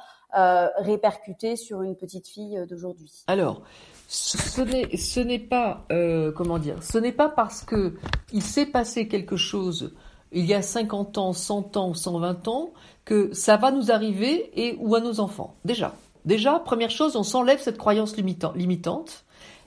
répercuté 0.79 1.57
sur 1.57 1.83
une 1.83 1.97
petite 1.97 2.27
fille 2.27 2.63
d'aujourd'hui. 2.69 3.25
Alors, 3.27 3.63
ce 4.09 5.21
n'est 5.21 5.39
pas 5.39 5.87
comment 6.35 6.59
dire, 6.59 6.83
ce 6.83 6.97
n'est 6.97 7.13
pas 7.13 7.29
parce 7.29 7.63
que 7.63 7.95
il 8.33 8.43
s'est 8.43 8.67
passé 8.67 9.09
quelque 9.09 9.37
chose 9.37 9.95
il 10.33 10.45
y 10.45 10.55
a 10.55 10.63
50 10.63 11.19
ans, 11.19 11.33
100 11.33 11.77
ans 11.77 11.91
ou 11.91 11.95
120 11.95 12.49
ans 12.49 12.73
que 13.05 13.33
ça 13.33 13.57
va 13.57 13.71
nous 13.71 13.91
arriver 13.91 14.51
et 14.55 14.77
ou 14.81 14.95
à 14.95 15.01
nos 15.01 15.21
enfants. 15.21 15.55
Déjà, 15.65 15.95
déjà, 16.25 16.59
première 16.59 16.91
chose, 16.91 17.17
on 17.17 17.23
s'enlève 17.23 17.61
cette 17.61 17.79
croyance 17.79 18.17
limitante. 18.17 19.25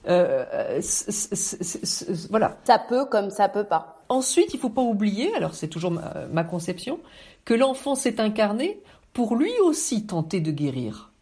Euh, 0.08 0.80
voilà. 2.30 2.56
Ça 2.64 2.78
peut 2.78 3.04
comme 3.06 3.30
ça 3.30 3.48
peut 3.48 3.64
pas. 3.64 4.02
Ensuite, 4.08 4.54
il 4.54 4.60
faut 4.60 4.70
pas 4.70 4.82
oublier, 4.82 5.34
alors 5.34 5.54
c'est 5.54 5.68
toujours 5.68 5.92
ma, 5.92 6.44
conception, 6.44 6.98
que 7.44 7.54
l'enfant 7.54 7.94
s'est 7.94 8.20
incarné 8.20 8.82
pour 9.12 9.36
lui 9.36 9.52
aussi 9.62 10.06
tenter 10.06 10.40
de 10.40 10.50
guérir 10.50 11.12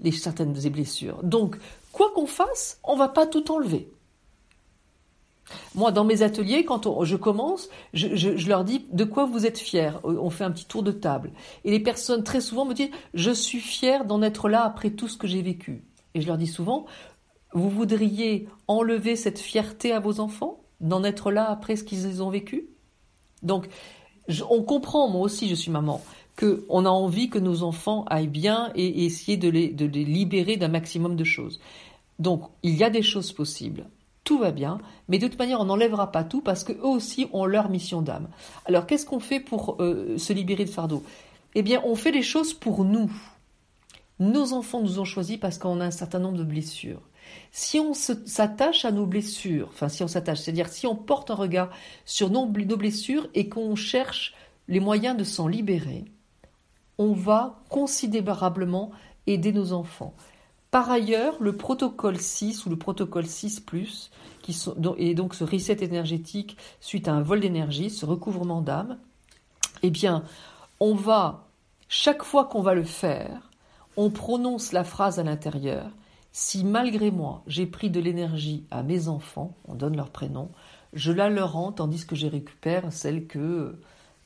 les 0.00 0.12
certaines 0.12 0.52
des 0.52 0.70
blessures. 0.70 1.22
Donc, 1.22 1.56
quoi 1.92 2.10
qu'on 2.14 2.26
fasse, 2.26 2.78
on 2.84 2.96
va 2.96 3.08
pas 3.08 3.26
tout 3.26 3.50
enlever. 3.50 3.90
Moi, 5.74 5.92
dans 5.92 6.04
mes 6.04 6.22
ateliers, 6.22 6.64
quand 6.64 7.04
je 7.04 7.16
commence, 7.16 7.68
je, 7.92 8.48
leur 8.48 8.64
dis 8.64 8.86
de 8.92 9.04
quoi 9.04 9.26
vous 9.26 9.46
êtes 9.46 9.58
fiers. 9.58 9.92
On 10.04 10.30
fait 10.30 10.44
un 10.44 10.50
petit 10.50 10.66
tour 10.66 10.82
de 10.82 10.92
table. 10.92 11.32
Et 11.64 11.70
les 11.70 11.80
personnes, 11.80 12.24
très 12.24 12.40
souvent, 12.40 12.64
me 12.64 12.74
disent 12.74 12.90
Je 13.12 13.30
suis 13.30 13.60
fier 13.60 14.04
d'en 14.04 14.22
être 14.22 14.48
là 14.48 14.64
après 14.64 14.90
tout 14.90 15.08
ce 15.08 15.16
que 15.16 15.26
j'ai 15.26 15.42
vécu. 15.42 15.82
Et 16.14 16.20
je 16.20 16.26
leur 16.26 16.38
dis 16.38 16.46
souvent 16.46 16.86
Vous 17.52 17.68
voudriez 17.68 18.48
enlever 18.68 19.16
cette 19.16 19.38
fierté 19.38 19.92
à 19.92 20.00
vos 20.00 20.20
enfants 20.20 20.60
D'en 20.80 21.04
être 21.04 21.30
là 21.30 21.48
après 21.48 21.76
ce 21.76 21.84
qu'ils 21.84 22.22
ont 22.22 22.30
vécu? 22.30 22.68
Donc, 23.42 23.68
on 24.50 24.62
comprend, 24.62 25.08
moi 25.08 25.22
aussi, 25.22 25.48
je 25.48 25.54
suis 25.54 25.70
maman, 25.70 26.02
qu'on 26.38 26.84
a 26.84 26.88
envie 26.88 27.28
que 27.28 27.38
nos 27.38 27.62
enfants 27.62 28.04
aillent 28.08 28.26
bien 28.26 28.72
et, 28.74 29.04
essayer 29.04 29.36
de 29.36 29.48
les 29.48 29.70
libérer 30.04 30.56
d'un 30.56 30.68
maximum 30.68 31.16
de 31.16 31.24
choses. 31.24 31.60
Donc, 32.18 32.42
il 32.62 32.74
y 32.74 32.84
a 32.84 32.90
des 32.90 33.02
choses 33.02 33.32
possibles 33.32 33.86
tout 34.24 34.38
va 34.38 34.50
bien, 34.50 34.78
mais 35.08 35.18
de 35.18 35.28
toute 35.28 35.38
manière, 35.38 35.60
on 35.60 35.66
n'enlèvera 35.66 36.10
pas 36.10 36.24
tout 36.24 36.40
parce 36.40 36.64
qu'eux 36.64 36.80
aussi 36.82 37.28
ont 37.32 37.44
leur 37.44 37.68
mission 37.68 38.02
d'âme. 38.02 38.28
Alors, 38.64 38.86
qu'est-ce 38.86 39.04
qu'on 39.06 39.20
fait 39.20 39.40
pour 39.40 39.76
euh, 39.80 40.16
se 40.16 40.32
libérer 40.32 40.64
de 40.64 40.70
fardeau? 40.70 41.04
Eh 41.54 41.62
bien, 41.62 41.82
on 41.84 41.94
fait 41.94 42.10
les 42.10 42.22
choses 42.22 42.54
pour 42.54 42.84
nous. 42.84 43.12
Nos 44.18 44.52
enfants 44.52 44.80
nous 44.80 44.98
ont 44.98 45.04
choisis 45.04 45.36
parce 45.36 45.58
qu'on 45.58 45.80
a 45.80 45.84
un 45.84 45.90
certain 45.90 46.18
nombre 46.18 46.38
de 46.38 46.44
blessures. 46.44 47.02
Si 47.52 47.78
on 47.80 47.94
s'attache 47.94 48.84
à 48.84 48.92
nos 48.92 49.06
blessures, 49.06 49.68
enfin 49.72 49.88
si 49.88 50.02
on 50.02 50.08
s'attache, 50.08 50.40
c'est-à-dire 50.40 50.68
si 50.68 50.86
on 50.86 50.94
porte 50.94 51.30
un 51.30 51.34
regard 51.34 51.70
sur 52.04 52.30
nos, 52.30 52.46
nos 52.46 52.76
blessures 52.76 53.28
et 53.34 53.48
qu'on 53.48 53.76
cherche 53.76 54.34
les 54.68 54.80
moyens 54.80 55.16
de 55.16 55.24
s'en 55.24 55.48
libérer, 55.48 56.04
on 56.98 57.12
va 57.12 57.62
considérablement 57.68 58.90
aider 59.26 59.52
nos 59.52 59.72
enfants. 59.72 60.14
Par 60.74 60.90
ailleurs, 60.90 61.36
le 61.38 61.56
protocole 61.56 62.18
6 62.18 62.66
ou 62.66 62.68
le 62.68 62.74
protocole 62.74 63.26
6⁇ 63.26 63.60
qui 64.42 64.52
sont, 64.52 64.74
et 64.98 65.14
donc 65.14 65.36
ce 65.36 65.44
reset 65.44 65.84
énergétique 65.84 66.56
suite 66.80 67.06
à 67.06 67.12
un 67.12 67.22
vol 67.22 67.38
d'énergie, 67.38 67.90
ce 67.90 68.04
recouvrement 68.04 68.60
d'âme, 68.60 68.98
eh 69.84 69.90
bien, 69.90 70.24
on 70.80 70.96
va, 70.96 71.46
chaque 71.88 72.24
fois 72.24 72.46
qu'on 72.46 72.60
va 72.60 72.74
le 72.74 72.82
faire, 72.82 73.52
on 73.96 74.10
prononce 74.10 74.72
la 74.72 74.82
phrase 74.82 75.20
à 75.20 75.22
l'intérieur, 75.22 75.92
si 76.32 76.64
malgré 76.64 77.12
moi 77.12 77.44
j'ai 77.46 77.66
pris 77.66 77.88
de 77.88 78.00
l'énergie 78.00 78.64
à 78.72 78.82
mes 78.82 79.06
enfants, 79.06 79.54
on 79.68 79.76
donne 79.76 79.96
leur 79.96 80.10
prénom, 80.10 80.50
je 80.92 81.12
la 81.12 81.30
leur 81.30 81.52
rends 81.52 81.70
tandis 81.70 82.04
que 82.04 82.16
je 82.16 82.26
récupère 82.26 82.92
celle 82.92 83.28
que 83.28 83.78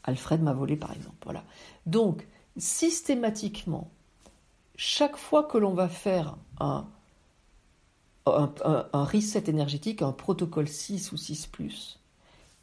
Alfred 0.02 0.42
m'a 0.42 0.54
volée 0.54 0.76
par 0.76 0.94
exemple. 0.94 1.28
Donc, 1.84 2.26
systématiquement, 2.56 3.90
chaque 4.78 5.16
fois 5.16 5.42
que 5.42 5.58
l'on 5.58 5.74
va 5.74 5.88
faire 5.88 6.36
un, 6.60 6.86
reset 8.24 9.50
énergétique, 9.50 10.02
un 10.02 10.12
protocole 10.12 10.68
6 10.68 11.12
ou 11.12 11.16
6 11.16 11.50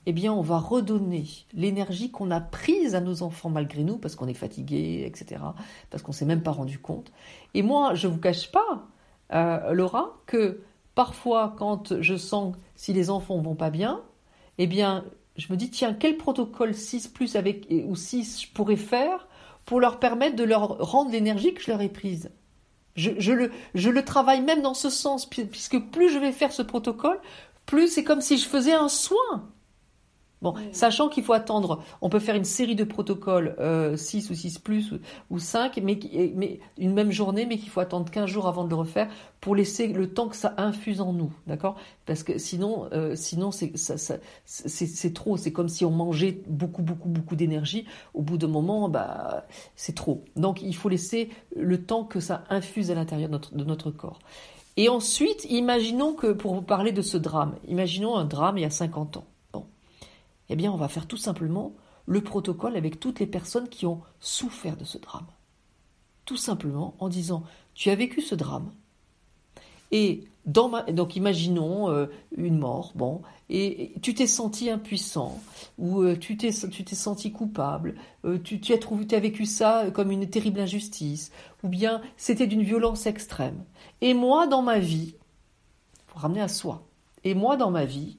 eh 0.07 0.13
bien, 0.13 0.32
on 0.32 0.41
va 0.41 0.59
redonner 0.59 1.26
l'énergie 1.53 2.11
qu'on 2.11 2.30
a 2.30 2.39
prise 2.39 2.93
à 2.93 3.01
nos 3.01 3.24
enfants 3.24 3.49
malgré 3.49 3.84
nous, 3.84 3.97
parce 3.97 4.16
qu'on 4.16 4.28
est 4.28 4.36
fatigué, 4.36 5.03
etc., 5.05 5.41
parce 5.89 6.03
qu'on 6.03 6.11
ne 6.11 6.16
s'est 6.16 6.26
même 6.26 6.43
pas 6.43 6.51
rendu 6.51 6.78
compte. 6.78 7.11
Et 7.55 7.63
moi, 7.63 7.95
je 7.95 8.07
ne 8.07 8.13
vous 8.13 8.20
cache 8.20 8.51
pas, 8.51 8.88
euh, 9.34 9.74
Laura, 9.74 10.16
que 10.28 10.61
parfois, 10.93 11.55
quand 11.57 11.99
je 12.01 12.16
sens 12.16 12.55
si 12.76 12.93
les 12.93 13.09
enfants 13.09 13.39
vont 13.39 13.55
pas 13.55 13.72
bien, 13.72 13.99
eh 14.59 14.68
bien, 14.68 15.03
je 15.38 15.51
me 15.51 15.57
dis, 15.57 15.72
tiens, 15.72 15.93
quel 15.93 16.18
protocole 16.18 16.76
6 16.76 17.07
plus 17.07 17.36
avec, 17.36 17.68
ou 17.72 17.95
6 17.95 18.43
je 18.43 18.51
pourrais 18.53 18.78
faire 18.78 19.28
pour 19.66 19.80
leur 19.80 19.99
permettre 19.99 20.36
de 20.36 20.43
leur 20.43 20.78
rendre 20.80 21.11
l'énergie 21.11 21.53
que 21.53 21.61
je 21.61 21.72
leur 21.72 21.82
ai 21.82 21.89
prise. 21.89 22.32
Je, 22.95 23.34
le, 23.34 23.51
je 23.74 23.89
le 23.89 24.05
travaille 24.05 24.41
même 24.41 24.61
dans 24.61 24.74
ce 24.74 24.89
sens, 24.89 25.26
puisque 25.26 25.80
plus 25.91 26.09
je 26.09 26.18
vais 26.18 26.32
faire 26.32 26.53
ce 26.53 26.61
protocole, 26.61 27.20
plus 27.66 27.89
c'est 27.89 28.03
comme 28.05 28.22
si 28.22 28.38
je 28.38 28.47
faisais 28.47 28.74
un 28.74 28.88
soin. 28.88 29.51
Bon, 30.45 30.53
sachant 30.71 31.09
qu'il 31.09 31.23
faut 31.23 31.33
attendre, 31.33 31.81
on 32.01 32.09
peut 32.09 32.19
faire 32.19 32.35
une 32.35 32.43
série 32.43 32.75
de 32.75 32.83
protocoles, 32.83 33.55
6 33.57 33.59
euh, 33.59 34.31
ou 34.31 34.35
6 34.35 34.59
plus 34.59 34.93
ou, 35.31 35.39
5, 35.39 35.79
mais, 35.81 35.97
mais 36.35 36.59
une 36.77 36.93
même 36.93 37.09
journée, 37.09 37.47
mais 37.47 37.57
qu'il 37.57 37.69
faut 37.69 37.79
attendre 37.79 38.11
15 38.11 38.27
jours 38.29 38.47
avant 38.47 38.63
de 38.63 38.69
le 38.69 38.75
refaire 38.75 39.07
pour 39.41 39.55
laisser 39.55 39.87
le 39.87 40.13
temps 40.13 40.27
que 40.27 40.35
ça 40.35 40.53
infuse 40.57 41.01
en 41.01 41.13
nous, 41.13 41.33
d'accord? 41.47 41.77
Parce 42.05 42.21
que 42.21 42.37
sinon, 42.37 42.87
euh, 42.93 43.15
sinon 43.15 43.49
c'est, 43.49 43.71
c'est, 44.45 45.13
trop, 45.15 45.35
c'est 45.35 45.51
comme 45.51 45.67
si 45.67 45.83
on 45.83 45.89
mangeait 45.89 46.43
beaucoup, 46.45 46.83
beaucoup, 46.83 47.09
beaucoup 47.09 47.35
d'énergie. 47.35 47.87
Au 48.13 48.21
bout 48.21 48.37
d'un 48.37 48.45
moment, 48.45 48.87
bah, 48.87 49.47
c'est 49.75 49.95
trop. 49.95 50.25
Donc 50.35 50.61
il 50.61 50.75
faut 50.75 50.89
laisser 50.89 51.29
le 51.55 51.81
temps 51.81 52.03
que 52.03 52.19
ça 52.19 52.43
infuse 52.51 52.91
à 52.91 52.93
l'intérieur 52.93 53.29
de 53.29 53.33
notre, 53.33 53.55
de 53.55 53.63
notre 53.63 53.89
corps. 53.89 54.19
Et 54.77 54.89
ensuite, 54.89 55.47
imaginons 55.49 56.13
que, 56.13 56.33
pour 56.33 56.53
vous 56.53 56.61
parler 56.61 56.91
de 56.91 57.01
ce 57.01 57.17
drame, 57.17 57.55
imaginons 57.67 58.15
un 58.15 58.25
drame 58.25 58.59
il 58.59 58.61
y 58.61 58.65
a 58.65 58.69
50 58.69 59.17
ans. 59.17 59.25
Eh 60.49 60.55
bien, 60.55 60.71
on 60.71 60.77
va 60.77 60.87
faire 60.87 61.07
tout 61.07 61.17
simplement 61.17 61.73
le 62.05 62.21
protocole 62.21 62.75
avec 62.75 62.99
toutes 62.99 63.19
les 63.19 63.27
personnes 63.27 63.69
qui 63.69 63.85
ont 63.85 64.01
souffert 64.19 64.77
de 64.77 64.85
ce 64.85 64.97
drame. 64.97 65.27
Tout 66.25 66.37
simplement 66.37 66.95
en 66.99 67.09
disant 67.09 67.43
Tu 67.73 67.89
as 67.89 67.95
vécu 67.95 68.21
ce 68.21 68.35
drame. 68.35 68.71
Et 69.91 70.25
donc 70.45 71.15
imaginons 71.15 71.89
euh, 71.89 72.07
une 72.37 72.57
mort, 72.57 72.91
bon, 72.95 73.21
et, 73.49 73.93
tu 74.01 74.13
t'es 74.13 74.27
senti 74.27 74.69
impuissant, 74.69 75.39
ou 75.79 76.01
euh, 76.01 76.15
tu 76.17 76.37
t'es 76.37 76.51
senti 76.51 77.31
coupable, 77.31 77.95
euh, 78.25 78.37
tu, 78.37 78.73
as 78.73 78.77
trouvé, 78.77 79.07
tu 79.07 79.17
vécu 79.17 79.45
ça 79.45 79.85
comme 79.91 80.11
une 80.11 80.29
terrible 80.29 80.59
injustice, 80.59 81.31
ou 81.63 81.69
bien 81.69 82.01
c'était 82.17 82.47
d'une 82.47 82.61
violence 82.61 83.07
extrême. 83.07 83.63
Et 84.01 84.13
moi 84.13 84.47
dans 84.47 84.61
ma 84.61 84.79
vie, 84.79 85.15
faut 86.07 86.19
ramener 86.19 86.41
à 86.41 86.47
soi. 86.47 86.83
Et 87.23 87.33
moi 87.33 87.57
dans 87.57 87.71
ma 87.71 87.85
vie, 87.85 88.17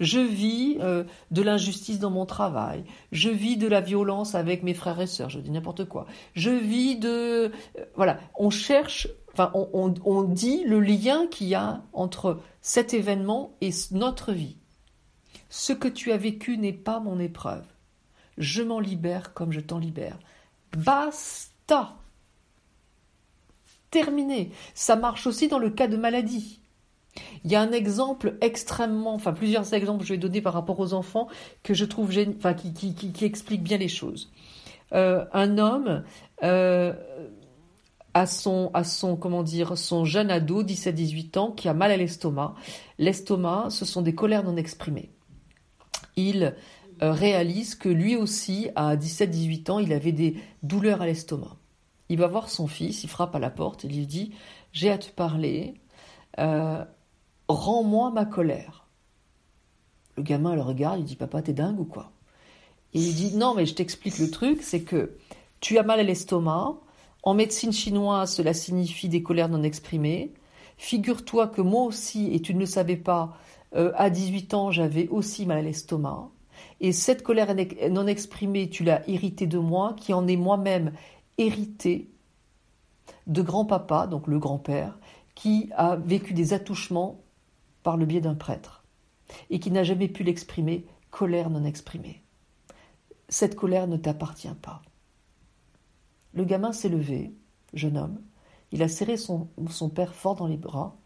je 0.00 0.20
vis 0.20 0.78
euh, 0.80 1.04
de 1.30 1.42
l'injustice 1.42 1.98
dans 1.98 2.10
mon 2.10 2.26
travail. 2.26 2.84
Je 3.12 3.30
vis 3.30 3.56
de 3.56 3.66
la 3.66 3.80
violence 3.80 4.34
avec 4.34 4.62
mes 4.62 4.74
frères 4.74 5.00
et 5.00 5.06
sœurs. 5.06 5.30
Je 5.30 5.40
dis 5.40 5.50
n'importe 5.50 5.86
quoi. 5.86 6.06
Je 6.34 6.50
vis 6.50 6.96
de... 6.96 7.08
Euh, 7.08 7.84
voilà, 7.94 8.18
on 8.34 8.50
cherche, 8.50 9.08
enfin, 9.32 9.50
on, 9.54 9.94
on 10.04 10.22
dit 10.22 10.64
le 10.64 10.80
lien 10.80 11.26
qu'il 11.28 11.48
y 11.48 11.54
a 11.54 11.82
entre 11.92 12.40
cet 12.60 12.94
événement 12.94 13.56
et 13.60 13.70
notre 13.92 14.32
vie. 14.32 14.56
Ce 15.48 15.72
que 15.72 15.88
tu 15.88 16.12
as 16.12 16.18
vécu 16.18 16.58
n'est 16.58 16.72
pas 16.72 17.00
mon 17.00 17.18
épreuve. 17.18 17.64
Je 18.36 18.62
m'en 18.62 18.80
libère 18.80 19.32
comme 19.32 19.52
je 19.52 19.60
t'en 19.60 19.78
libère. 19.78 20.18
Basta. 20.76 21.96
Terminé. 23.90 24.50
Ça 24.74 24.96
marche 24.96 25.26
aussi 25.26 25.48
dans 25.48 25.58
le 25.58 25.70
cas 25.70 25.88
de 25.88 25.96
maladie. 25.96 26.60
Il 27.44 27.50
y 27.50 27.54
a 27.54 27.60
un 27.60 27.72
exemple 27.72 28.36
extrêmement, 28.40 29.14
enfin 29.14 29.32
plusieurs 29.32 29.72
exemples 29.74 30.00
que 30.00 30.06
je 30.06 30.14
vais 30.14 30.18
donner 30.18 30.40
par 30.40 30.52
rapport 30.52 30.80
aux 30.80 30.94
enfants 30.94 31.28
que 31.62 31.74
je 31.74 31.84
trouve 31.84 32.10
enfin, 32.38 32.54
qui, 32.54 33.12
expliquent 33.22 33.62
bien 33.62 33.78
les 33.78 33.88
choses. 33.88 34.30
Euh, 34.92 35.24
un 35.32 35.58
homme 35.58 36.04
euh, 36.42 36.92
à 38.14 38.24
son, 38.26 39.16
comment 39.20 39.42
dire, 39.42 39.76
son 39.76 40.04
jeune 40.04 40.30
ado, 40.30 40.62
17-18 40.62 41.38
ans, 41.38 41.50
qui 41.52 41.68
a 41.68 41.74
mal 41.74 41.90
à 41.90 41.96
l'estomac. 41.98 42.54
L'estomac, 42.98 43.66
ce 43.70 43.84
sont 43.84 44.00
des 44.00 44.14
colères 44.14 44.42
non 44.42 44.56
exprimées. 44.56 45.10
Il 46.16 46.54
euh, 47.02 47.12
réalise 47.12 47.74
que 47.74 47.90
lui 47.90 48.16
aussi, 48.16 48.70
à 48.74 48.96
17-18 48.96 49.70
ans, 49.70 49.78
il 49.80 49.92
avait 49.92 50.12
des 50.12 50.38
douleurs 50.62 51.02
à 51.02 51.06
l'estomac. 51.06 51.56
Il 52.08 52.18
va 52.18 52.26
voir 52.26 52.48
son 52.48 52.66
fils, 52.66 53.04
il 53.04 53.08
frappe 53.10 53.34
à 53.34 53.38
la 53.38 53.50
porte, 53.50 53.84
il 53.84 53.94
lui 53.94 54.06
dit 54.06 54.32
J'ai 54.72 54.90
à 54.90 54.96
te 54.96 55.10
parler. 55.10 55.74
Rends-moi 57.48 58.10
ma 58.10 58.24
colère. 58.24 58.86
Le 60.16 60.22
gamin 60.22 60.54
le 60.54 60.62
regarde, 60.62 61.00
il 61.00 61.04
dit 61.04 61.16
Papa, 61.16 61.42
t'es 61.42 61.52
dingue 61.52 61.78
ou 61.78 61.84
quoi? 61.84 62.10
Et 62.94 63.00
il 63.00 63.14
dit 63.14 63.36
Non, 63.36 63.54
mais 63.54 63.66
je 63.66 63.74
t'explique 63.74 64.18
le 64.18 64.30
truc 64.30 64.62
c'est 64.62 64.82
que 64.82 65.16
tu 65.60 65.78
as 65.78 65.82
mal 65.82 66.00
à 66.00 66.02
l'estomac. 66.02 66.76
En 67.22 67.34
médecine 67.34 67.72
chinoise, 67.72 68.34
cela 68.34 68.54
signifie 68.54 69.08
des 69.08 69.22
colères 69.22 69.48
non 69.48 69.62
exprimées. 69.62 70.32
Figure-toi 70.76 71.48
que 71.48 71.60
moi 71.60 71.82
aussi, 71.82 72.32
et 72.32 72.40
tu 72.40 72.54
ne 72.54 72.60
le 72.60 72.66
savais 72.66 72.96
pas, 72.96 73.36
euh, 73.74 73.92
à 73.96 74.10
18 74.10 74.54
ans, 74.54 74.70
j'avais 74.70 75.08
aussi 75.08 75.46
mal 75.46 75.58
à 75.58 75.62
l'estomac. 75.62 76.28
Et 76.80 76.92
cette 76.92 77.22
colère 77.22 77.54
non 77.90 78.06
exprimée, 78.06 78.70
tu 78.70 78.84
l'as 78.84 79.08
héritée 79.08 79.46
de 79.46 79.58
moi, 79.58 79.94
qui 79.98 80.12
en 80.12 80.26
est 80.26 80.36
moi-même 80.36 80.92
hérité 81.38 82.08
de 83.26 83.42
grand-papa, 83.42 84.06
donc 84.06 84.26
le 84.26 84.38
grand-père, 84.38 84.98
qui 85.34 85.70
a 85.76 85.96
vécu 85.96 86.32
des 86.32 86.52
attouchements 86.52 87.20
par 87.86 87.96
le 87.96 88.04
biais 88.04 88.20
d'un 88.20 88.34
prêtre, 88.34 88.82
et 89.48 89.60
qui 89.60 89.70
n'a 89.70 89.84
jamais 89.84 90.08
pu 90.08 90.24
l'exprimer, 90.24 90.84
colère 91.12 91.50
non 91.50 91.64
exprimée. 91.64 92.20
Cette 93.28 93.54
colère 93.54 93.86
ne 93.86 93.96
t'appartient 93.96 94.56
pas. 94.60 94.82
Le 96.34 96.42
gamin 96.42 96.72
s'est 96.72 96.88
levé, 96.88 97.32
jeune 97.74 97.96
homme, 97.96 98.18
il 98.72 98.82
a 98.82 98.88
serré 98.88 99.16
son, 99.16 99.46
son 99.70 99.88
père 99.88 100.16
fort 100.16 100.34
dans 100.34 100.48
les 100.48 100.56
bras, 100.56 100.96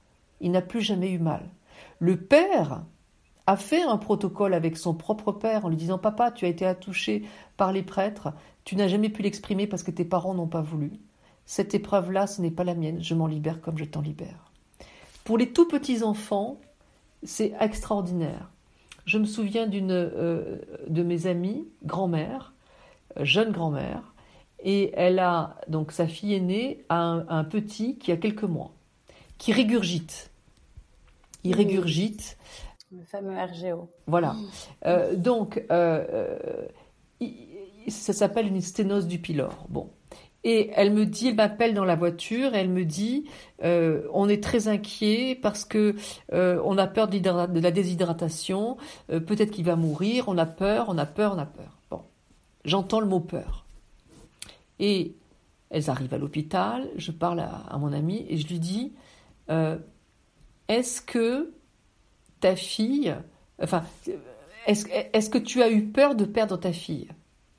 il 0.40 0.52
n'a 0.52 0.62
plus 0.62 0.80
jamais 0.80 1.10
eu 1.10 1.18
mal. 1.18 1.50
Le 1.98 2.16
père 2.16 2.82
a 3.46 3.58
fait 3.58 3.82
un 3.82 3.98
protocole 3.98 4.54
avec 4.54 4.78
son 4.78 4.94
propre 4.94 5.32
père 5.32 5.66
en 5.66 5.68
lui 5.68 5.76
disant 5.76 5.98
Papa, 5.98 6.30
tu 6.30 6.46
as 6.46 6.48
été 6.48 6.64
attouché 6.64 7.26
par 7.58 7.72
les 7.72 7.82
prêtres, 7.82 8.32
tu 8.64 8.74
n'as 8.74 8.88
jamais 8.88 9.10
pu 9.10 9.20
l'exprimer 9.20 9.66
parce 9.66 9.82
que 9.82 9.90
tes 9.90 10.06
parents 10.06 10.32
n'ont 10.32 10.48
pas 10.48 10.62
voulu. 10.62 10.92
Cette 11.44 11.74
épreuve-là, 11.74 12.26
ce 12.26 12.40
n'est 12.40 12.50
pas 12.50 12.64
la 12.64 12.74
mienne, 12.74 13.02
je 13.02 13.14
m'en 13.14 13.26
libère 13.26 13.60
comme 13.60 13.76
je 13.76 13.84
t'en 13.84 14.00
libère. 14.00 14.50
Pour 15.24 15.36
les 15.36 15.52
tout 15.52 15.68
petits 15.68 16.02
enfants, 16.02 16.58
c'est 17.22 17.52
extraordinaire. 17.60 18.50
Je 19.06 19.18
me 19.18 19.24
souviens 19.24 19.66
d'une 19.66 19.90
euh, 19.90 20.58
de 20.88 21.02
mes 21.02 21.26
amies, 21.26 21.66
grand-mère, 21.84 22.52
euh, 23.18 23.24
jeune 23.24 23.50
grand-mère, 23.50 24.14
et 24.62 24.92
elle 24.94 25.18
a 25.18 25.56
donc 25.68 25.90
sa 25.92 26.06
fille 26.06 26.34
aînée 26.34 26.84
a 26.88 26.96
un, 26.98 27.44
petit 27.44 27.98
qui 27.98 28.12
a 28.12 28.16
quelques 28.16 28.44
mois, 28.44 28.72
qui 29.38 29.52
régurgite. 29.52 30.30
Il 31.44 31.54
régurgite. 31.54 32.36
Le 32.92 33.02
fameux 33.04 33.34
RGO. 33.36 33.88
Voilà. 34.06 34.36
Euh, 34.84 35.16
donc, 35.16 35.64
ça 37.88 38.12
s'appelle 38.12 38.48
une 38.48 38.60
sténose 38.60 39.06
du 39.06 39.18
pylore. 39.18 39.66
Bon. 39.70 39.90
Et 40.42 40.70
elle 40.74 40.92
me 40.92 41.04
dit, 41.04 41.28
elle 41.28 41.34
m'appelle 41.34 41.74
dans 41.74 41.84
la 41.84 41.96
voiture, 41.96 42.54
elle 42.54 42.70
me 42.70 42.84
dit, 42.84 43.26
euh, 43.62 44.02
on 44.12 44.28
est 44.28 44.42
très 44.42 44.68
inquiet 44.68 45.38
parce 45.40 45.66
que 45.66 45.94
euh, 46.32 46.60
on 46.64 46.78
a 46.78 46.86
peur 46.86 47.08
de, 47.08 47.60
la 47.60 47.70
déshydratation, 47.70 48.78
euh, 49.10 49.20
peut-être 49.20 49.50
qu'il 49.50 49.66
va 49.66 49.76
mourir, 49.76 50.28
on 50.28 50.38
a 50.38 50.46
peur, 50.46 50.86
on 50.88 50.96
a 50.96 51.04
peur, 51.04 51.34
on 51.34 51.38
a 51.38 51.46
peur. 51.46 51.78
Bon, 51.90 52.02
j'entends 52.64 53.00
le 53.00 53.06
mot 53.06 53.20
peur. 53.20 53.66
Et 54.78 55.14
elles 55.68 55.90
arrivent 55.90 56.14
à 56.14 56.18
l'hôpital, 56.18 56.88
je 56.96 57.12
parle 57.12 57.40
à, 57.40 57.76
mon 57.78 57.92
amie 57.92 58.24
et 58.28 58.38
je 58.38 58.48
lui 58.48 58.58
dis, 58.58 58.94
est-ce 60.68 61.02
que 61.02 61.52
ta 62.40 62.56
fille, 62.56 63.14
enfin, 63.62 63.84
est-ce 64.66 64.86
est 64.88 65.30
que 65.30 65.38
tu 65.38 65.62
as 65.62 65.70
eu 65.70 65.84
peur 65.84 66.14
de 66.14 66.24
perdre 66.24 66.56
ta 66.56 66.72
fille? 66.72 67.08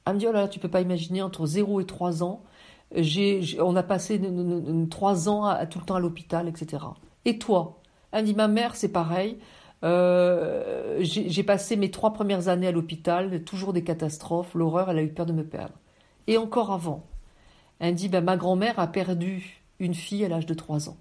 Elle 0.05 0.15
me 0.15 0.19
dit, 0.19 0.27
oh 0.27 0.32
là 0.32 0.41
là, 0.41 0.47
tu 0.47 0.59
peux 0.59 0.67
pas 0.67 0.82
imaginer, 0.82 1.21
entre 1.21 1.45
0 1.45 1.79
et 1.82 1.86
3 1.86 2.23
ans, 2.23 2.41
on 2.93 3.75
a 3.75 3.83
passé 3.83 4.21
trois 4.89 5.29
ans 5.29 5.45
à, 5.45 5.65
tout 5.65 5.79
le 5.79 5.85
temps 5.85 5.95
à 5.95 5.99
l'hôpital, 5.99 6.47
etc. 6.47 6.83
Et 7.25 7.37
toi? 7.37 7.81
Elle 8.11 8.25
dit, 8.25 8.33
ma 8.33 8.47
mère, 8.47 8.75
c'est 8.75 8.91
pareil. 8.91 9.37
Euh, 9.83 10.97
j'ai 10.99 11.43
passé 11.43 11.75
mes 11.75 11.89
trois 11.89 12.13
premières 12.13 12.47
années 12.49 12.67
à 12.67 12.71
l'hôpital, 12.71 13.43
toujours 13.43 13.73
des 13.73 13.83
catastrophes, 13.83 14.53
l'horreur, 14.53 14.89
elle 14.89 14.99
a 14.99 15.03
eu 15.03 15.09
peur 15.13 15.25
de 15.25 15.33
me 15.33 15.43
perdre. 15.43 15.73
Et 16.27 16.37
encore 16.37 16.71
avant, 16.71 17.05
elle 17.79 17.95
dit, 17.95 18.09
ben, 18.09 18.23
ma 18.23 18.37
grand-mère 18.37 18.79
a 18.79 18.87
perdu 18.87 19.63
une 19.79 19.95
fille 19.95 20.23
à 20.23 20.29
l'âge 20.29 20.45
de 20.45 20.53
trois 20.53 20.89
ans. 20.89 20.97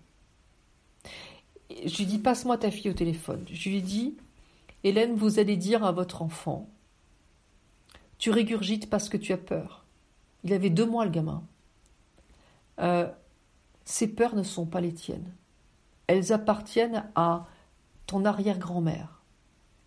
Je 1.84 1.96
lui 1.98 2.06
dis, 2.06 2.18
passe-moi 2.18 2.56
ta 2.56 2.70
fille 2.70 2.90
au 2.90 2.94
téléphone. 2.94 3.44
Je 3.52 3.68
lui 3.68 3.82
dis, 3.82 4.16
Hélène, 4.82 5.14
vous 5.14 5.38
allez 5.38 5.56
dire 5.56 5.84
à 5.84 5.92
votre 5.92 6.22
enfant, 6.22 6.68
tu 8.18 8.30
régurgites 8.30 8.88
parce 8.88 9.08
que 9.08 9.16
tu 9.16 9.32
as 9.32 9.38
peur. 9.38 9.84
Il 10.42 10.52
avait 10.52 10.70
deux 10.70 10.86
mois, 10.86 11.04
le 11.04 11.10
gamin. 11.10 11.42
Euh, 12.80 13.10
ces 13.84 14.08
peurs 14.08 14.34
ne 14.34 14.42
sont 14.42 14.66
pas 14.66 14.80
les 14.80 14.94
tiennes. 14.94 15.32
Elles 16.06 16.32
appartiennent 16.32 17.08
à 17.14 17.46
ton 18.06 18.24
arrière-grand-mère 18.24 19.20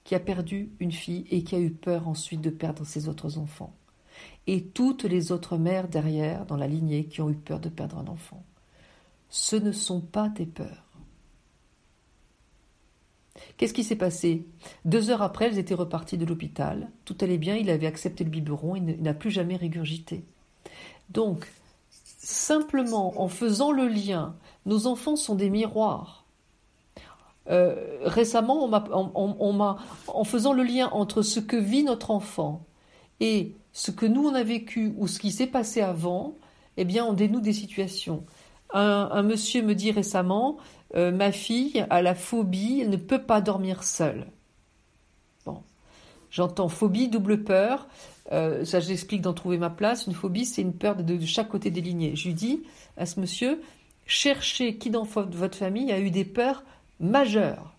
qui 0.04 0.16
a 0.16 0.20
perdu 0.20 0.72
une 0.80 0.91
fille 0.91 1.26
et 1.32 1.44
qui 1.44 1.56
a 1.56 1.60
eu 1.60 1.72
peur 1.72 2.08
ensuite 2.08 2.41
de 2.41 2.50
perdre 2.50 2.86
ses 2.86 3.08
autres 3.08 3.38
enfants. 3.38 3.74
Et 4.48 4.64
toutes 4.64 5.04
les 5.04 5.32
autres 5.32 5.58
mères 5.58 5.88
derrière, 5.88 6.46
dans 6.46 6.58
la 6.58 6.68
lignée, 6.68 7.06
qui 7.06 7.22
ont 7.22 7.30
eu 7.30 7.36
peur 7.36 7.60
de 7.60 7.70
perdre 7.70 7.98
un 7.98 8.08
enfant. 8.08 8.44
Ce 9.30 9.56
ne 9.56 9.72
sont 9.72 10.02
pas 10.02 10.30
tes 10.30 10.46
peurs. 10.46 10.84
Qu'est-ce 13.58 13.74
qui 13.74 13.84
s'est 13.84 13.96
passé? 13.96 14.46
Deux 14.86 15.10
heures 15.10 15.22
après, 15.22 15.46
elles 15.46 15.58
étaient 15.58 15.74
reparties 15.74 16.18
de 16.18 16.26
l'hôpital. 16.26 16.91
Tout 17.06 17.18
allait 17.22 17.38
bien, 17.38 17.56
il 17.56 17.70
avait 17.70 17.88
accepté 17.88 18.24
le 18.24 18.30
biberon, 18.30 18.76
il 18.76 19.02
n'a 19.02 19.14
plus 19.14 19.32
jamais 19.32 19.56
régurgité. 19.56 20.24
Donc, 21.10 21.48
simplement 22.24 23.22
en 23.22 23.28
faisant 23.28 23.72
le 23.72 23.88
lien, 23.88 24.36
nos 24.66 24.88
enfants 24.88 25.16
sont 25.16 25.36
des 25.36 25.50
miroirs. 25.50 26.26
Euh, 27.50 28.00
récemment, 28.04 28.70
en 30.08 30.24
faisant 30.24 30.54
le 30.54 30.64
lien 30.64 30.90
entre 30.94 31.22
ce 31.22 31.42
que 31.42 31.58
vit 31.58 31.84
notre 31.84 32.12
enfant 32.12 32.66
et 33.20 33.56
ce 33.74 33.92
que 33.92 34.06
nous 34.06 34.26
on 34.26 34.34
a 34.34 34.44
vécu 34.44 34.94
ou 34.98 35.08
ce 35.08 35.20
qui 35.20 35.32
s'est 35.32 35.48
passé 35.48 35.82
avant, 35.82 36.36
eh 36.78 36.86
bien, 36.86 37.06
on 37.06 37.14
dénoue 37.14 37.42
des 37.42 37.54
situations. 37.54 38.24
Un, 38.74 39.22
monsieur 39.22 39.62
me 39.62 39.76
dit 39.76 39.92
récemment, 39.92 40.58
euh, 40.96 41.12
ma 41.12 41.32
fille 41.32 41.86
a 41.90 42.02
la 42.02 42.16
phobie, 42.16 42.80
elle 42.82 42.90
ne 42.90 42.98
peut 42.98 43.22
pas 43.22 43.42
dormir 43.42 43.84
seule. 43.84 44.26
Bon, 45.46 45.62
j'entends 46.32 46.70
phobie, 46.70 47.10
double 47.10 47.44
peur. 47.44 47.88
Euh, 48.32 48.64
ça, 48.66 48.80
j'explique 48.80 49.22
d'en 49.22 49.34
trouver 49.34 49.58
ma 49.58 49.70
place. 49.70 50.08
Une 50.08 50.14
phobie, 50.14 50.46
c'est 50.46 50.62
une 50.62 50.74
peur 50.74 50.96
de, 50.96 51.20
chaque 51.26 51.50
côté 51.50 51.72
des 51.72 51.82
lignées. 51.82 52.16
Je 52.16 52.28
lui 52.28 52.34
dis 52.34 52.64
à 52.98 53.06
ce 53.06 53.20
monsieur, 53.20 53.62
cherchez 54.06 54.78
qui 54.78 54.90
dans 54.90 55.04
votre 55.04 55.58
famille 55.58 55.92
a 55.92 56.00
eu 56.00 56.10
des 56.10 56.26
peurs 56.26 56.64
majeures. 57.00 57.74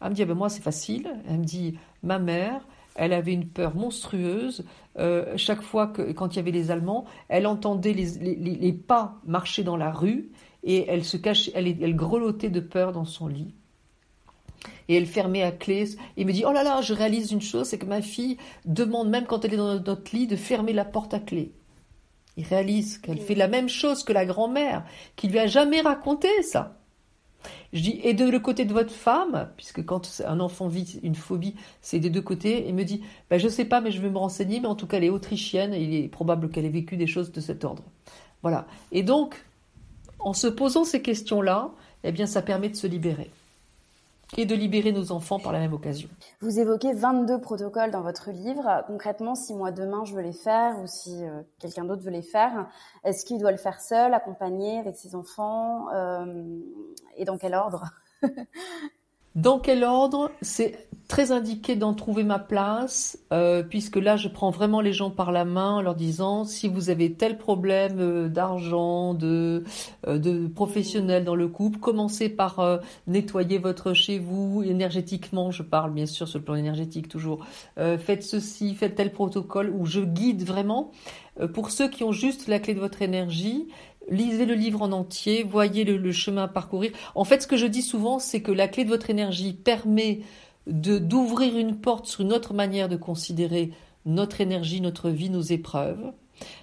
Elle 0.00 0.10
me 0.10 0.14
dit, 0.14 0.22
ah 0.22 0.26
ben 0.26 0.34
moi 0.34 0.48
c'est 0.48 0.62
facile. 0.62 1.08
Elle 1.28 1.38
me 1.38 1.44
dit, 1.44 1.78
ma 2.02 2.18
mère, 2.18 2.66
elle 2.94 3.12
avait 3.12 3.32
une 3.32 3.46
peur 3.46 3.74
monstrueuse. 3.74 4.64
Euh, 4.98 5.36
chaque 5.36 5.62
fois 5.62 5.88
que, 5.88 6.12
quand 6.12 6.34
il 6.34 6.36
y 6.36 6.40
avait 6.40 6.50
les 6.50 6.70
Allemands, 6.70 7.04
elle 7.28 7.46
entendait 7.46 7.92
les, 7.92 8.72
pas 8.72 9.16
marcher 9.26 9.64
dans 9.64 9.76
la 9.76 9.90
rue 9.90 10.30
et 10.64 10.86
elle 10.88 11.04
se 11.04 11.16
cachait, 11.16 11.52
elle 11.54 11.96
grelottait 11.96 12.50
de 12.50 12.60
peur 12.60 12.92
dans 12.92 13.04
son 13.04 13.28
lit 13.28 13.54
et 14.88 14.96
elle 14.96 15.06
fermait 15.06 15.42
à 15.42 15.52
clé. 15.52 15.88
Il 16.16 16.26
me 16.26 16.32
dit 16.32 16.44
Oh 16.46 16.52
là 16.52 16.62
là, 16.62 16.80
je 16.80 16.94
réalise 16.94 17.32
une 17.32 17.42
chose, 17.42 17.68
c'est 17.68 17.78
que 17.78 17.86
ma 17.86 18.02
fille 18.02 18.36
demande, 18.64 19.08
même 19.10 19.26
quand 19.26 19.44
elle 19.44 19.54
est 19.54 19.58
dans 19.58 19.78
notre 19.78 20.14
lit, 20.14 20.26
de 20.26 20.36
fermer 20.36 20.72
la 20.72 20.84
porte 20.84 21.14
à 21.14 21.20
clé. 21.20 21.52
Il 22.36 22.44
réalise 22.44 22.98
qu'elle 22.98 23.18
fait 23.18 23.34
la 23.34 23.48
même 23.48 23.68
chose 23.68 24.04
que 24.04 24.12
la 24.12 24.24
grand-mère, 24.24 24.84
qui 25.16 25.26
lui 25.26 25.40
a 25.40 25.48
jamais 25.48 25.80
raconté 25.80 26.28
ça. 26.42 26.78
Je 27.72 27.82
dis, 27.82 28.00
et 28.02 28.14
de 28.14 28.28
le 28.28 28.38
côté 28.38 28.64
de 28.64 28.72
votre 28.72 28.92
femme, 28.92 29.50
puisque 29.56 29.84
quand 29.84 30.22
un 30.24 30.40
enfant 30.40 30.68
vit 30.68 31.00
une 31.02 31.14
phobie, 31.14 31.54
c'est 31.82 31.98
des 31.98 32.10
deux 32.10 32.22
côtés, 32.22 32.66
il 32.66 32.74
me 32.74 32.84
dit, 32.84 33.02
ben, 33.28 33.38
je 33.38 33.48
sais 33.48 33.64
pas, 33.64 33.80
mais 33.80 33.90
je 33.90 34.00
vais 34.00 34.08
me 34.08 34.18
renseigner, 34.18 34.60
mais 34.60 34.68
en 34.68 34.74
tout 34.74 34.86
cas, 34.86 34.96
elle 34.96 35.04
est 35.04 35.10
autrichienne, 35.10 35.74
il 35.74 35.94
est 35.94 36.08
probable 36.08 36.48
qu'elle 36.48 36.64
ait 36.64 36.70
vécu 36.70 36.96
des 36.96 37.06
choses 37.06 37.30
de 37.30 37.40
cet 37.40 37.64
ordre. 37.64 37.82
Voilà. 38.42 38.66
Et 38.92 39.02
donc, 39.02 39.44
en 40.20 40.32
se 40.32 40.46
posant 40.46 40.84
ces 40.84 41.02
questions-là, 41.02 41.70
eh 42.04 42.12
bien, 42.12 42.26
ça 42.26 42.40
permet 42.40 42.68
de 42.68 42.76
se 42.76 42.86
libérer 42.86 43.30
et 44.36 44.46
de 44.46 44.54
libérer 44.54 44.92
nos 44.92 45.10
enfants 45.12 45.38
par 45.38 45.52
la 45.52 45.58
même 45.58 45.72
occasion. 45.72 46.08
Vous 46.40 46.58
évoquez 46.58 46.92
22 46.92 47.40
protocoles 47.40 47.90
dans 47.90 48.02
votre 48.02 48.30
livre. 48.30 48.84
Concrètement, 48.86 49.34
si 49.34 49.54
moi 49.54 49.72
demain 49.72 50.04
je 50.04 50.14
veux 50.14 50.22
les 50.22 50.32
faire 50.32 50.78
ou 50.80 50.86
si 50.86 51.24
euh, 51.24 51.42
quelqu'un 51.58 51.84
d'autre 51.84 52.02
veut 52.02 52.10
les 52.10 52.22
faire, 52.22 52.68
est-ce 53.04 53.24
qu'il 53.24 53.38
doit 53.38 53.52
le 53.52 53.56
faire 53.56 53.80
seul, 53.80 54.12
accompagné 54.12 54.78
avec 54.78 54.96
ses 54.96 55.14
enfants 55.14 55.88
euh, 55.94 56.44
et 57.16 57.24
dans 57.24 57.38
quel 57.38 57.54
ordre? 57.54 57.84
Dans 59.38 59.60
quel 59.60 59.84
ordre? 59.84 60.32
C'est 60.42 60.88
très 61.06 61.30
indiqué 61.30 61.76
d'en 61.76 61.94
trouver 61.94 62.24
ma 62.24 62.40
place, 62.40 63.20
euh, 63.32 63.62
puisque 63.62 63.94
là, 63.94 64.16
je 64.16 64.26
prends 64.26 64.50
vraiment 64.50 64.80
les 64.80 64.92
gens 64.92 65.10
par 65.10 65.30
la 65.30 65.44
main 65.44 65.76
en 65.76 65.80
leur 65.80 65.94
disant 65.94 66.42
si 66.42 66.66
vous 66.66 66.90
avez 66.90 67.12
tel 67.12 67.38
problème 67.38 68.00
euh, 68.00 68.28
d'argent, 68.28 69.14
de, 69.14 69.62
euh, 70.08 70.18
de 70.18 70.48
professionnel 70.48 71.22
dans 71.24 71.36
le 71.36 71.46
couple, 71.46 71.78
commencez 71.78 72.28
par 72.28 72.80
nettoyer 73.06 73.58
votre 73.58 73.94
chez 73.94 74.18
vous 74.18 74.64
énergétiquement. 74.64 75.52
Je 75.52 75.62
parle 75.62 75.92
bien 75.92 76.06
sûr 76.06 76.26
sur 76.26 76.40
le 76.40 76.44
plan 76.44 76.56
énergétique 76.56 77.08
toujours. 77.08 77.46
faites 77.76 78.24
ceci, 78.24 78.74
faites 78.74 78.96
tel 78.96 79.12
protocole 79.12 79.70
où 79.70 79.86
je 79.86 80.00
guide 80.00 80.42
vraiment. 80.42 80.90
Pour 81.54 81.70
ceux 81.70 81.88
qui 81.88 82.02
ont 82.02 82.10
juste 82.10 82.48
la 82.48 82.58
clé 82.58 82.74
de 82.74 82.80
votre 82.80 83.02
énergie, 83.02 83.68
lisez 84.10 84.46
le 84.46 84.54
livre 84.54 84.82
en 84.82 84.92
entier, 84.92 85.42
voyez 85.42 85.84
le, 85.84 86.12
chemin 86.12 86.44
à 86.44 86.48
parcourir. 86.48 86.92
En 87.14 87.24
fait, 87.24 87.42
ce 87.42 87.46
que 87.46 87.56
je 87.56 87.66
dis 87.66 87.82
souvent, 87.82 88.18
c'est 88.18 88.42
que 88.42 88.52
la 88.52 88.68
clé 88.68 88.84
de 88.84 88.88
votre 88.88 89.10
énergie 89.10 89.52
permet 89.52 90.20
de 90.66 90.98
d'ouvrir 90.98 91.56
une 91.56 91.76
porte 91.76 92.06
sur 92.06 92.20
une 92.20 92.32
autre 92.32 92.52
manière 92.52 92.88
de 92.88 92.96
considérer 92.96 93.70
notre 94.04 94.40
énergie, 94.40 94.80
notre 94.80 95.10
vie, 95.10 95.30
nos 95.30 95.40
épreuves, 95.40 96.12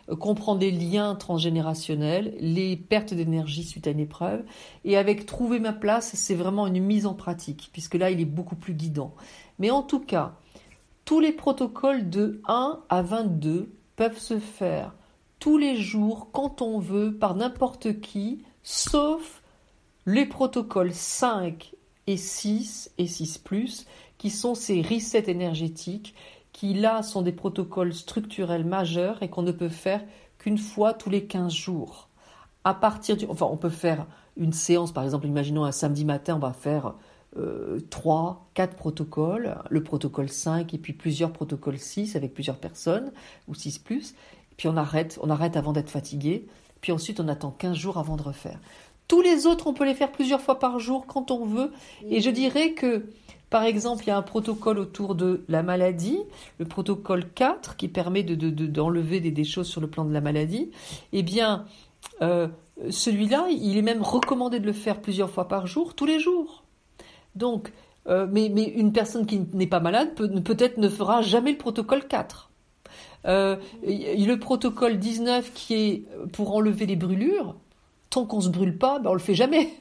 euh, 0.09 0.15
comprendre 0.15 0.61
les 0.61 0.71
liens 0.71 1.15
transgénérationnels, 1.15 2.35
les 2.39 2.75
pertes 2.75 3.13
d'énergie 3.13 3.63
suite 3.63 3.87
à 3.87 3.91
une 3.91 3.99
épreuve. 3.99 4.43
Et 4.83 4.97
avec 4.97 5.25
trouver 5.25 5.59
ma 5.59 5.73
place, 5.73 6.11
c'est 6.13 6.35
vraiment 6.35 6.67
une 6.67 6.83
mise 6.83 7.05
en 7.05 7.13
pratique, 7.13 7.69
puisque 7.71 7.95
là, 7.95 8.11
il 8.11 8.19
est 8.19 8.25
beaucoup 8.25 8.55
plus 8.55 8.73
guidant. 8.73 9.13
Mais 9.59 9.71
en 9.71 9.81
tout 9.81 9.99
cas, 9.99 10.35
tous 11.05 11.19
les 11.19 11.31
protocoles 11.31 12.09
de 12.09 12.41
1 12.47 12.79
à 12.89 13.01
22 13.01 13.71
peuvent 13.95 14.19
se 14.19 14.39
faire 14.39 14.93
tous 15.45 15.59
les 15.59 15.75
jours, 15.75 16.29
quand 16.31 16.63
on 16.63 16.79
veut, 16.79 17.13
par 17.13 17.35
n'importe 17.35 18.01
qui, 18.01 18.41
sauf 18.63 19.43
les 20.07 20.25
protocoles 20.25 20.91
5 20.91 21.75
et 22.07 22.17
6 22.17 22.89
et 22.97 23.05
6 23.05 23.37
+, 23.37 23.85
qui 24.17 24.31
sont 24.31 24.55
ces 24.55 24.81
resets 24.81 25.29
énergétiques, 25.29 26.15
qui 26.51 26.73
là 26.73 27.03
sont 27.03 27.21
des 27.21 27.31
protocoles 27.31 27.93
structurels 27.93 28.65
majeurs 28.65 29.21
et 29.21 29.29
qu'on 29.29 29.43
ne 29.43 29.51
peut 29.51 29.69
faire 29.69 30.03
qu'une 30.39 30.57
fois 30.57 30.95
tous 30.95 31.11
les 31.11 31.25
15 31.25 31.53
jours. 31.53 32.09
À 32.63 32.73
partir 32.73 33.15
du, 33.15 33.27
enfin, 33.27 33.45
on 33.45 33.57
peut 33.57 33.69
faire 33.69 34.07
une 34.37 34.51
séance, 34.51 34.93
par 34.93 35.03
exemple, 35.03 35.27
imaginons 35.27 35.63
un 35.63 35.71
samedi 35.71 36.05
matin, 36.05 36.37
on 36.37 36.39
va 36.39 36.53
faire 36.53 36.95
euh, 37.37 37.81
3, 37.91 38.49
4 38.55 38.75
protocoles, 38.75 39.57
le 39.69 39.83
protocole 39.83 40.29
5 40.29 40.73
et 40.73 40.77
puis 40.79 40.93
plusieurs 40.93 41.31
protocoles 41.31 41.77
6 41.77 42.15
avec 42.15 42.33
plusieurs 42.33 42.57
personnes, 42.57 43.11
ou 43.47 43.53
6 43.53 43.77
plus, 43.77 44.15
puis 44.58 44.68
on 44.68 44.78
arrête, 44.78 45.20
on 45.22 45.30
arrête 45.30 45.58
avant 45.58 45.74
d'être 45.74 45.89
fatigué, 45.89 46.47
puis 46.82 46.91
ensuite 46.91 47.20
on 47.20 47.28
attend 47.28 47.51
15 47.51 47.76
jours 47.76 47.97
avant 47.97 48.16
de 48.16 48.24
refaire. 48.24 48.60
Tous 49.08 49.22
les 49.22 49.45
autres, 49.45 49.68
on 49.68 49.74
peut 49.74 49.86
les 49.86 49.93
faire 49.93 50.12
plusieurs 50.12 50.41
fois 50.41 50.58
par 50.58 50.80
jour 50.80 51.06
quand 51.06 51.30
on 51.32 51.45
veut, 51.45 51.72
et 52.10 52.22
je 52.22 52.30
dirais 52.30 52.74
que, 52.74 53.06
par 53.51 53.64
exemple, 53.64 54.03
il 54.03 54.08
y 54.08 54.12
a 54.12 54.18
un 54.18 54.24
protocole 54.24 54.80
autour 54.80 55.14
de 55.14 55.45
la 55.47 55.62
maladie, 55.62 56.20
le 56.58 56.66
protocole 56.66 57.30
4, 57.32 57.76
qui 57.76 57.88
permet 57.88 58.24
d'enlever 58.24 59.20
de, 59.20 59.30
des, 59.30 59.43
choses 59.43 59.68
sur 59.68 59.80
le 59.80 59.88
plan 59.88 60.06
de 60.06 60.14
la 60.14 60.22
maladie. 60.22 60.72
Eh 61.14 61.22
bien, 61.22 61.66
euh, 62.24 62.47
celui-là, 62.89 63.47
il 63.51 63.78
est 63.78 63.84
même 63.84 64.01
recommandé 64.01 64.60
de 64.60 64.66
le 64.66 64.74
faire 64.74 65.01
plusieurs 65.01 65.30
fois 65.30 65.47
par 65.47 65.68
jour, 65.68 65.93
tous 65.93 66.08
les 66.08 66.20
jours. 66.20 66.64
Donc, 67.36 67.72
euh, 68.08 68.28
mais, 68.30 68.45
une 68.45 68.91
personne 68.91 69.26
qui 69.26 69.39
n'est 69.53 69.68
pas 69.68 69.80
malade 69.80 70.14
peut-être 70.16 70.78
ne 70.78 70.89
fera 70.89 71.22
jamais 71.22 71.51
le 71.51 71.58
protocole 71.58 72.08
4. 72.08 72.51
Euh, 73.25 73.55
le 73.83 74.35
protocole 74.35 74.97
19 74.99 75.51
qui 75.53 75.73
est 75.73 76.03
pour 76.31 76.55
enlever 76.55 76.85
les 76.85 76.95
brûlures, 76.95 77.55
tant 78.09 78.25
qu'on 78.25 78.41
se 78.41 78.49
brûle 78.49 78.77
pas, 78.77 78.99
ben 78.99 79.09
on 79.11 79.13
le 79.13 79.19
fait 79.19 79.35
jamais. 79.35 79.73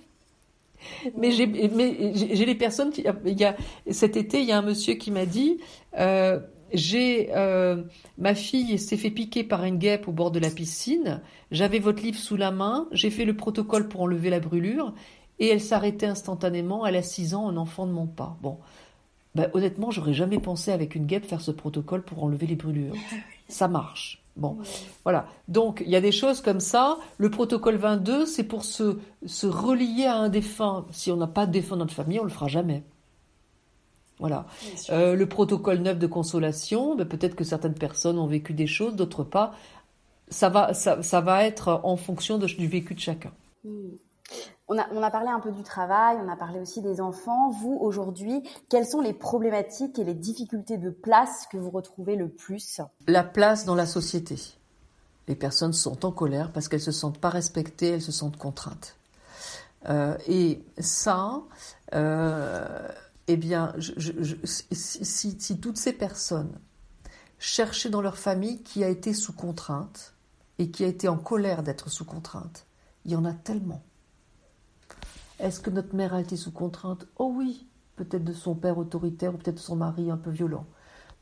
Mais 1.16 1.30
j'ai, 1.30 1.46
les 1.46 2.54
personnes 2.54 2.90
qui, 2.90 3.04
il 3.24 3.40
y 3.40 3.44
a, 3.44 3.56
cet 3.90 4.16
été, 4.16 4.40
il 4.40 4.46
y 4.46 4.52
a 4.52 4.58
un 4.58 4.62
monsieur 4.62 4.94
qui 4.94 5.10
m'a 5.10 5.26
dit, 5.26 5.58
euh, 5.98 6.40
j'ai 6.72 7.30
euh, 7.34 7.82
ma 8.18 8.34
fille 8.34 8.78
s'est 8.78 8.96
fait 8.96 9.10
piquer 9.10 9.44
par 9.44 9.64
une 9.64 9.78
guêpe 9.78 10.08
au 10.08 10.12
bord 10.12 10.30
de 10.30 10.38
la 10.38 10.50
piscine. 10.50 11.20
J'avais 11.50 11.78
votre 11.78 12.02
livre 12.02 12.18
sous 12.18 12.36
la 12.36 12.50
main. 12.50 12.88
J'ai 12.92 13.10
fait 13.10 13.24
le 13.24 13.36
protocole 13.36 13.88
pour 13.88 14.02
enlever 14.02 14.30
la 14.30 14.40
brûlure 14.40 14.92
et 15.38 15.48
elle 15.48 15.60
s'arrêtait 15.60 16.06
instantanément. 16.06 16.86
Elle 16.86 16.96
a 16.96 17.02
6 17.02 17.34
ans, 17.34 17.48
un 17.48 17.56
enfant 17.56 17.86
ne 17.86 17.92
ment 17.92 18.06
pas. 18.06 18.36
Bon, 18.42 18.58
ben, 19.34 19.50
honnêtement, 19.52 19.90
j'aurais 19.90 20.14
jamais 20.14 20.38
pensé 20.38 20.70
avec 20.70 20.94
une 20.94 21.06
guêpe 21.06 21.26
faire 21.26 21.40
ce 21.40 21.50
protocole 21.50 22.02
pour 22.02 22.22
enlever 22.22 22.46
les 22.46 22.56
brûlures. 22.56 22.94
Ça 23.48 23.68
marche. 23.68 24.22
Bon, 24.36 24.58
voilà. 25.04 25.28
Donc, 25.46 25.82
il 25.84 25.90
y 25.90 25.96
a 25.96 26.00
des 26.00 26.10
choses 26.10 26.40
comme 26.40 26.58
ça. 26.58 26.98
Le 27.18 27.30
protocole 27.30 27.76
22, 27.76 28.26
c'est 28.26 28.42
pour 28.42 28.64
se, 28.64 28.98
se 29.24 29.46
relier 29.46 30.06
à 30.06 30.16
un 30.16 30.28
défunt. 30.28 30.86
Si 30.90 31.12
on 31.12 31.16
n'a 31.16 31.28
pas 31.28 31.46
de 31.46 31.52
défunt 31.52 31.76
dans 31.76 31.84
notre 31.84 31.94
famille, 31.94 32.18
on 32.18 32.24
le 32.24 32.30
fera 32.30 32.48
jamais. 32.48 32.82
Voilà. 34.18 34.46
Euh, 34.90 35.14
le 35.14 35.28
protocole 35.28 35.78
9 35.78 35.98
de 35.98 36.06
consolation, 36.08 36.96
ben, 36.96 37.06
peut-être 37.06 37.36
que 37.36 37.44
certaines 37.44 37.74
personnes 37.74 38.18
ont 38.18 38.26
vécu 38.26 38.54
des 38.54 38.66
choses, 38.66 38.96
d'autres 38.96 39.22
pas. 39.22 39.54
Ça 40.28 40.48
va, 40.48 40.74
ça, 40.74 41.02
ça 41.02 41.20
va 41.20 41.44
être 41.44 41.80
en 41.84 41.96
fonction 41.96 42.38
de, 42.38 42.46
du 42.46 42.66
vécu 42.66 42.94
de 42.94 43.00
chacun. 43.00 43.32
Hmm. 43.62 43.90
On 44.66 44.78
a, 44.78 45.10
parlé 45.10 45.28
un 45.28 45.40
peu 45.40 45.52
du 45.52 45.62
travail, 45.62 46.16
on 46.24 46.28
a 46.28 46.36
parlé 46.36 46.58
aussi 46.58 46.80
des 46.80 47.02
enfants. 47.02 47.50
Vous, 47.50 47.76
aujourd'hui, 47.82 48.42
quelles 48.70 48.86
sont 48.86 49.02
les 49.02 49.12
problématiques 49.12 49.98
et 49.98 50.04
les 50.04 50.14
difficultés 50.14 50.78
de 50.78 50.88
place 50.88 51.46
que 51.52 51.58
vous 51.58 51.68
retrouvez 51.68 52.16
le 52.16 52.30
plus? 52.30 52.80
La 53.06 53.24
place 53.24 53.66
dans 53.66 53.74
la 53.74 53.84
société. 53.84 54.38
Les 55.28 55.34
personnes 55.34 55.74
sont 55.74 56.06
en 56.06 56.12
colère 56.12 56.50
parce 56.50 56.68
qu'elles 56.68 56.80
se 56.80 56.92
sentent 56.92 57.18
pas 57.18 57.28
respectées, 57.28 57.88
elles 57.88 58.02
se 58.02 58.12
sentent 58.12 58.38
contraintes. 58.38 58.96
Euh, 59.90 60.16
et 60.26 60.64
ça, 60.78 61.42
euh, 61.94 62.88
eh 63.26 63.36
bien, 63.36 63.74
si, 64.42 65.36
si, 65.38 65.60
toutes 65.60 65.76
ces 65.76 65.92
personnes 65.92 66.58
cherchaient 67.38 67.90
dans 67.90 68.00
leur 68.00 68.16
famille 68.16 68.62
qui 68.62 68.82
a 68.82 68.88
été 68.88 69.12
sous 69.12 69.34
contrainte 69.34 70.14
et 70.58 70.70
qui 70.70 70.84
a 70.84 70.86
été 70.86 71.06
en 71.08 71.18
colère 71.18 71.62
d'être 71.62 71.90
sous 71.90 72.06
contrainte, 72.06 72.64
il 73.04 73.12
y 73.12 73.16
en 73.16 73.26
a 73.26 73.34
tellement. 73.34 73.82
Est-ce 75.40 75.60
que 75.60 75.70
notre 75.70 75.94
mère 75.94 76.14
a 76.14 76.20
été 76.20 76.36
sous 76.36 76.52
contrainte? 76.52 77.06
Oh 77.18 77.32
oui, 77.34 77.66
peut-être 77.96 78.24
de 78.24 78.32
son 78.32 78.54
père 78.54 78.78
autoritaire 78.78 79.34
ou 79.34 79.38
peut-être 79.38 79.56
de 79.56 79.60
son 79.60 79.76
mari 79.76 80.10
un 80.10 80.16
peu 80.16 80.30
violent. 80.30 80.66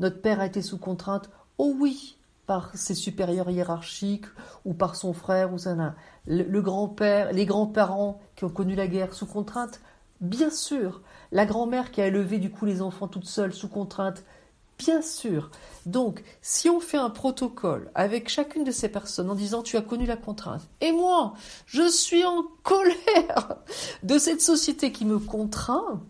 Notre 0.01 0.21
père 0.21 0.41
a 0.41 0.47
été 0.47 0.63
sous 0.63 0.79
contrainte 0.79 1.31
Oh 1.59 1.75
oui, 1.79 2.19
par 2.47 2.77
ses 2.77 2.95
supérieurs 2.95 3.51
hiérarchiques 3.51 4.27
ou 4.65 4.75
par 4.75 4.97
son 4.97 5.13
frère 5.13 5.53
ou 5.53 5.59
ça. 5.59 5.95
Le, 6.27 6.43
le 6.43 6.63
grand-père, 6.63 7.33
les 7.33 7.47
grands-parents 7.47 8.21
qui 8.37 8.45
ont 8.45 8.51
connu 8.51 8.75
la 8.75 8.87
guerre 8.87 9.15
sous 9.15 9.27
contrainte 9.27 9.81
Bien 10.21 10.51
sûr. 10.51 11.03
La 11.33 11.47
grand-mère 11.47 11.91
qui 11.91 12.01
a 12.01 12.07
élevé 12.07 12.39
du 12.39 12.51
coup 12.51 12.65
les 12.65 12.83
enfants 12.83 13.09
toute 13.09 13.27
seule 13.27 13.53
sous 13.53 13.69
contrainte 13.69 14.25
Bien 14.79 15.03
sûr. 15.03 15.51
Donc, 15.87 16.23
si 16.41 16.69
on 16.69 16.81
fait 16.81 16.97
un 16.97 17.11
protocole 17.11 17.91
avec 17.95 18.29
chacune 18.29 18.65
de 18.65 18.71
ces 18.71 18.89
personnes 18.89 19.31
en 19.31 19.35
disant 19.35 19.63
tu 19.63 19.77
as 19.77 19.83
connu 19.83 20.07
la 20.07 20.17
contrainte, 20.17 20.63
et 20.81 20.93
moi, 20.93 21.35
je 21.67 21.89
suis 21.89 22.25
en 22.25 22.45
colère 22.63 23.57
de 24.03 24.19
cette 24.19 24.41
société 24.41 24.93
qui 24.93 25.05
me 25.05 25.19
contraint, 25.19 26.01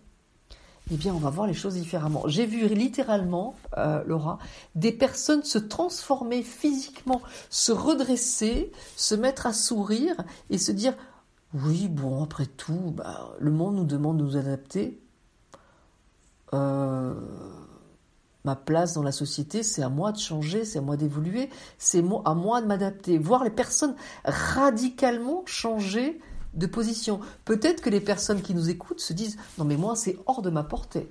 eh 0.91 0.97
bien, 0.97 1.13
on 1.13 1.19
va 1.19 1.29
voir 1.29 1.47
les 1.47 1.53
choses 1.53 1.75
différemment. 1.75 2.23
J'ai 2.27 2.45
vu 2.45 2.67
littéralement, 2.67 3.55
euh, 3.77 4.03
Laura, 4.05 4.37
des 4.75 4.91
personnes 4.91 5.43
se 5.43 5.57
transformer 5.57 6.43
physiquement, 6.43 7.21
se 7.49 7.71
redresser, 7.71 8.71
se 8.97 9.15
mettre 9.15 9.47
à 9.47 9.53
sourire 9.53 10.15
et 10.49 10.57
se 10.57 10.71
dire 10.71 10.93
oui, 11.53 11.87
bon, 11.87 12.23
après 12.23 12.47
tout, 12.47 12.93
bah, 12.95 13.31
le 13.39 13.51
monde 13.51 13.75
nous 13.75 13.85
demande 13.85 14.17
de 14.17 14.23
nous 14.23 14.37
adapter. 14.37 14.99
Euh, 16.53 17.13
ma 18.43 18.55
place 18.55 18.93
dans 18.93 19.03
la 19.03 19.11
société, 19.11 19.63
c'est 19.63 19.83
à 19.83 19.89
moi 19.89 20.11
de 20.11 20.17
changer, 20.17 20.65
c'est 20.65 20.79
à 20.79 20.81
moi 20.81 20.97
d'évoluer, 20.97 21.49
c'est 21.77 22.03
à 22.25 22.33
moi 22.33 22.61
de 22.61 22.67
m'adapter. 22.67 23.17
Voir 23.17 23.43
les 23.43 23.49
personnes 23.49 23.95
radicalement 24.25 25.43
changer 25.45 26.19
de 26.53 26.67
position. 26.67 27.19
Peut-être 27.45 27.81
que 27.81 27.89
les 27.89 28.01
personnes 28.01 28.41
qui 28.41 28.53
nous 28.53 28.69
écoutent 28.69 28.99
se 28.99 29.13
disent 29.13 29.37
non 29.57 29.65
mais 29.65 29.77
moi 29.77 29.95
c'est 29.95 30.17
hors 30.25 30.41
de 30.41 30.49
ma 30.49 30.63
portée. 30.63 31.09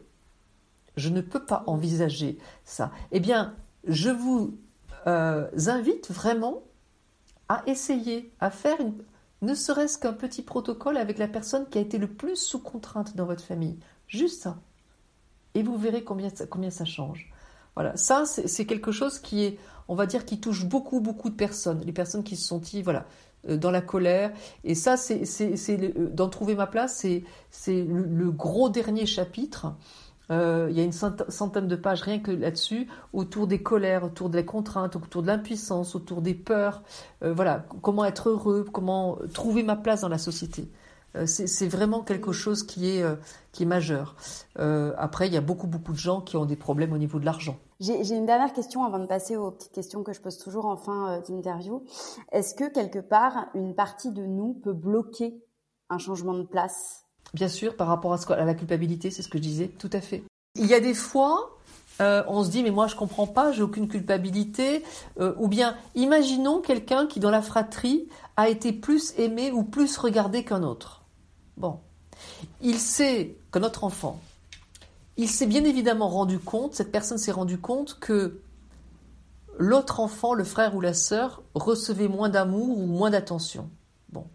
Je 0.97 1.09
ne 1.09 1.21
peux 1.21 1.45
pas 1.45 1.65
envisager 1.67 2.39
ça. 2.65 2.93
Eh 3.13 3.21
bien, 3.21 3.55
je 3.85 4.11
vous 4.11 4.59
euh, 5.07 5.49
invite 5.67 6.11
vraiment 6.11 6.63
à 7.49 7.63
essayer, 7.67 8.31
à 8.41 8.51
faire 8.51 8.77
ne 9.41 9.55
serait-ce 9.55 9.99
qu'un 9.99 10.13
petit 10.13 10.43
protocole 10.43 10.97
avec 10.97 11.19
la 11.19 11.29
personne 11.29 11.67
qui 11.69 11.79
a 11.79 11.81
été 11.81 11.99
le 11.99 12.07
plus 12.07 12.37
sous 12.37 12.61
contrainte 12.61 13.17
dans 13.17 13.27
votre 13.27 13.43
famille. 13.43 13.79
Juste 14.07 14.43
ça 14.43 14.59
et 15.55 15.63
vous 15.63 15.77
verrez 15.77 16.03
combien 16.03 16.31
ça, 16.31 16.47
combien 16.47 16.71
ça 16.71 16.85
change. 16.85 17.31
Voilà, 17.75 17.97
ça 17.97 18.25
c'est 18.27 18.67
quelque 18.67 18.93
chose 18.93 19.19
qui 19.19 19.45
est, 19.45 19.59
on 19.89 19.95
va 19.95 20.07
dire, 20.07 20.25
qui 20.25 20.41
touche 20.41 20.67
beaucoup 20.67 21.01
beaucoup 21.01 21.31
de 21.31 21.35
personnes, 21.35 21.81
les 21.85 21.93
personnes 21.93 22.23
qui 22.23 22.37
se 22.37 22.47
sont 22.47 22.61
voilà 22.83 23.07
euh, 23.49 23.57
dans 23.57 23.71
la 23.71 23.81
colère. 23.81 24.31
Et 24.65 24.75
ça, 24.75 24.97
c'est 24.97 25.23
euh, 25.71 26.09
d'en 26.13 26.29
trouver 26.29 26.55
ma 26.55 26.67
place, 26.67 27.05
c'est 27.51 27.85
le, 27.85 28.31
gros 28.31 28.69
dernier 28.69 29.07
chapitre. 29.07 29.75
Euh, 30.31 30.69
il 30.71 30.77
y 30.77 30.81
a 30.81 30.85
une 30.85 30.93
centaine 30.93 31.67
de 31.67 31.77
pages 31.77 32.03
rien 32.03 32.21
que 32.21 32.31
là-dessus, 32.31 32.87
autour 33.13 33.47
des 33.49 33.61
colères, 33.61 34.05
autour 34.05 34.31
des 34.31 34.45
contraintes, 34.45 34.95
autour 34.97 35.23
de 35.23 35.27
l'impuissance, 35.27 35.95
autour 35.95 36.23
des 36.23 36.35
peurs. 36.35 36.83
voilà, 37.21 37.67
comment 37.83 38.05
être 38.05 38.31
heureux, 38.31 38.65
comment 38.71 39.19
trouver 39.35 39.63
ma 39.63 39.77
place 39.77 40.03
dans 40.03 40.09
la 40.09 40.19
société. 40.19 40.69
Euh, 41.17 41.27
c'est 41.27 41.69
vraiment 41.69 42.03
quelque 42.03 42.33
chose 42.33 42.63
qui 42.63 42.91
est, 42.91 43.03
euh, 43.03 43.17
qui 43.53 43.65
est 43.65 43.67
majeur. 43.67 44.17
Euh, 44.59 44.95
après, 44.97 45.27
il 45.27 45.35
y 45.35 45.37
a 45.37 45.41
beaucoup, 45.41 45.67
beaucoup 45.67 45.93
de 45.93 45.99
gens 45.99 46.21
qui 46.21 46.37
ont 46.37 46.45
des 46.45 46.57
problèmes 46.57 46.93
au 46.93 46.99
niveau 46.99 47.19
de 47.19 47.25
l'argent. 47.25 47.59
J'ai 47.81 48.15
une 48.15 48.27
dernière 48.27 48.53
question 48.53 48.85
avant 48.85 49.01
de 49.01 49.07
passer 49.07 49.37
aux 49.37 49.51
petites 49.51 49.73
questions 49.73 50.03
que 50.05 50.13
je 50.13 50.21
pose 50.21 50.39
toujours 50.39 50.67
en 50.67 50.77
fin 50.77 51.21
d'interview. 51.29 51.85
Est-ce 52.31 52.55
que 52.55 52.73
quelque 52.73 53.01
part, 53.01 53.47
une 53.55 53.75
partie 53.75 54.11
de 54.11 54.25
nous 54.25 54.55
peut 54.55 54.73
bloquer 54.73 55.43
un 55.91 55.99
changement 55.99 56.35
de 56.35 56.45
place? 56.45 57.05
Bien 57.35 57.49
sûr, 57.49 57.77
par 57.77 57.89
rapport 57.89 58.13
à, 58.13 58.33
à 58.35 58.45
la 58.45 58.55
culpabilité, 58.55 59.11
c'est 59.11 59.23
ce 59.23 59.29
que 59.29 59.39
je 59.39 59.43
disais, 59.43 59.69
tout 59.69 59.91
à 59.93 60.01
fait. 60.01 60.23
Il 60.55 60.67
y 60.67 60.75
a 60.75 60.81
des 60.81 60.95
fois, 60.95 61.59
on 61.99 62.45
se 62.45 62.51
dit 62.51 62.63
mais 62.63 62.71
moi 62.71 62.87
je 62.87 62.95
comprends 62.95 63.27
pas, 63.27 63.53
j'ai 63.53 63.63
aucune 63.63 63.89
culpabilité. 63.89 64.85
ou 65.19 65.49
bien 65.49 65.75
imaginons 65.95 66.61
quelqu'un 66.61 67.07
qui 67.07 67.21
dans 67.21 67.31
la 67.31 67.43
fratrie 67.43 68.09
a 68.37 68.49
été 68.49 68.73
plus 68.73 69.19
aimé 69.19 69.51
ou 69.51 69.65
plus 69.65 69.97
regardé 69.97 70.45
qu'un 70.45 70.63
autre. 70.63 71.02
Bon. 71.57 71.81
Il 72.61 72.79
sait 72.79 73.37
que 73.51 73.59
notre 73.59 73.85
enfant, 73.85 74.21
il 75.17 75.29
s'est 75.29 75.47
bien 75.47 75.65
évidemment 75.65 76.09
rendu 76.09 76.39
compte, 76.39 76.75
cette 76.75 76.93
personne 76.93 77.19
s'est 77.19 77.33
rendu 77.33 77.59
compte 77.59 77.99
que 77.99 78.41
l'autre 79.59 80.01
enfant, 80.01 80.35
le 80.35 80.45
frère 80.45 80.75
ou 80.75 80.81
la 80.81 80.95
sœur, 80.95 81.43
recevait 81.55 82.09
moins 82.09 82.29
d'amour 82.29 82.79
ou 82.79 82.87
moins 82.87 83.11
d'attention. 83.11 83.69
Bon. 84.11 84.27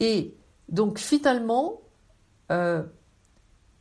Et 0.00 0.34
donc 0.68 0.98
finalement, 0.98 1.80
euh, 2.50 2.82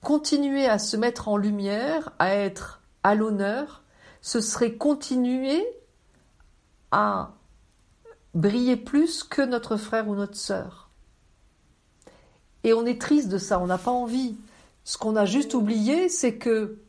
continuer 0.02 0.66
à 0.68 0.80
se 0.80 0.98
mettre 0.98 1.28
en 1.28 1.38
lumière, 1.38 2.12
à 2.20 2.36
être 2.36 2.82
à 3.04 3.16
l'honneur, 3.16 3.84
ce 4.22 4.42
serait 4.42 4.74
continuer 4.74 5.66
à 6.92 7.32
briller 8.34 8.78
plus 8.78 9.24
que 9.24 9.42
notre 9.42 9.78
frère 9.78 10.08
ou 10.08 10.16
notre 10.16 10.38
sœur. 10.38 10.81
Et 12.64 12.74
on 12.74 12.86
est 12.86 13.00
triste 13.00 13.30
de 13.30 13.38
ça, 13.38 13.60
on 13.60 13.68
n'a 13.68 13.78
pas 13.78 13.92
envie. 13.92 14.38
Ce 14.84 14.98
qu'on 14.98 15.16
a 15.16 15.26
juste 15.26 15.54
oublié, 15.54 16.10
c'est 16.10 16.36
que 16.36 16.80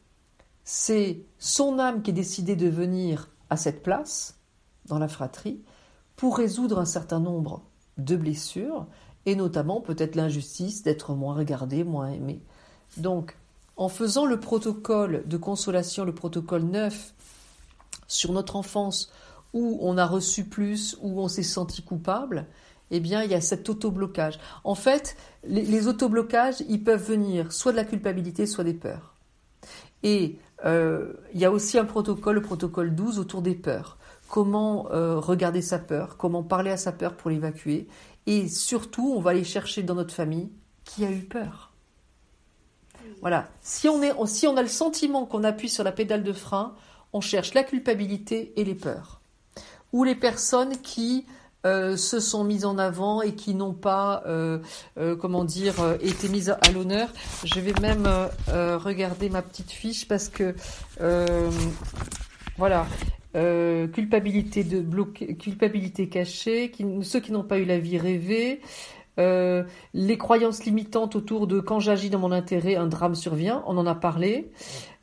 c'est 0.64 1.24
son 1.38 1.78
âme 1.78 2.02
qui 2.02 2.10
est 2.10 2.14
décidée 2.14 2.56
de 2.56 2.68
venir 2.68 3.28
à 3.50 3.56
cette 3.56 3.82
place, 3.82 4.38
dans 4.86 4.98
la 4.98 5.08
fratrie, 5.08 5.60
pour 6.16 6.36
résoudre 6.36 6.78
un 6.78 6.84
certain 6.84 7.20
nombre 7.20 7.62
de 7.98 8.16
blessures, 8.16 8.86
et 9.26 9.36
notamment 9.36 9.80
peut-être 9.80 10.16
l'injustice 10.16 10.82
d'être 10.82 11.14
moins 11.14 11.34
regardé, 11.34 11.84
moins 11.84 12.10
aimé. 12.10 12.42
Donc, 12.96 13.36
en 13.76 13.88
faisant 13.88 14.26
le 14.26 14.40
protocole 14.40 15.22
de 15.26 15.36
consolation, 15.36 16.04
le 16.04 16.14
protocole 16.14 16.62
9, 16.62 17.14
sur 18.06 18.32
notre 18.32 18.56
enfance, 18.56 19.10
où 19.52 19.78
on 19.80 19.98
a 19.98 20.06
reçu 20.06 20.44
plus, 20.44 20.96
où 21.00 21.20
on 21.20 21.28
s'est 21.28 21.42
senti 21.42 21.82
coupable, 21.82 22.46
eh 22.93 23.01
bien, 23.01 23.22
il 23.22 23.30
y 23.30 23.34
a 23.34 23.40
cet 23.40 23.68
autoblocage. 23.70 24.38
En 24.64 24.74
fait, 24.74 25.16
les, 25.45 25.88
autoblocages, 25.88 26.62
ils 26.68 26.84
peuvent 26.84 27.03
venir 27.03 27.51
soit 27.53 27.72
de 27.72 27.78
la 27.78 27.84
culpabilité, 27.84 28.47
soit 28.47 28.64
des 28.64 28.74
peurs. 28.74 29.14
Et 30.03 30.38
euh, 30.66 31.14
il 31.32 31.40
y 31.40 31.47
a 31.47 31.51
aussi 31.51 31.78
un 31.78 31.86
protocole, 31.86 32.36
le 32.36 32.43
protocole 32.43 32.95
12, 32.95 33.18
autour 33.18 33.40
des 33.40 33.55
peurs. 33.55 33.97
Comment 34.28 34.90
euh, 34.90 35.18
regarder 35.18 35.62
sa 35.62 35.78
peur, 35.78 36.18
comment 36.18 36.43
parler 36.43 36.70
à 36.70 36.76
sa 36.76 36.93
peur 36.93 37.16
pour 37.16 37.30
l'évacuer. 37.30 37.88
Et 38.26 38.49
surtout, 38.49 39.14
on 39.16 39.20
va 39.20 39.30
aller 39.30 39.45
chercher 39.45 39.82
dans 39.82 39.95
notre 39.95 40.14
famille 40.14 40.51
qui 40.84 41.07
a 41.07 41.11
eu 41.11 41.22
peur. 41.22 41.72
Voilà. 43.22 43.49
Si 43.62 43.88
on, 43.88 44.03
est, 44.03 44.12
si 44.26 44.47
on 44.47 44.57
a 44.57 44.62
le 44.62 44.68
sentiment 44.68 45.24
qu'on 45.24 45.45
appuie 45.45 45.70
sur 45.70 45.82
la 45.82 45.93
pédale 45.93 46.24
de 46.24 46.32
frein, 46.32 46.74
on 47.14 47.22
cherche 47.22 47.55
la 47.55 47.62
culpabilité 47.62 48.53
et 48.57 48.64
les 48.64 48.74
peurs. 48.74 49.22
Ou 49.95 50.05
les 50.05 50.14
personnes 50.14 50.76
qui 50.82 51.24
euh, 51.64 51.96
se 51.96 52.18
sont 52.18 52.42
mises 52.42 52.64
en 52.64 52.76
avant 52.76 53.22
et 53.22 53.34
qui 53.34 53.54
n'ont 53.54 53.72
pas, 53.72 54.24
euh, 54.26 54.58
euh, 54.98 55.14
comment 55.14 55.44
dire, 55.44 55.74
été 56.00 56.28
mises 56.28 56.50
à 56.50 56.72
l'honneur. 56.72 57.08
Je 57.44 57.60
vais 57.60 57.72
même 57.80 58.08
regarder 58.48 59.30
ma 59.30 59.42
petite 59.42 59.70
fiche 59.70 60.08
parce 60.08 60.28
que, 60.28 60.54
voilà, 62.58 62.86
culpabilité 63.32 64.64
de 64.64 64.80
bloquer, 64.80 65.36
culpabilité 65.36 66.08
cachée, 66.08 66.72
ceux 67.02 67.20
qui 67.20 67.32
n'ont 67.32 67.44
pas 67.44 67.58
eu 67.58 67.64
la 67.64 67.78
vie 67.78 67.98
rêvée. 67.98 68.60
les 69.18 70.18
croyances 70.18 70.64
limitantes 70.64 71.14
autour 71.14 71.46
de 71.46 71.60
quand 71.60 71.78
j'agis 71.78 72.10
dans 72.10 72.18
mon 72.18 72.32
intérêt, 72.32 72.74
un 72.74 72.88
drame 72.88 73.14
survient, 73.14 73.62
on 73.68 73.78
en 73.78 73.86
a 73.86 73.94
parlé. 73.94 74.50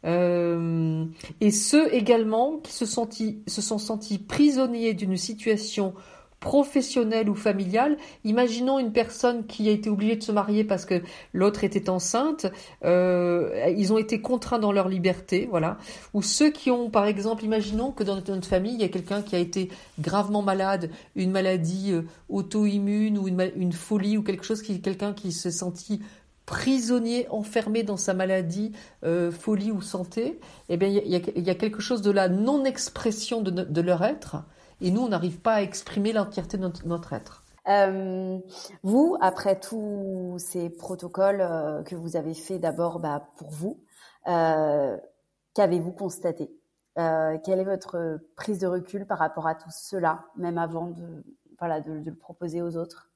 et 0.04 1.52
ceux 1.52 1.94
également 1.94 2.58
qui 2.58 2.74
se, 2.74 2.86
se 2.86 3.62
sont 3.62 3.78
sentis 3.78 4.18
prisonniers 4.18 4.94
d'une 4.94 5.16
situation 5.16 5.94
professionnelle 6.40 7.30
ou 7.30 7.36
familiale. 7.36 7.98
Imaginons 8.24 8.80
une 8.80 8.92
personne 8.92 9.46
qui 9.46 9.68
a 9.68 9.72
été 9.72 9.90
obligée 9.90 10.16
de 10.16 10.24
se 10.24 10.32
marier 10.32 10.64
parce 10.64 10.86
que 10.86 11.02
l'autre 11.34 11.64
était 11.64 11.90
enceinte. 11.90 12.46
Euh, 12.86 13.74
ils 13.78 13.92
ont 13.92 13.98
été 13.98 14.22
contraints 14.22 14.60
dans 14.60 14.72
leur 14.72 14.88
liberté, 14.88 15.48
voilà. 15.50 15.78
Ou 16.14 16.22
ceux 16.22 16.50
qui 16.50 16.72
ont, 16.72 16.90
par 16.90 17.06
exemple, 17.06 17.44
imaginons 17.44 17.92
que 17.92 18.04
dans 18.04 18.16
notre 18.16 18.48
famille, 18.48 18.74
il 18.74 18.82
y 18.82 18.86
a 18.86 18.90
quelqu'un 18.90 19.22
qui 19.22 19.36
a 19.36 19.40
été 19.40 19.70
gravement 20.00 20.42
malade, 20.42 20.90
une 21.16 21.32
maladie 21.32 21.92
euh, 21.92 22.04
auto-immune 22.30 23.18
ou 23.18 23.28
une, 23.28 23.74
folie 23.74 24.18
ou 24.18 24.24
quelque 24.24 24.46
chose 24.46 24.62
qui, 24.62 24.82
quelqu'un 24.82 25.14
qui 25.14 25.32
se 25.32 25.52
sentit 25.52 26.02
prisonnier, 26.46 27.28
enfermé 27.30 27.84
dans 27.84 27.98
sa 27.98 28.16
maladie, 28.16 28.72
euh, 29.04 29.32
folie 29.32 29.72
ou 29.72 29.84
santé, 29.84 30.40
eh 30.68 30.78
bien, 30.78 30.88
il 30.88 31.08
y, 31.08 31.50
a, 31.50 31.56
quelque 31.56 31.80
chose 31.80 32.02
de 32.02 32.10
la 32.10 32.28
non-expression 32.28 33.42
de 33.42 33.82
leur 33.82 34.04
être 34.04 34.38
et 34.82 34.92
nous, 34.92 35.02
on 35.02 35.10
n'arrive 35.10 35.40
pas 35.40 35.56
à 35.56 35.62
exprimer 35.62 36.14
l'entièreté 36.14 36.58
de 36.58 36.72
notre, 36.86 37.14
être. 37.14 37.44
Euh, 37.68 38.40
vous, 38.84 39.18
après 39.22 39.60
tous 39.60 40.38
ces 40.40 40.70
protocoles 40.70 41.42
euh, 41.42 41.84
que 41.84 41.96
vous 41.96 42.16
avez 42.16 42.34
fait 42.34 42.60
d'abord 42.60 43.00
bah, 43.00 43.28
pour 43.38 43.50
vous, 43.50 43.84
euh, 44.28 44.98
qu'avez-vous 45.54 45.92
constaté? 45.92 46.52
Quelle 47.46 47.62
est 47.62 47.64
votre 47.64 48.20
prise 48.36 48.60
de 48.60 48.68
recul 48.68 49.06
par 49.06 49.20
rapport 49.20 49.48
à 49.48 49.56
tout 49.56 49.70
cela, 49.72 50.26
même 50.36 50.58
avant 50.58 50.88
de, 50.88 51.24
voilà, 51.58 51.80
de, 51.80 51.94
le 51.94 52.14
proposer 52.14 52.62
aux 52.62 52.76
autres? 52.76 53.10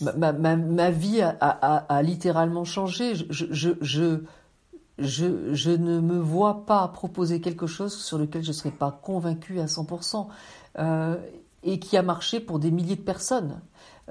Ma, 0.00 0.32
ma, 0.32 0.56
ma, 0.56 0.90
vie 0.90 1.20
a, 1.20 1.36
a, 1.38 1.94
a, 1.94 2.02
littéralement 2.02 2.64
changé. 2.64 3.14
Je, 3.14 3.26
je, 3.28 3.46
je, 3.50 3.70
je, 3.82 4.24
je, 4.98 5.70
ne 5.70 6.00
me 6.00 6.18
vois 6.18 6.66
pas 6.66 6.86
proposer 6.88 7.40
quelque 7.40 7.66
chose 7.66 7.94
sur 7.94 8.18
lequel 8.18 8.42
je 8.42 8.48
ne 8.48 8.52
serais 8.52 8.70
pas 8.70 8.90
convaincue 8.90 9.60
à 9.60 9.66
100%. 9.66 10.26
Euh, 10.78 11.16
et 11.64 11.80
qui 11.80 11.96
a 11.96 12.02
marché 12.02 12.38
pour 12.38 12.60
des 12.60 12.70
milliers 12.70 12.94
de 12.94 13.02
personnes, 13.02 13.60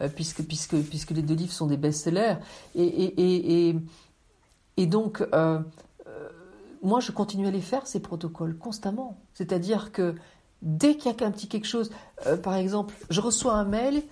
euh, 0.02 0.10
puisque, 0.14 0.44
puisque, 0.44 0.76
puisque 0.76 1.12
les 1.12 1.22
deux 1.22 1.34
livres 1.34 1.54
sont 1.54 1.68
des 1.68 1.78
best-sellers. 1.78 2.36
Et, 2.76 2.84
et, 2.84 3.70
et, 3.70 3.76
et, 4.76 4.86
donc, 4.86 5.26
euh, 5.34 5.60
moi, 6.84 7.00
je 7.00 7.14
continue 7.14 7.48
à 7.48 7.52
les 7.52 7.62
faire, 7.62 7.88
ces 7.88 8.02
protocoles, 8.02 8.58
constamment. 8.58 9.18
C'est-à-dire 9.34 9.94
que 9.94 10.16
dès 10.62 10.98
qu'il 10.98 11.06
y 11.10 11.24
a 11.24 11.26
un 11.26 11.32
petit 11.32 11.48
quelque 11.48 11.68
chose, 11.68 11.90
par 12.44 12.56
exemple, 12.56 12.94
je 13.10 13.22
reçois 13.22 13.54
un 13.54 13.66
mail 13.66 14.04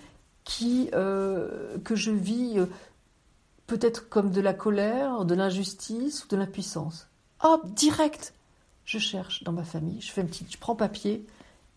qui, 0.45 0.89
que 0.91 1.95
je 1.95 2.11
vis 2.11 2.57
peut-être 3.67 4.09
comme 4.09 4.31
de 4.31 4.41
la 4.41 4.53
colère, 4.53 5.25
de 5.25 5.35
l'injustice 5.35 6.25
ou 6.25 6.27
de 6.27 6.37
l'impuissance. 6.37 7.07
Hop, 7.43 7.65
direct, 7.73 8.33
je 8.85 8.99
cherche 8.99 9.43
dans 9.43 9.51
ma 9.51 9.63
famille, 9.63 10.01
je 10.01 10.11
fais 10.11 10.21
un 10.21 10.25
petit, 10.25 10.45
je 10.49 10.57
prends 10.57 10.75
papier, 10.75 11.25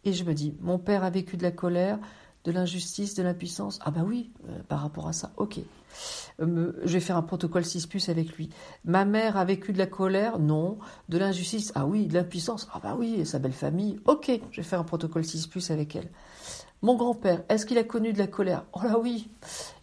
et 0.05 0.13
je 0.13 0.25
me 0.25 0.35
dis, 0.35 0.55
mon 0.61 0.79
père 0.79 1.05
a 1.05 1.11
vécu 1.11 1.37
de 1.37 1.43
la 1.43 1.51
colère, 1.51 1.99
de 2.45 2.53
l'injustice, 2.53 3.15
de 3.15 3.23
l'impuissance. 3.23 3.79
Ah 3.85 3.91
bah 3.91 4.03
oui, 4.07 4.31
euh, 4.49 4.59
par 4.69 4.81
rapport 4.81 5.09
à 5.09 5.13
ça, 5.13 5.33
ok. 5.37 5.59
Euh, 6.41 6.73
je 6.85 6.93
vais 6.93 7.01
faire 7.01 7.17
un 7.17 7.23
protocole 7.23 7.65
6 7.65 7.87
plus 7.87 8.09
avec 8.09 8.33
lui. 8.37 8.51
Ma 8.85 9.05
mère 9.05 9.37
a 9.37 9.45
vécu 9.45 9.73
de 9.73 9.79
la 9.79 9.87
colère 9.87 10.39
Non. 10.39 10.79
De 11.09 11.19
l'injustice 11.19 11.73
Ah 11.75 11.87
oui, 11.87 12.07
de 12.07 12.15
l'impuissance 12.15 12.69
Ah 12.73 12.81
bah 12.83 12.97
oui, 12.99 13.27
sa 13.27 13.39
belle 13.39 13.53
famille. 13.53 13.99
Ok, 14.05 14.31
je 14.51 14.61
vais 14.61 14.67
faire 14.67 14.81
un 14.81 14.85
protocole 14.85 15.25
6 15.25 15.47
plus 15.49 15.71
avec 15.71 15.97
elle. 15.97 16.09
Mon 16.81 16.95
grand-père, 16.95 17.43
est-ce 17.49 17.67
qu'il 17.67 17.77
a 17.79 17.83
connu 17.83 18.13
de 18.13 18.19
la 18.19 18.29
colère? 18.29 18.65
Oh 18.73 18.81
là 18.85 19.01
oui 19.01 19.29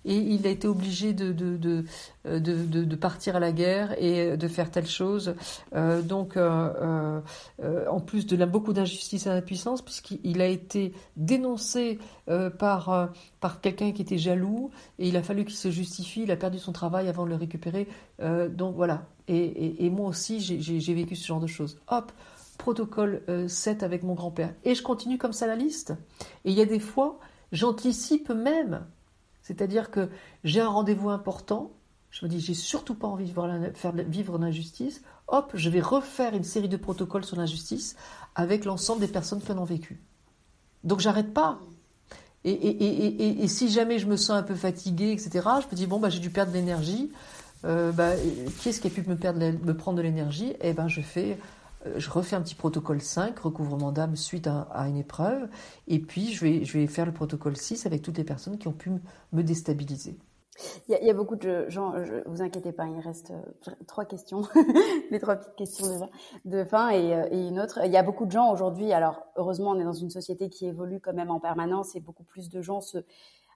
Et 0.05 0.15
il 0.15 0.47
a 0.47 0.49
été 0.49 0.65
obligé 0.65 1.11
de, 1.13 1.33
de, 1.33 2.95
partir 2.95 3.35
à 3.35 3.39
la 3.41 3.51
guerre 3.51 4.01
et 4.01 4.37
de 4.37 4.47
faire 4.47 4.71
telle 4.71 4.87
chose. 4.87 5.35
Euh, 5.75 6.01
donc, 6.01 6.37
euh, 6.37 7.19
euh, 7.61 7.85
en 7.89 7.99
plus 7.99 8.25
de 8.25 8.45
beaucoup 8.45 8.71
d'injustice 8.71 9.25
et 9.25 9.29
d'impuissance, 9.29 9.81
puisqu'il 9.81 10.41
a 10.41 10.47
été 10.47 10.93
dénoncé 11.17 11.99
par, 12.57 13.11
quelqu'un 13.61 13.91
qui 13.91 14.01
était 14.01 14.17
jaloux, 14.17 14.71
et 14.97 15.09
il 15.09 15.17
a 15.17 15.21
fallu 15.21 15.43
qu'il 15.43 15.57
se 15.57 15.71
justifie, 15.71 16.23
il 16.23 16.31
a 16.31 16.37
perdu 16.37 16.59
son 16.59 16.71
travail 16.71 17.09
avant 17.09 17.25
de 17.25 17.29
le 17.29 17.35
récupérer. 17.35 17.89
donc 18.21 18.75
voilà. 18.75 19.03
Et, 19.27 19.37
et, 19.37 19.85
et 19.85 19.89
moi 19.89 20.07
aussi, 20.07 20.39
j'ai 20.39 20.93
vécu 20.93 21.17
ce 21.17 21.27
genre 21.27 21.41
de 21.41 21.47
choses. 21.47 21.77
Hop 21.89 22.13
protocole 22.57 23.21
7 23.47 23.83
euh, 23.83 23.85
avec 23.85 24.03
mon 24.03 24.13
grand-père. 24.13 24.53
Et 24.63 24.75
je 24.75 24.83
continue 24.83 25.17
comme 25.17 25.33
ça 25.33 25.47
la 25.47 25.55
liste. 25.55 25.93
Et 26.43 26.51
il 26.51 26.57
y 26.57 26.61
a 26.61 26.65
des 26.65 26.79
fois, 26.79 27.19
j'anticipe 27.51 28.29
même. 28.29 28.85
C'est-à-dire 29.41 29.91
que 29.91 30.09
j'ai 30.43 30.61
un 30.61 30.69
rendez-vous 30.69 31.09
important, 31.09 31.71
je 32.09 32.25
me 32.25 32.29
dis, 32.29 32.39
j'ai 32.39 32.53
surtout 32.53 32.95
pas 32.95 33.07
envie 33.07 33.29
de 33.29 33.71
faire 33.73 33.91
vivre 33.91 34.37
l'injustice. 34.37 35.01
Hop, 35.27 35.51
je 35.53 35.69
vais 35.69 35.81
refaire 35.81 36.33
une 36.33 36.43
série 36.43 36.69
de 36.69 36.77
protocoles 36.77 37.25
sur 37.25 37.35
l'injustice 37.35 37.95
avec 38.35 38.65
l'ensemble 38.65 39.01
des 39.01 39.07
personnes 39.07 39.41
qui 39.41 39.51
en 39.51 39.57
ont 39.57 39.65
vécu. 39.65 40.01
Donc 40.83 40.99
j'arrête 40.99 41.33
pas. 41.33 41.59
Et, 42.45 43.47
si 43.47 43.69
jamais 43.69 43.97
je 43.97 44.05
me 44.05 44.17
sens 44.17 44.37
un 44.37 44.43
peu 44.43 44.53
fatiguée, 44.53 45.11
etc., 45.11 45.29
je 45.61 45.67
me 45.67 45.75
dis, 45.75 45.87
bon, 45.87 45.99
bah, 45.99 46.09
j'ai 46.09 46.19
dû 46.19 46.29
perdre 46.29 46.51
de 46.51 46.57
l'énergie. 46.57 47.11
Euh, 47.65 47.91
bah, 47.91 48.11
qui 48.59 48.69
est-ce 48.69 48.79
qui 48.79 48.87
a 48.87 48.89
pu 48.91 49.03
me, 49.07 49.73
prendre 49.73 49.97
de 49.97 50.03
l'énergie? 50.03 50.53
Eh 50.61 50.73
ben, 50.73 50.87
je 50.87 51.01
fais 51.01 51.37
je 51.97 52.09
refais 52.09 52.35
un 52.35 52.41
petit 52.41 52.55
protocole 52.55 53.01
5, 53.01 53.37
recouvrement 53.39 53.91
d'âme 53.91 54.15
suite 54.15 54.47
à, 54.47 54.87
une 54.87 54.97
épreuve, 54.97 55.47
et 55.87 55.99
puis 55.99 56.33
je 56.33 56.45
vais, 56.45 56.65
je 56.65 56.77
vais 56.77 56.87
faire 56.87 57.05
le 57.05 57.13
protocole 57.13 57.55
6 57.55 57.85
avec 57.85 58.01
toutes 58.01 58.17
les 58.17 58.23
personnes 58.23 58.57
qui 58.57 58.67
ont 58.67 58.73
pu 58.73 58.91
me 59.31 59.43
déstabiliser. 59.43 60.17
Il 60.87 60.97
y, 61.05 61.09
a, 61.09 61.13
beaucoup 61.13 61.35
de 61.35 61.69
gens, 61.69 62.01
je, 62.05 62.23
vous 62.27 62.41
inquiétez 62.41 62.71
pas, 62.71 62.85
il 62.87 62.99
reste 63.01 63.31
euh, 63.31 63.71
trois 63.87 64.05
questions, 64.05 64.43
les 65.11 65.19
trois 65.19 65.35
petites 65.35 65.55
questions 65.55 66.09
de, 66.45 66.63
fin 66.63 66.91
et, 66.91 67.13
euh, 67.13 67.27
et, 67.29 67.47
une 67.49 67.59
autre. 67.59 67.81
Il 67.83 67.91
y 67.91 67.97
a 67.97 68.03
beaucoup 68.03 68.25
de 68.25 68.31
gens 68.31 68.49
aujourd'hui, 68.53 68.93
alors 68.93 69.21
heureusement 69.35 69.71
on 69.71 69.79
est 69.79 69.83
dans 69.83 69.91
une 69.91 70.09
société 70.09 70.49
qui 70.49 70.65
évolue 70.65 71.01
quand 71.01 71.13
même 71.13 71.29
en 71.29 71.41
permanence 71.41 71.97
et 71.97 71.99
beaucoup 71.99 72.23
plus 72.23 72.49
de 72.49 72.61
gens 72.61 72.79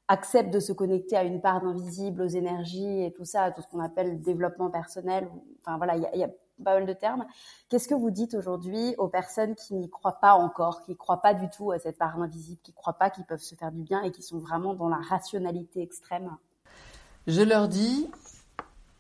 acceptent 0.09 0.53
de 0.53 0.59
se 0.59 0.73
connecter 0.73 1.15
à 1.15 1.23
une 1.23 1.39
part 1.39 1.61
d'invisible, 1.61 2.23
aux 2.23 2.27
énergies 2.27 3.03
et 3.05 3.13
tout 3.13 3.25
ça, 3.25 3.43
à 3.43 3.51
tout 3.51 3.61
ce 3.61 3.67
qu'on 3.67 3.79
appelle 3.79 4.09
le 4.09 4.17
développement 4.17 4.69
personnel. 4.69 5.29
Enfin 5.61 5.77
voilà, 5.77 5.95
il 5.95 6.19
y 6.19 6.23
a 6.23 6.29
pas 6.63 6.75
mal 6.75 6.85
de 6.85 6.93
termes. 6.93 7.25
Qu'est-ce 7.69 7.87
que 7.87 7.95
vous 7.95 8.11
dites 8.11 8.33
aujourd'hui 8.33 8.95
aux 8.97 9.07
personnes 9.07 9.55
qui 9.55 9.75
n'y 9.75 9.89
croient 9.89 10.19
pas 10.21 10.33
encore, 10.33 10.81
qui 10.81 10.91
ne 10.91 10.95
croient 10.95 11.21
pas 11.21 11.33
du 11.33 11.49
tout 11.49 11.71
à 11.71 11.79
cette 11.79 11.97
part 11.97 12.19
invisible, 12.19 12.59
qui 12.63 12.71
ne 12.71 12.75
croient 12.75 12.97
pas 12.97 13.09
qu'ils 13.09 13.25
peuvent 13.25 13.41
se 13.41 13.55
faire 13.55 13.71
du 13.71 13.81
bien 13.81 14.01
et 14.03 14.11
qui 14.11 14.21
sont 14.21 14.39
vraiment 14.39 14.73
dans 14.73 14.89
la 14.89 14.97
rationalité 14.97 15.81
extrême? 15.81 16.35
Je 17.27 17.41
leur 17.41 17.67
dis, 17.67 18.09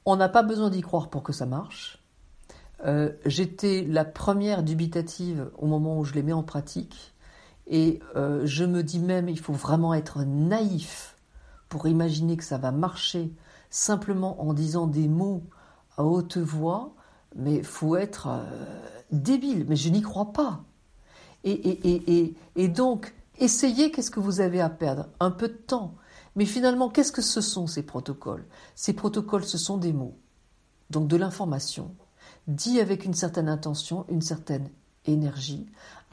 on 0.05 0.15
n'a 0.15 0.29
pas 0.29 0.43
besoin 0.43 0.69
d'y 0.69 0.81
croire 0.81 1.09
pour 1.09 1.23
que 1.23 1.33
ça 1.33 1.45
marche. 1.45 2.03
Euh, 2.85 3.11
j'étais 3.25 3.83
la 3.87 4.05
première 4.05 4.63
dubitative 4.63 5.51
au 5.57 5.65
moment 5.65 5.99
où 5.99 6.03
je 6.03 6.13
les 6.13 6.23
mets 6.23 6.33
en 6.33 6.43
pratique. 6.43 7.13
Et 7.67 7.99
euh, 8.15 8.41
je 8.45 8.65
me 8.65 8.81
dis 8.83 8.99
même, 8.99 9.29
il 9.29 9.39
faut 9.39 9.53
vraiment 9.53 9.93
être 9.93 10.23
naïf 10.23 11.15
pour 11.67 11.87
imaginer 11.87 12.35
que 12.37 12.43
ça 12.43 12.57
va 12.57 12.71
marcher 12.71 13.31
simplement 13.69 14.41
en 14.41 14.53
disant 14.53 14.87
des 14.87 15.07
mots 15.07 15.43
à 15.97 16.03
haute 16.03 16.37
voix 16.37 16.93
mais 17.35 17.63
faut 17.63 17.95
être 17.95 18.27
euh, 18.27 18.43
débile, 19.11 19.65
mais 19.67 19.75
je 19.75 19.89
n'y 19.89 20.01
crois 20.01 20.31
pas. 20.31 20.63
Et, 21.43 22.35
donc, 22.67 23.13
essayez, 23.37 23.91
qu'est-ce 23.91 24.11
que 24.11 24.19
vous 24.19 24.41
avez 24.41 24.59
à 24.59 24.69
perdre? 24.69 25.07
Un 25.19 25.31
peu 25.31 25.47
de 25.47 25.53
temps. 25.53 25.95
Mais 26.35 26.45
finalement, 26.45 26.89
qu'est-ce 26.89 27.11
que 27.11 27.21
ce 27.21 27.41
sont 27.41 27.67
ces 27.67 27.83
protocoles? 27.83 28.45
Ces 28.75 28.93
protocoles, 28.93 29.45
ce 29.45 29.57
sont 29.57 29.77
des 29.77 29.93
mots, 29.93 30.17
donc 30.89 31.07
de 31.07 31.15
l'information, 31.15 31.95
dit 32.47 32.79
avec 32.79 33.05
une 33.05 33.13
certaine 33.13 33.49
intention, 33.49 34.05
une 34.09 34.21
certaine 34.21 34.69
énergie. 35.05 35.65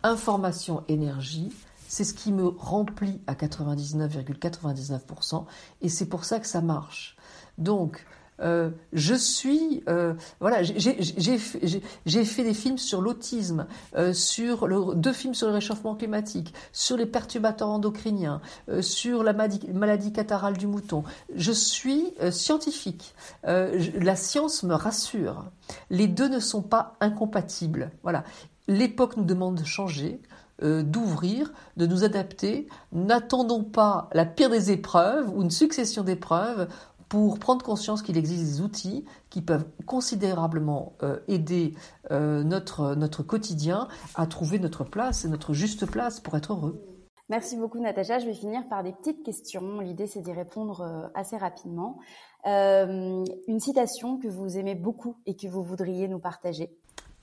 Information, 0.02 0.84
énergie, 0.88 1.52
c'est 1.88 2.04
ce 2.04 2.14
qui 2.14 2.32
me 2.32 2.48
remplit 2.48 3.20
à 3.26 3.34
99,99%, 3.34 5.44
et 5.82 5.88
c'est 5.88 6.06
pour 6.06 6.24
ça 6.24 6.40
que 6.40 6.46
ça 6.46 6.60
marche. 6.60 7.16
Donc, 7.58 8.06
euh, 8.40 8.70
je 8.92 9.14
suis, 9.14 9.82
euh, 9.88 10.14
voilà, 10.40 10.62
j'ai 10.62 12.24
fait 12.24 12.44
des 12.44 12.54
films 12.54 12.78
sur 12.78 13.00
l'autisme, 13.00 13.66
euh, 13.96 14.12
sur 14.12 14.68
deux 14.94 15.12
films 15.12 15.34
sur 15.34 15.48
le 15.48 15.54
réchauffement 15.54 15.94
climatique, 15.94 16.52
sur 16.72 16.96
les 16.96 17.06
perturbateurs 17.06 17.68
endocriniens, 17.68 18.40
sur 18.80 19.22
la 19.22 19.32
maladie, 19.32 19.68
maladie, 19.72 20.12
catarrhale 20.12 20.56
du 20.56 20.66
mouton. 20.66 21.04
Je 21.34 21.52
suis 21.52 22.14
scientifique. 22.30 23.14
la 23.44 24.16
science 24.16 24.62
me 24.62 24.74
rassure. 24.74 25.44
Les 25.90 26.06
deux 26.06 26.28
ne 26.28 26.40
sont 26.40 26.62
pas 26.62 26.96
incompatibles. 27.00 27.90
Voilà. 28.02 28.24
l'époque 28.68 29.16
nous 29.16 29.24
demande 29.24 29.56
de 29.56 29.64
changer, 29.64 30.20
d'ouvrir, 30.62 31.52
de 31.76 31.86
nous 31.86 32.04
adapter. 32.04 32.68
N'attendons 32.92 33.62
pas 33.62 34.08
la 34.12 34.24
pire 34.24 34.50
des 34.50 34.70
épreuves 34.70 35.30
ou 35.34 35.42
une 35.42 35.50
succession 35.50 36.02
d'épreuves 36.02 36.68
pour 37.08 37.38
prendre 37.38 37.64
conscience 37.64 38.02
qu'il 38.02 38.16
existe 38.16 38.42
des 38.42 38.60
outils 38.60 39.04
qui 39.30 39.42
peuvent 39.42 39.66
considérablement 39.86 40.94
euh, 41.02 41.18
aider 41.28 41.74
euh, 42.10 42.42
notre, 42.42 42.94
notre 42.94 43.22
quotidien 43.22 43.88
à 44.14 44.26
trouver 44.26 44.58
notre 44.58 44.84
place 44.84 45.24
et 45.24 45.28
notre 45.28 45.52
juste 45.52 45.86
place 45.86 46.20
pour 46.20 46.36
être 46.36 46.52
heureux. 46.52 46.82
Merci 47.28 47.56
beaucoup 47.56 47.80
Natacha. 47.80 48.18
Je 48.18 48.26
vais 48.26 48.34
finir 48.34 48.68
par 48.68 48.82
des 48.84 48.92
petites 48.92 49.24
questions. 49.24 49.80
L'idée 49.80 50.06
c'est 50.06 50.20
d'y 50.20 50.32
répondre 50.32 51.10
assez 51.14 51.36
rapidement. 51.36 51.98
une 52.44 53.58
citation 53.58 54.18
que 54.18 54.28
vous 54.28 54.56
aimez 54.58 54.76
beaucoup 54.76 55.16
et 55.26 55.34
que 55.34 55.48
vous 55.48 55.64
voudriez 55.64 56.06
nous 56.06 56.20
partager? 56.20 56.70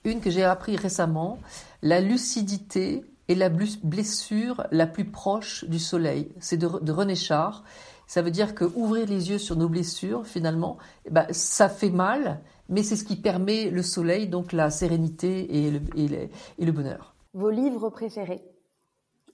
Une 0.04 0.20
que 0.20 0.28
j'ai 0.28 0.44
appris 0.44 0.76
récemment, 0.76 1.38
la 1.80 2.02
lucidité 2.02 3.02
est 3.28 3.34
la 3.34 3.48
blessure 3.48 4.66
la 4.70 4.86
plus 4.86 5.06
proche 5.06 5.64
du 5.64 5.78
soleil. 5.78 6.30
C'est 6.40 6.58
de, 6.58 6.92
René 6.92 7.14
Char. 7.14 7.64
Ça 8.06 8.22
veut 8.22 8.30
dire 8.30 8.54
que 8.54 8.64
ouvrir 8.64 9.06
les 9.06 9.30
yeux 9.30 9.38
sur 9.38 9.56
nos 9.56 9.68
blessures, 9.68 10.26
finalement, 10.26 10.78
eh 11.06 11.10
ben, 11.10 11.26
ça 11.30 11.68
fait 11.68 11.90
mal, 11.90 12.40
mais 12.68 12.82
c'est 12.82 12.96
ce 12.96 13.04
qui 13.04 13.16
permet 13.16 13.70
le 13.70 13.82
soleil, 13.82 14.28
donc 14.28 14.52
la 14.52 14.70
sérénité 14.70 15.66
et 15.66 15.70
le, 15.70 15.80
et 15.96 16.64
le, 16.64 16.72
bonheur. 16.72 17.14
Vos 17.32 17.50
livres 17.50 17.90
préférés 17.90 18.42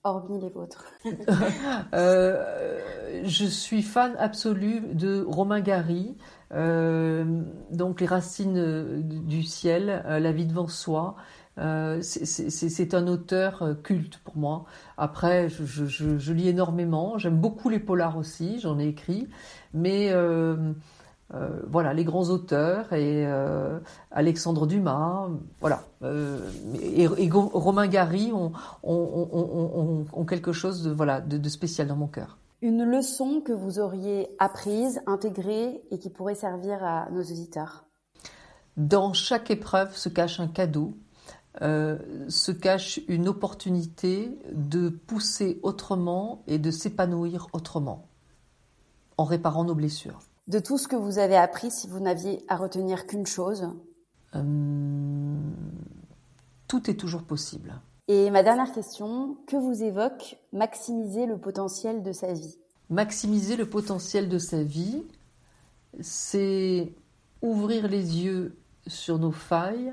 hormis 0.03 0.41
les 0.41 0.49
vôtres 0.49 0.87
euh, 1.93 2.79
Je 3.25 3.45
suis 3.45 3.83
fan 3.83 4.14
absolue 4.18 4.81
de 4.95 5.23
Romain 5.29 5.61
Gary, 5.61 6.16
euh, 6.53 7.43
donc 7.71 8.01
Les 8.01 8.07
racines 8.07 9.03
du 9.03 9.43
ciel, 9.43 10.03
euh, 10.07 10.18
La 10.18 10.33
vie 10.33 10.47
devant 10.47 10.68
soi, 10.68 11.16
euh, 11.59 12.01
c'est 12.03 12.94
un 12.94 13.07
auteur 13.07 13.62
euh, 13.62 13.74
culte 13.74 14.18
pour 14.18 14.36
moi. 14.36 14.64
Après, 14.96 15.48
je, 15.48 16.32
lis 16.32 16.48
énormément. 16.48 17.18
J'aime 17.18 17.36
beaucoup 17.36 17.68
les 17.68 17.80
polars 17.80 18.16
aussi, 18.16 18.61
j'en 18.61 18.78
ai 18.78 18.86
écrit. 18.86 19.28
Mais 19.74 20.11
euh, 20.12 20.72
voilà, 21.68 21.92
les 21.92 22.05
grands 22.05 22.30
auteurs 22.30 22.92
et 22.92 23.26
Alexandre 24.11 24.66
Dumas, 24.66 25.28
voilà. 25.61 25.82
et, 26.03 27.07
Romain 27.30 27.86
Gary 27.86 28.32
ont, 28.32 30.24
quelque 30.26 30.53
chose 30.53 30.82
de, 30.82 30.90
voilà, 30.90 31.20
de 31.20 31.48
spécial 31.48 31.86
dans 31.86 31.96
mon 31.96 32.09
cœur. 32.09 32.38
Une 32.62 32.84
leçon 32.84 33.40
que 33.40 33.53
vous 33.53 33.78
auriez 33.78 34.28
apprise, 34.38 35.01
intégrée 35.07 35.80
et 35.90 35.98
qui 35.98 36.11
pourrait 36.11 36.34
servir 36.34 36.84
à 36.84 37.09
nos 37.11 37.22
auditeurs? 37.22 37.86
Dans 38.76 39.12
chaque 39.12 39.51
épreuve 39.51 39.96
se 39.96 40.09
cache 40.09 40.40
un 40.40 40.48
cadeau 40.48 40.94
euh, 41.63 41.99
se 42.29 42.53
cache 42.53 43.01
une 43.09 43.29
opportunité 43.29 44.31
de 44.53 44.89
pousser 44.89 45.61
autrement 45.63 46.43
et 46.47 46.59
de 46.59 46.71
s'épanouir 46.71 47.49
autrement, 47.53 48.09
en 49.19 49.25
réparant 49.25 49.65
nos 49.65 49.75
blessures. 49.75 50.21
De 50.49 50.59
tout 50.59 50.79
ce 50.79 50.89
que 50.89 50.97
vous 50.97 51.19
avez 51.19 51.37
appris, 51.37 51.71
si 51.71 51.87
vous 51.87 52.01
n'aviez 52.01 52.43
à 52.49 52.57
retenir 52.57 53.07
qu'une 53.07 53.27
chose 53.27 53.69
euh, 54.35 55.37
Tout 56.67 56.91
est 56.91 56.95
toujours 56.95 57.25
possible. 57.25 57.75
Et 58.09 58.31
ma 58.31 58.43
dernière 58.43 58.73
question, 58.73 59.37
que 59.47 59.57
vous 59.57 59.85
évoque 59.85 60.39
maximiser 60.53 61.27
le 61.27 61.39
potentiel 61.39 62.03
de 62.03 62.11
sa 62.11 62.33
vie? 62.33 62.57
Maximiser 62.89 63.57
le 63.57 63.69
potentiel 63.69 64.29
de 64.29 64.39
sa 64.39 64.65
vie, 64.65 65.05
c'est 66.01 66.93
ouvrir 67.43 67.87
les 67.87 68.25
yeux 68.25 68.57
sur 68.87 69.19
nos 69.19 69.31
failles, 69.31 69.93